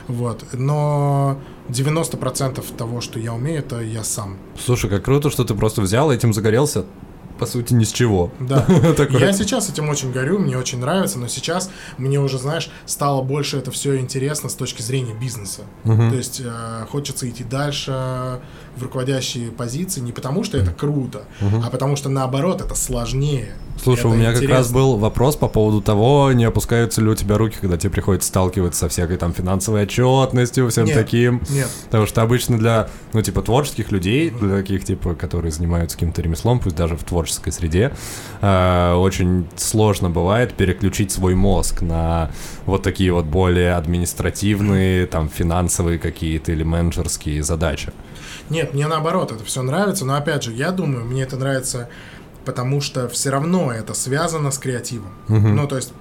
[0.07, 0.45] Вот.
[0.53, 1.39] Но
[1.69, 4.37] 90% того, что я умею, это я сам.
[4.57, 6.85] Слушай, как круто, что ты просто взял и этим загорелся,
[7.37, 8.31] по сути, ни с чего.
[8.39, 8.65] Да.
[9.09, 13.57] Я сейчас этим очень горю, мне очень нравится, но сейчас мне уже, знаешь, стало больше
[13.57, 15.61] это все интересно с точки зрения бизнеса.
[15.83, 18.39] То есть э, хочется идти дальше
[18.75, 23.53] в руководящие позиции не потому, что это круто, а потому что наоборот это сложнее.
[23.81, 24.57] Слушай, Это у меня как интересно.
[24.57, 28.27] раз был вопрос по поводу того, не опускаются ли у тебя руки, когда тебе приходится
[28.29, 31.41] сталкиваться со всякой там финансовой отчетностью, всем Нет, таким.
[31.49, 31.69] Нет.
[31.85, 36.59] Потому что обычно для, ну, типа, творческих людей, для таких, типа, которые занимаются каким-то ремеслом,
[36.59, 37.93] пусть даже в творческой среде,
[38.41, 42.31] э, очень сложно бывает переключить свой мозг на
[42.65, 47.91] вот такие вот более административные, там, финансовые какие-то или менеджерские задачи.
[48.49, 51.89] Нет, мне наоборот это все нравится, но опять же, я думаю, мне это нравится,
[52.47, 55.11] потому что все равно это связано с креативом.
[55.27, 55.91] Ну, то есть,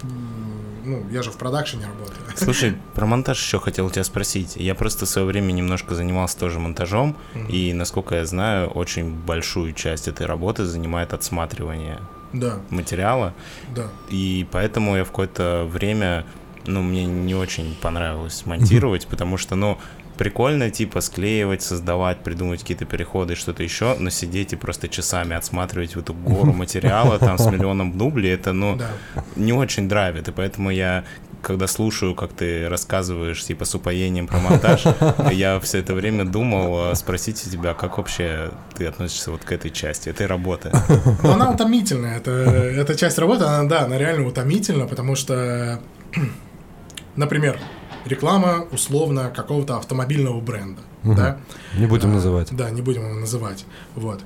[0.85, 2.21] ну, я же в продакшене работаю.
[2.37, 4.55] Слушай, про монтаж еще хотел тебя спросить.
[4.55, 7.17] Я просто в свое время немножко занимался тоже монтажом,
[7.49, 11.99] и, насколько я знаю, очень большую часть этой работы занимает отсматривание
[12.33, 13.35] Да, материала,
[13.75, 13.89] да.
[14.09, 16.25] и поэтому я в какое-то время,
[16.67, 19.79] ну, мне не очень понравилось монтировать, потому что, ну,
[20.17, 25.37] прикольно, типа, склеивать, создавать, придумывать какие-то переходы и что-то еще, но сидеть и просто часами
[25.37, 28.89] отсматривать в эту гору материала там с миллионом дублей, это, ну, Да.
[29.37, 31.05] не очень драйвит, и поэтому я
[31.43, 34.85] когда слушаю, как ты рассказываешь, типа, с упоением про монтаж,
[35.33, 39.53] я все это время думал э, спросить у тебя, как вообще ты относишься вот к
[39.53, 40.73] этой части, этой работы.
[41.23, 42.17] Но она утомительная.
[42.17, 45.81] Это, эта часть работы, она, да, она реально утомительна, потому что,
[47.17, 47.61] например,
[48.07, 51.39] реклама условно какого-то автомобильного бренда, да?
[51.77, 52.49] Не будем А, называть.
[52.53, 53.65] Да, не будем его называть.
[53.95, 54.21] Вот.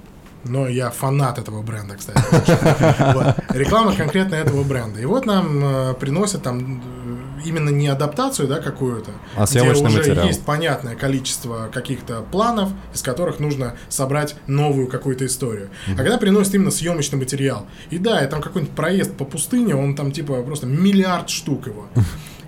[0.44, 2.18] Но я фанат этого бренда, кстати.
[3.52, 4.98] Реклама конкретно этого бренда.
[5.00, 6.82] И вот нам э, приносят там
[7.38, 10.26] э, именно не адаптацию, да, какую-то, А где уже материал.
[10.26, 15.68] есть понятное количество каких-то планов, из которых нужно собрать новую какую-то историю.
[15.92, 19.94] А когда приносят именно съемочный материал, и да, и там какой-нибудь проезд по пустыне, он
[19.94, 21.86] там типа просто миллиард штук его.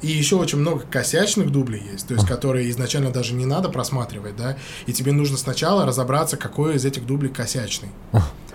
[0.03, 4.37] И еще очень много косячных дублей есть, то есть которые изначально даже не надо просматривать,
[4.37, 4.57] да,
[4.87, 7.91] и тебе нужно сначала разобраться, какой из этих дублей косячный.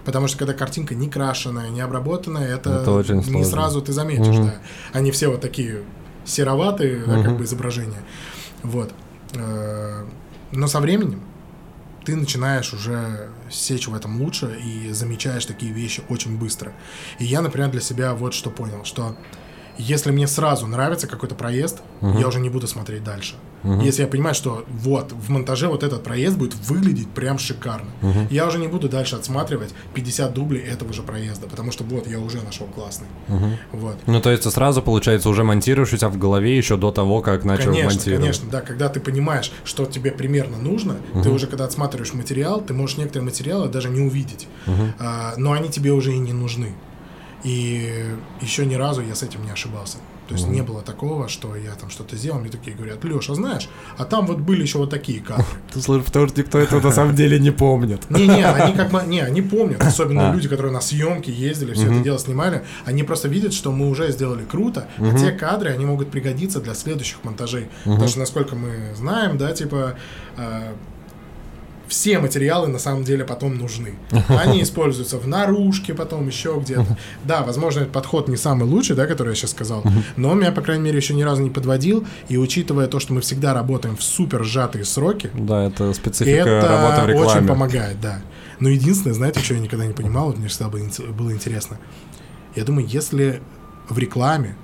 [0.03, 3.45] Потому что когда картинка не крашеная, не обработанная, это, Это очень не сложно.
[3.45, 4.55] сразу ты заметишь, да.
[4.93, 5.83] Они все вот такие
[6.25, 8.01] сероватые, да, как бы изображения.
[8.63, 8.91] Вот.
[9.33, 10.05] Э,
[10.51, 11.21] Но со временем
[12.05, 16.71] ты начинаешь уже сечь в этом лучше и замечаешь такие вещи очень быстро.
[17.19, 19.17] И я, например, для себя вот что понял, что
[19.77, 23.35] если мне сразу нравится какой-то проезд, я уже не буду смотреть дальше.
[23.63, 27.89] Если я понимаю, что вот в монтаже вот этот проезд будет выглядеть прям шикарно,
[28.29, 32.19] я уже не буду дальше отсматривать 50 дублей этого же проезда, потому что вот я
[32.19, 33.07] уже нашел классный.
[33.71, 33.97] Вот.
[34.05, 37.43] Ну, то есть сразу, получается, уже монтируешь у тебя в голове еще до того, как
[37.43, 38.21] начал Конечно, монтировать.
[38.21, 38.61] конечно, да.
[38.61, 43.25] Когда ты понимаешь, что тебе примерно нужно, ты уже когда отсматриваешь материал, ты можешь некоторые
[43.25, 44.47] материалы даже не увидеть.
[44.99, 46.73] А, но они тебе уже и не нужны.
[47.43, 49.97] И еще ни разу я с этим не ошибался.
[50.27, 53.69] То есть не было такого, что я там что-то сделал, мне такие говорят, Леша, знаешь,
[53.97, 55.45] а там вот были еще вот такие кадры.
[55.73, 58.01] Ты слышишь, потому что никто этого на самом деле не помнит.
[58.09, 60.33] Не-не, они как бы, не, они помнят, особенно А.
[60.33, 64.11] люди, которые на съемки ездили, все это дело снимали, они просто видят, что мы уже
[64.11, 67.69] сделали круто, а те кадры, они могут пригодиться для следующих монтажей.
[67.85, 69.95] Потому что, насколько мы знаем, да, типа,
[70.35, 70.73] э,
[71.87, 73.95] все материалы на самом деле потом нужны.
[74.29, 76.97] Они используются в наружке, потом еще где-то.
[77.23, 79.83] Да, возможно, этот подход не самый лучший, да, который я сейчас сказал,
[80.15, 83.13] но он меня, по крайней мере, еще ни разу не подводил, и учитывая то, что
[83.13, 87.31] мы всегда работаем в супер сжатые сроки, Да, это специфика работы в это рекламе.
[87.31, 88.21] очень помогает, да.
[88.59, 91.77] Но единственное, знаете, что я никогда не понимал, вот мне всегда было интересно.
[92.55, 93.41] Я думаю, если
[93.87, 94.55] в рекламе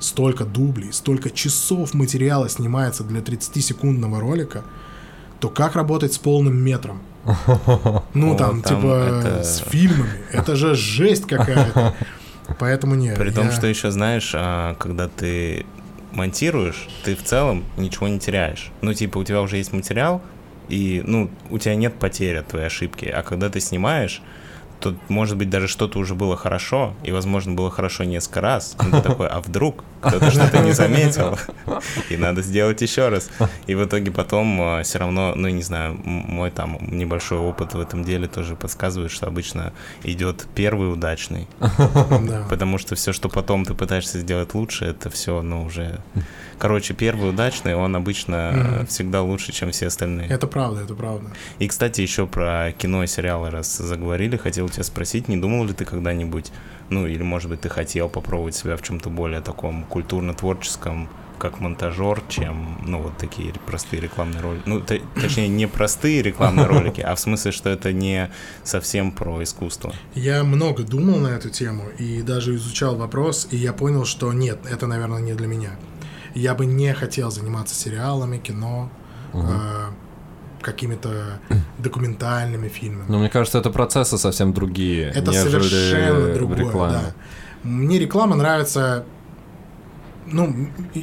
[0.00, 4.64] столько дублей, столько часов материала снимается для 30-секундного ролика,
[5.40, 7.00] то как работать с полным метром?
[8.14, 10.20] Ну, там, типа, с фильмами.
[10.32, 11.94] Это же жесть какая-то.
[12.58, 13.18] Поэтому нет.
[13.18, 15.66] При том, что еще знаешь, а, когда ты
[16.12, 18.70] монтируешь, ты в целом ничего не теряешь.
[18.80, 20.22] Ну, типа, у тебя уже есть материал,
[20.68, 23.04] и, ну, у тебя нет потери от твоей ошибки.
[23.04, 24.22] А когда ты снимаешь,
[24.80, 28.76] то, может быть, даже что-то уже было хорошо, и, возможно, было хорошо несколько раз.
[28.80, 31.38] Но ты такой, а вдруг кто-то что-то не заметил,
[32.08, 33.30] и надо сделать еще раз.
[33.66, 38.04] И в итоге потом все равно, ну, не знаю, мой там небольшой опыт в этом
[38.04, 39.72] деле тоже подсказывает, что обычно
[40.02, 41.48] идет первый удачный,
[42.28, 42.46] Да.
[42.48, 46.00] Потому что все, что потом ты пытаешься сделать лучше, это все, ну, уже...
[46.58, 50.28] Короче, первый удачный, он обычно всегда лучше, чем все остальные.
[50.28, 51.30] Это правда, это правда.
[51.60, 55.72] И, кстати, еще про кино и сериалы, раз заговорили, хотел тебя спросить, не думал ли
[55.72, 56.50] ты когда-нибудь,
[56.90, 61.08] ну, или, может быть, ты хотел попробовать себя в чем-то более таком культурно-творческом,
[61.38, 64.62] как монтажер, чем, ну, вот такие простые рекламные ролики.
[64.66, 68.30] Ну, т- точнее, не простые рекламные ролики, а в смысле, что это не
[68.64, 69.92] совсем про искусство.
[70.14, 74.58] Я много думал на эту тему и даже изучал вопрос, и я понял, что нет,
[74.68, 75.76] это, наверное, не для меня.
[76.34, 78.90] Я бы не хотел заниматься сериалами, кино.
[79.32, 79.90] Э,
[80.70, 81.40] какими-то
[81.78, 83.06] документальными фильмами.
[83.08, 86.92] Но мне кажется, это процессы совсем другие, Это совершенно другое, рекламе.
[86.92, 87.12] да.
[87.62, 89.04] Мне реклама нравится.
[90.30, 90.54] Ну,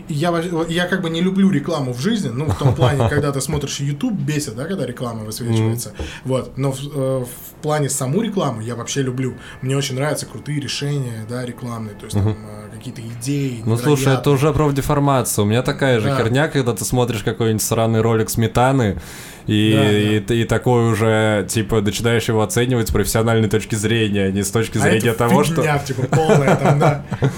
[0.08, 0.32] я,
[0.70, 3.80] я как бы не люблю рекламу в жизни, ну, в том плане, когда ты смотришь
[3.80, 5.94] YouTube, бесит, да, когда реклама высвечивается.
[6.26, 6.56] Вот.
[6.60, 9.34] Но в, э, в плане саму рекламу я вообще люблю.
[9.62, 13.64] Мне очень нравятся крутые решения, да, рекламные, то есть там э, какие-то идеи.
[13.66, 15.42] Ну слушай, это уже профдеформация.
[15.42, 16.18] У меня такая же Да.
[16.18, 19.02] херня, когда ты смотришь какой-нибудь сраный ролик сметаны,
[19.48, 20.34] и, Да, да.
[20.36, 24.52] и, и такой уже, типа, начинаешь его оценивать с профессиональной точки зрения, а не с
[24.52, 27.06] точки А зрения это того, что типа, полная там, да.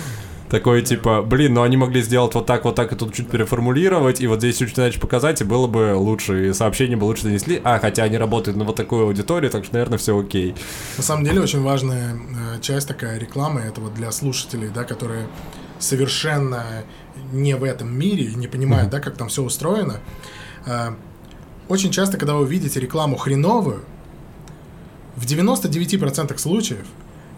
[0.49, 4.21] такой, типа, блин, ну они могли сделать вот так, вот так, и тут чуть переформулировать,
[4.21, 7.61] и вот здесь чуть иначе показать, и было бы лучше, и сообщение бы лучше донесли.
[7.63, 10.55] А, хотя они работают на вот такой аудитории, так что, наверное, все окей.
[10.97, 15.27] На самом деле очень важная э, часть такая рекламы, это вот для слушателей, да, которые
[15.79, 16.63] совершенно
[17.31, 19.99] не в этом мире и не понимают, да, как там все устроено.
[21.68, 23.84] Э, Очень часто, когда вы видите рекламу хреновую,
[25.15, 26.85] в 99% случаев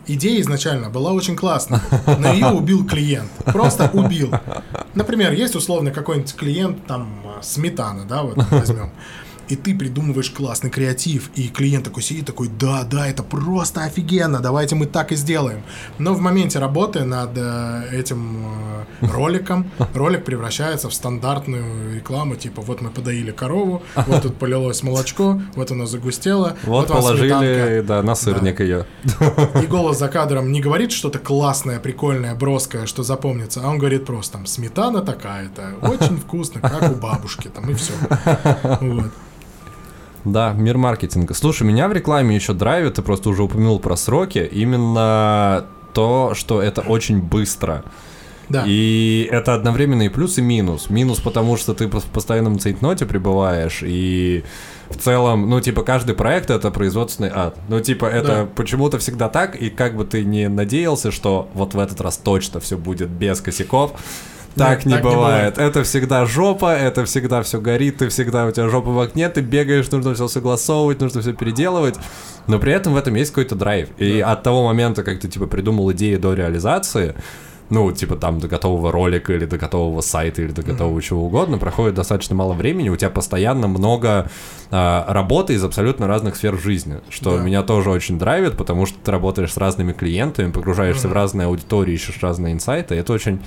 [0.07, 1.81] идея изначально была очень классная,
[2.19, 3.31] но ее убил клиент.
[3.45, 4.31] Просто убил.
[4.95, 8.91] Например, есть условно какой-нибудь клиент, там, а, сметана, да, вот возьмем.
[9.49, 14.39] И ты придумываешь классный креатив, и клиент такой сидит, такой, да, да, это просто офигенно,
[14.39, 15.63] давайте мы так и сделаем.
[15.97, 18.45] Но в моменте работы над э, этим
[19.01, 24.84] э, роликом, ролик превращается в стандартную рекламу, типа, вот мы подоили корову, вот тут полилось
[24.84, 27.84] молочко, вот оно загустело, Вот, вам положили, сметанка.
[27.88, 28.85] да, на сырник ее.
[29.63, 34.05] И голос за кадром не говорит что-то классное, прикольное, броское, что запомнится, а он говорит
[34.05, 37.93] просто там сметана такая-то, очень вкусно, как у бабушки, там и все.
[38.81, 39.11] Вот.
[40.25, 41.33] Да, мир маркетинга.
[41.33, 46.61] Слушай, меня в рекламе еще драйвит, ты просто уже упомянул про сроки, именно то, что
[46.61, 47.83] это очень быстро.
[48.49, 48.63] Да.
[48.65, 50.89] И это одновременно и плюс, и минус.
[50.89, 54.43] Минус, потому что ты в постоянном цейтноте пребываешь, и
[54.89, 57.57] в целом, ну, типа, каждый проект— это производственный ад.
[57.67, 58.47] Ну, типа, это Да.
[58.55, 62.59] почему-то всегда так, и как бы ты не надеялся, что вот в этот раз точно
[62.59, 63.91] все будет без косяков,
[64.55, 65.57] так Нет, не так не бывает.
[65.57, 69.41] Это всегда жопа, это всегда все горит, ты всегда у тебя жопа в окне, ты
[69.41, 71.95] бегаешь, нужно все согласовывать, нужно все переделывать.
[72.47, 73.89] Но при этом в этом есть какой-то драйв.
[73.97, 77.15] И от того момента, как ты типа придумал идею до реализации,
[77.69, 81.59] ну, типа там до готового ролика или до готового сайта или до готового чего угодно,
[81.59, 84.30] проходит достаточно мало времени, у тебя постоянно много
[84.71, 87.43] а, работы из абсолютно разных сфер жизни, что Да.
[87.43, 91.93] меня тоже очень драйвит, потому что ты работаешь с разными клиентами, погружаешься в разные аудитории,
[91.93, 93.39] ищешь разные инсайты, это очень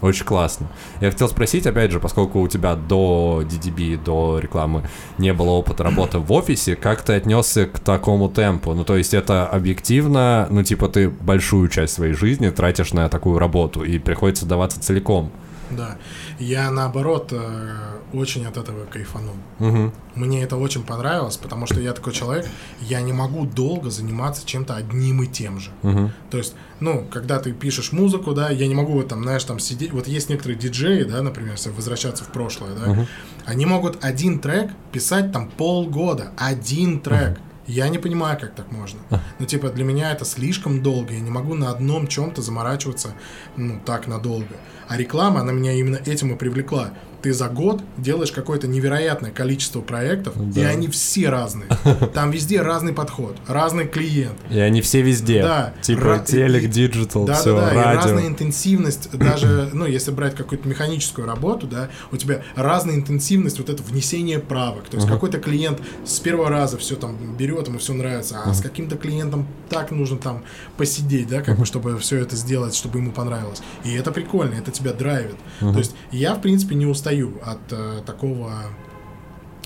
[0.00, 0.68] очень классно.
[1.00, 4.88] Я хотел спросить, опять же, поскольку у тебя до DDB, до рекламы
[5.18, 8.74] не было опыта работы в офисе, как ты отнесся к такому темпу?
[8.74, 13.38] Ну, то есть это объективно, ну, типа ты большую часть своей жизни тратишь на такую
[13.38, 15.30] работу, и приходится даваться целиком.
[15.70, 15.96] Да.
[16.38, 17.76] Я наоборот э,
[18.12, 19.36] очень от этого кайфанул.
[19.58, 19.92] Мгм.
[20.14, 22.46] Мне это очень понравилось, потому что я такой человек,
[22.80, 25.70] я не могу долго заниматься чем-то одним и тем же.
[25.82, 26.12] Мгм.
[26.30, 29.58] То есть, ну, когда ты пишешь музыку, да, я не могу вот там, знаешь, там
[29.58, 29.92] сидеть.
[29.92, 33.06] Вот есть некоторые диджеи, да, например, если возвращаться в прошлое, да,
[33.44, 36.32] они могут один трек писать там полгода.
[36.36, 37.38] Один трек.
[37.68, 38.98] Я не понимаю, как так можно.
[39.38, 41.12] Ну, типа, для меня это слишком долго.
[41.12, 43.14] Я не могу на одном чем-то заморачиваться,
[43.56, 44.56] ну, так надолго.
[44.88, 46.90] А реклама, она меня именно этим и привлекла.
[47.20, 51.66] Ты за год делаешь какое-то невероятное количество проектов, и они все разные.
[52.14, 54.36] Там везде разный подход, разный клиент.
[54.50, 55.42] И они все везде.
[55.42, 55.74] Да.
[55.82, 58.00] Типа Ра- телек, и- digital, Да, все, да, да, и радио.
[58.02, 63.68] разная интенсивность, даже, ну, если брать какую-то механическую работу, да, у тебя разная интенсивность, вот
[63.68, 64.84] это внесение правок.
[64.88, 68.60] То есть какой-то клиент с первого раза все там берет, ему все нравится, а с
[68.60, 70.44] каким-то клиентом так нужно там
[70.76, 73.60] посидеть, да, как бы, чтобы все это сделать, чтобы ему понравилось.
[73.84, 75.36] И это прикольно, это тебя драйвит.
[75.60, 78.52] То есть я, в принципе, не устаю от э, такого,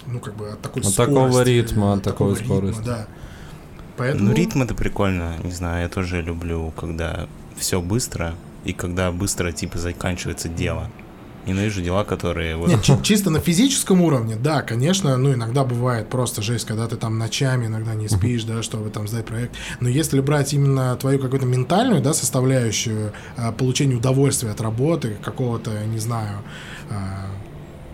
[0.06, 1.14] ну, как бы, от такой От скорости.
[1.14, 2.82] такого ритма, от такого такой ритма, скорости.
[2.84, 3.06] Да.
[3.96, 4.28] Поэтому...
[4.28, 8.34] Ну, ритм это прикольно, не знаю, я тоже люблю, когда все быстро,
[8.64, 10.90] и когда быстро, типа, заканчивается дело.
[11.46, 12.68] Ненавижу дела, которые вот...
[12.68, 16.96] Нет, чи- чисто на физическом уровне, да, конечно, ну, иногда бывает просто жесть, когда ты
[16.96, 19.56] там ночами иногда не спишь, да, чтобы там сдать проект.
[19.80, 25.70] Но если брать именно твою какую-то ментальную, да, составляющую, а, получение удовольствия от работы, какого-то,
[25.86, 26.38] не знаю,
[26.90, 27.26] а,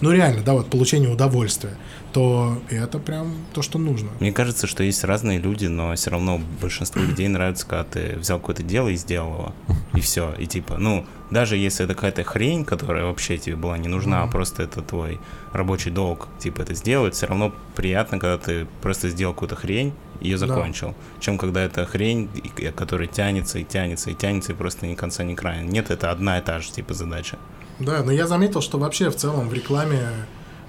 [0.01, 1.77] ну, реально, да, вот получение удовольствия,
[2.13, 4.09] то это прям то, что нужно.
[4.21, 8.39] Мне кажется, что есть разные люди, но все равно большинству людей нравится, когда ты взял
[8.39, 9.53] какое-то дело и сделал его.
[9.95, 10.33] И все.
[10.39, 14.27] И типа, ну, даже если это какая-то хрень, которая вообще тебе была не нужна, а
[14.27, 15.21] просто это твой
[15.53, 20.29] рабочий долг, типа, это сделать, все равно приятно, когда ты просто сделал какую-то хрень и
[20.29, 20.47] ее Да.
[20.47, 20.95] закончил.
[21.21, 22.29] Чем когда это хрень,
[22.77, 25.63] которая тянется и тянется и тянется, и просто ни конца, ни края.
[25.63, 27.37] Нет, это одна и та же, типа, задача.
[27.79, 30.09] Да, но я заметил, что вообще в целом в рекламе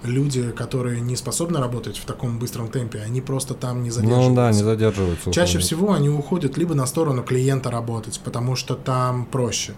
[0.03, 4.30] люди, которые не способны работать в таком быстром темпе, они просто там не задерживаются.
[4.30, 5.31] Ну да, не задерживаются.
[5.31, 5.65] Чаще уходят.
[5.65, 9.73] всего они уходят либо на сторону клиента работать, потому что там проще.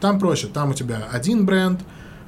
[0.00, 1.80] Там проще, там у тебя один бренд,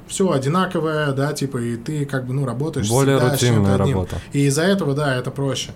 [0.07, 3.95] все одинаковое, да, типа, и ты как бы, ну, работаешь Более всегда с чем-то одним.
[3.95, 4.15] работа.
[4.33, 5.71] И из-за этого, да, это проще.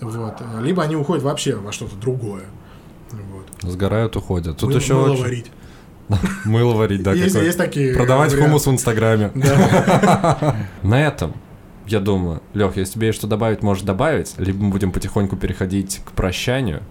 [0.00, 0.34] Вот.
[0.60, 2.44] Либо они уходят вообще во что-то другое.
[3.12, 3.70] Вот.
[3.70, 4.56] Сгорают, уходят.
[4.58, 5.46] Тут Мыло- еще очень- варить.
[6.44, 8.48] Мыло варить, да, есть, есть такие Продавать варианты.
[8.48, 9.30] хумус в Инстаграме.
[9.34, 10.56] Да.
[10.82, 11.34] На этом,
[11.86, 16.00] я думаю, Лех, если тебе есть что добавить, можешь добавить, либо мы будем потихоньку переходить
[16.04, 16.82] к прощанию.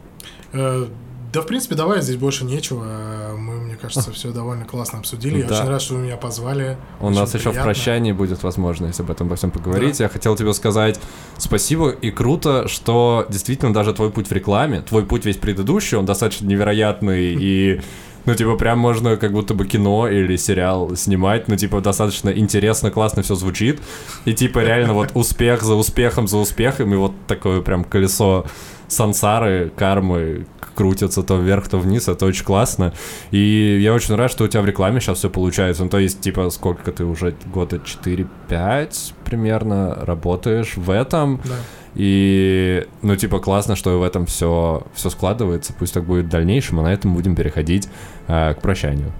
[0.53, 0.85] Э,
[1.33, 2.85] Да, в принципе, давай, здесь больше нечего.
[2.87, 5.39] Э, Мы, мне кажется, все довольно классно обсудили.
[5.39, 5.59] Я Да.
[5.59, 6.77] очень рад, что вы меня позвали.
[7.01, 9.99] У Очень нас еще в прощании будет возможность об этом во всем поговорить.
[9.99, 10.99] Я хотел тебе сказать
[11.37, 16.05] спасибо и круто, что действительно даже твой путь в рекламе, твой путь весь предыдущий, он
[16.05, 17.81] достаточно невероятный и
[18.27, 22.91] ну, типа, прям можно как будто бы кино или сериал снимать, ну, типа, достаточно интересно,
[22.91, 23.79] классно все звучит.
[24.25, 28.45] И, типа, реально вот успех за успехом за успехом, и вот такое прям колесо
[28.89, 30.45] сансары, кармы
[30.77, 32.93] крутятся то вверх, то вниз, это очень классно.
[33.31, 35.83] И я очень рад, что у тебя в рекламе сейчас все получается.
[35.83, 41.41] Ну, то есть, типа, сколько ты уже года 4-5 примерно работаешь в этом.
[41.43, 41.55] Да.
[41.95, 45.73] И, ну, типа, классно, что в этом все, все складывается.
[45.73, 47.89] Пусть так будет в дальнейшем, а на этом будем переходить
[48.27, 49.11] э, к прощанию.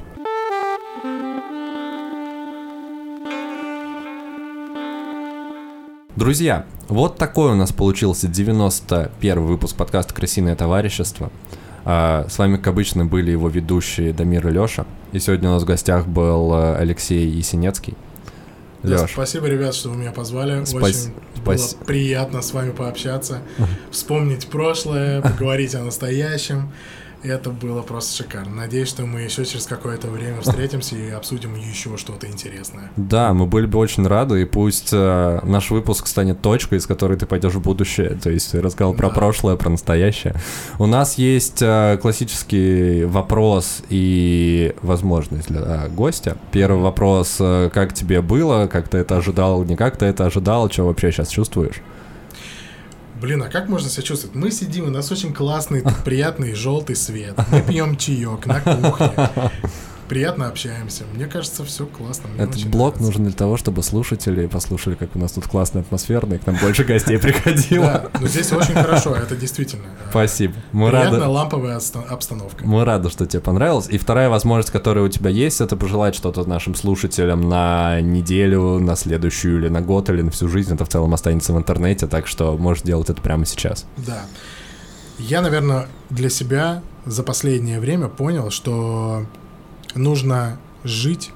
[6.18, 11.32] Друзья, вот такой у нас получился 91 выпуск подкаста «Крысиное товарищество».
[11.86, 14.88] А, С вами, как обычно, были его ведущие Дамир и Леша.
[15.12, 17.94] И сегодня у нас в гостях был э, Алексей Есенецкий.
[18.82, 20.66] Да, Леш, спасибо, ребят, что вы меня позвали.
[20.66, 23.42] Спас- Очень спас- было приятно с вами пообщаться,
[23.92, 26.72] вспомнить прошлое, поговорить о настоящем.
[27.24, 28.56] Это было просто шикарно.
[28.56, 32.92] Надеюсь, что мы еще через какое-то время встретимся и обсудим еще что-то интересное.
[32.96, 37.18] Да, мы были бы очень рады, и пусть э, наш выпуск станет точкой, с которой
[37.18, 38.10] ты пойдешь в будущее.
[38.22, 39.16] То есть ты рассказал про Да.
[39.16, 40.36] прошлое, про настоящее.
[40.78, 46.38] У нас есть э, классический вопрос и возможность для э, гостя.
[46.52, 50.70] Первый вопрос: э, как тебе было, как ты это ожидал, не как ты это ожидал,
[50.70, 51.82] что вообще сейчас чувствуешь?
[53.20, 54.36] Блин, а как можно себя чувствовать?
[54.36, 57.36] Мы сидим, у нас очень классный, приятный желтый свет.
[57.52, 59.12] Мы пьем чаек на кухне.
[60.08, 61.04] Приятно общаемся.
[61.14, 62.30] Мне кажется, все классно.
[62.30, 63.04] Мне Этот блок нравится.
[63.04, 66.58] нужен для того, чтобы слушатели послушали, как у нас тут классно атмосферно, и к нам
[66.62, 68.10] больше гостей приходило.
[68.14, 69.84] Да, но здесь очень хорошо, это действительно.
[69.84, 70.54] э, Спасибо.
[70.72, 71.18] Мы рады.
[71.20, 72.66] ламповая обста- обстановка.
[72.66, 73.88] Мы рады, что тебе понравилось.
[73.90, 78.96] И вторая возможность, которая у тебя есть, это пожелать что-то нашим слушателям на неделю, на
[78.96, 80.74] следующую или на год, или на всю жизнь.
[80.74, 83.86] Это в целом останется в интернете, так что можешь делать это прямо сейчас.
[83.98, 84.22] Да.
[85.20, 89.26] Я, наверное, для себя за последнее время понял, что
[89.98, 91.32] нужно жить,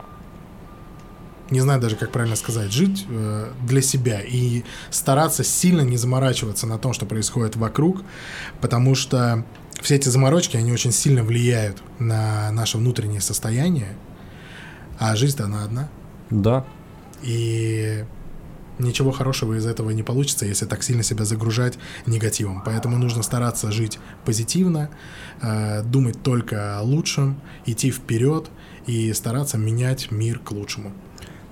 [1.49, 6.67] не знаю даже, как правильно сказать, жить э, для себя и стараться сильно не заморачиваться
[6.67, 8.03] на том, что происходит вокруг,
[8.61, 9.45] потому что
[9.81, 13.97] все эти заморочки, они очень сильно влияют на наше внутреннее состояние,
[14.99, 15.89] а жизнь-то она одна.
[16.29, 16.65] Да.
[17.23, 18.05] И
[18.81, 22.61] ничего хорошего из этого не получится, если так сильно себя загружать негативом.
[22.65, 24.89] Поэтому нужно стараться жить позитивно,
[25.41, 28.49] э, думать только о лучшем, идти вперед
[28.87, 30.91] и стараться менять мир к лучшему.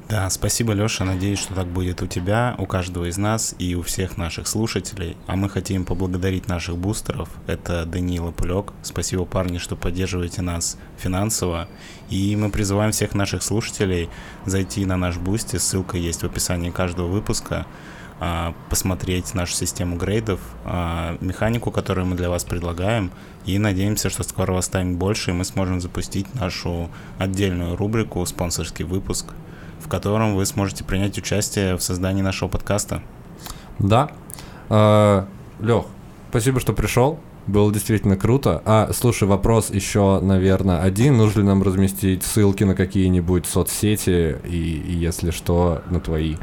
[0.09, 1.05] Да, спасибо, Леша.
[1.05, 5.15] Надеюсь, что так будет у тебя, у каждого из нас и у всех наших слушателей.
[5.27, 7.29] А мы хотим поблагодарить наших бустеров.
[7.45, 8.73] Это Даниил и Пулек.
[8.81, 11.67] Спасибо, парни, что поддерживаете нас финансово.
[12.09, 14.09] И мы призываем всех наших слушателей
[14.47, 15.57] зайти на наш Boosty.
[15.57, 17.67] Ссылка есть в описании каждого выпуска.
[18.19, 23.11] а, Посмотреть нашу систему грейдов, а, механику, которую мы для вас предлагаем.
[23.45, 28.85] И надеемся, что скоро вас станет больше, и мы сможем запустить нашу отдельную рубрику «Спонсорский
[28.85, 29.35] выпуск»,
[29.89, 33.01] в котором вы сможете принять участие в создании нашего подкаста.
[33.79, 34.11] Да.
[35.59, 35.85] Лех,
[36.29, 37.19] спасибо, что пришел.
[37.47, 38.61] Было действительно круто.
[38.65, 41.17] А, слушай, вопрос еще, наверное, один.
[41.17, 46.35] Нужно ли нам разместить ссылки на какие-нибудь соцсети и, и если что, на твои?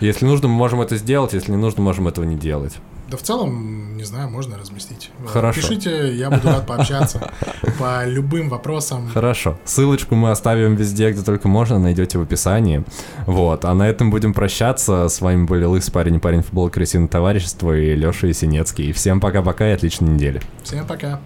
[0.00, 2.76] Если нужно, мы можем это сделать, если не нужно, можем этого не делать.
[3.10, 5.10] Да в целом, не знаю, можно разместить.
[5.26, 5.60] Хорошо.
[5.60, 7.32] Пишите, я буду рад пообщаться
[7.78, 9.08] по любым вопросам.
[9.08, 9.58] Хорошо.
[9.64, 12.84] Ссылочку мы оставим везде, где только можно, найдете в описании.
[13.26, 13.64] Вот.
[13.64, 15.08] А на этом будем прощаться.
[15.08, 18.92] С вами были Лысый парень и парень футбол Крысиное товарищество и Леша Есенецкий.
[18.92, 20.42] Всем пока-пока и отличной недели.
[20.62, 21.18] Всем пока.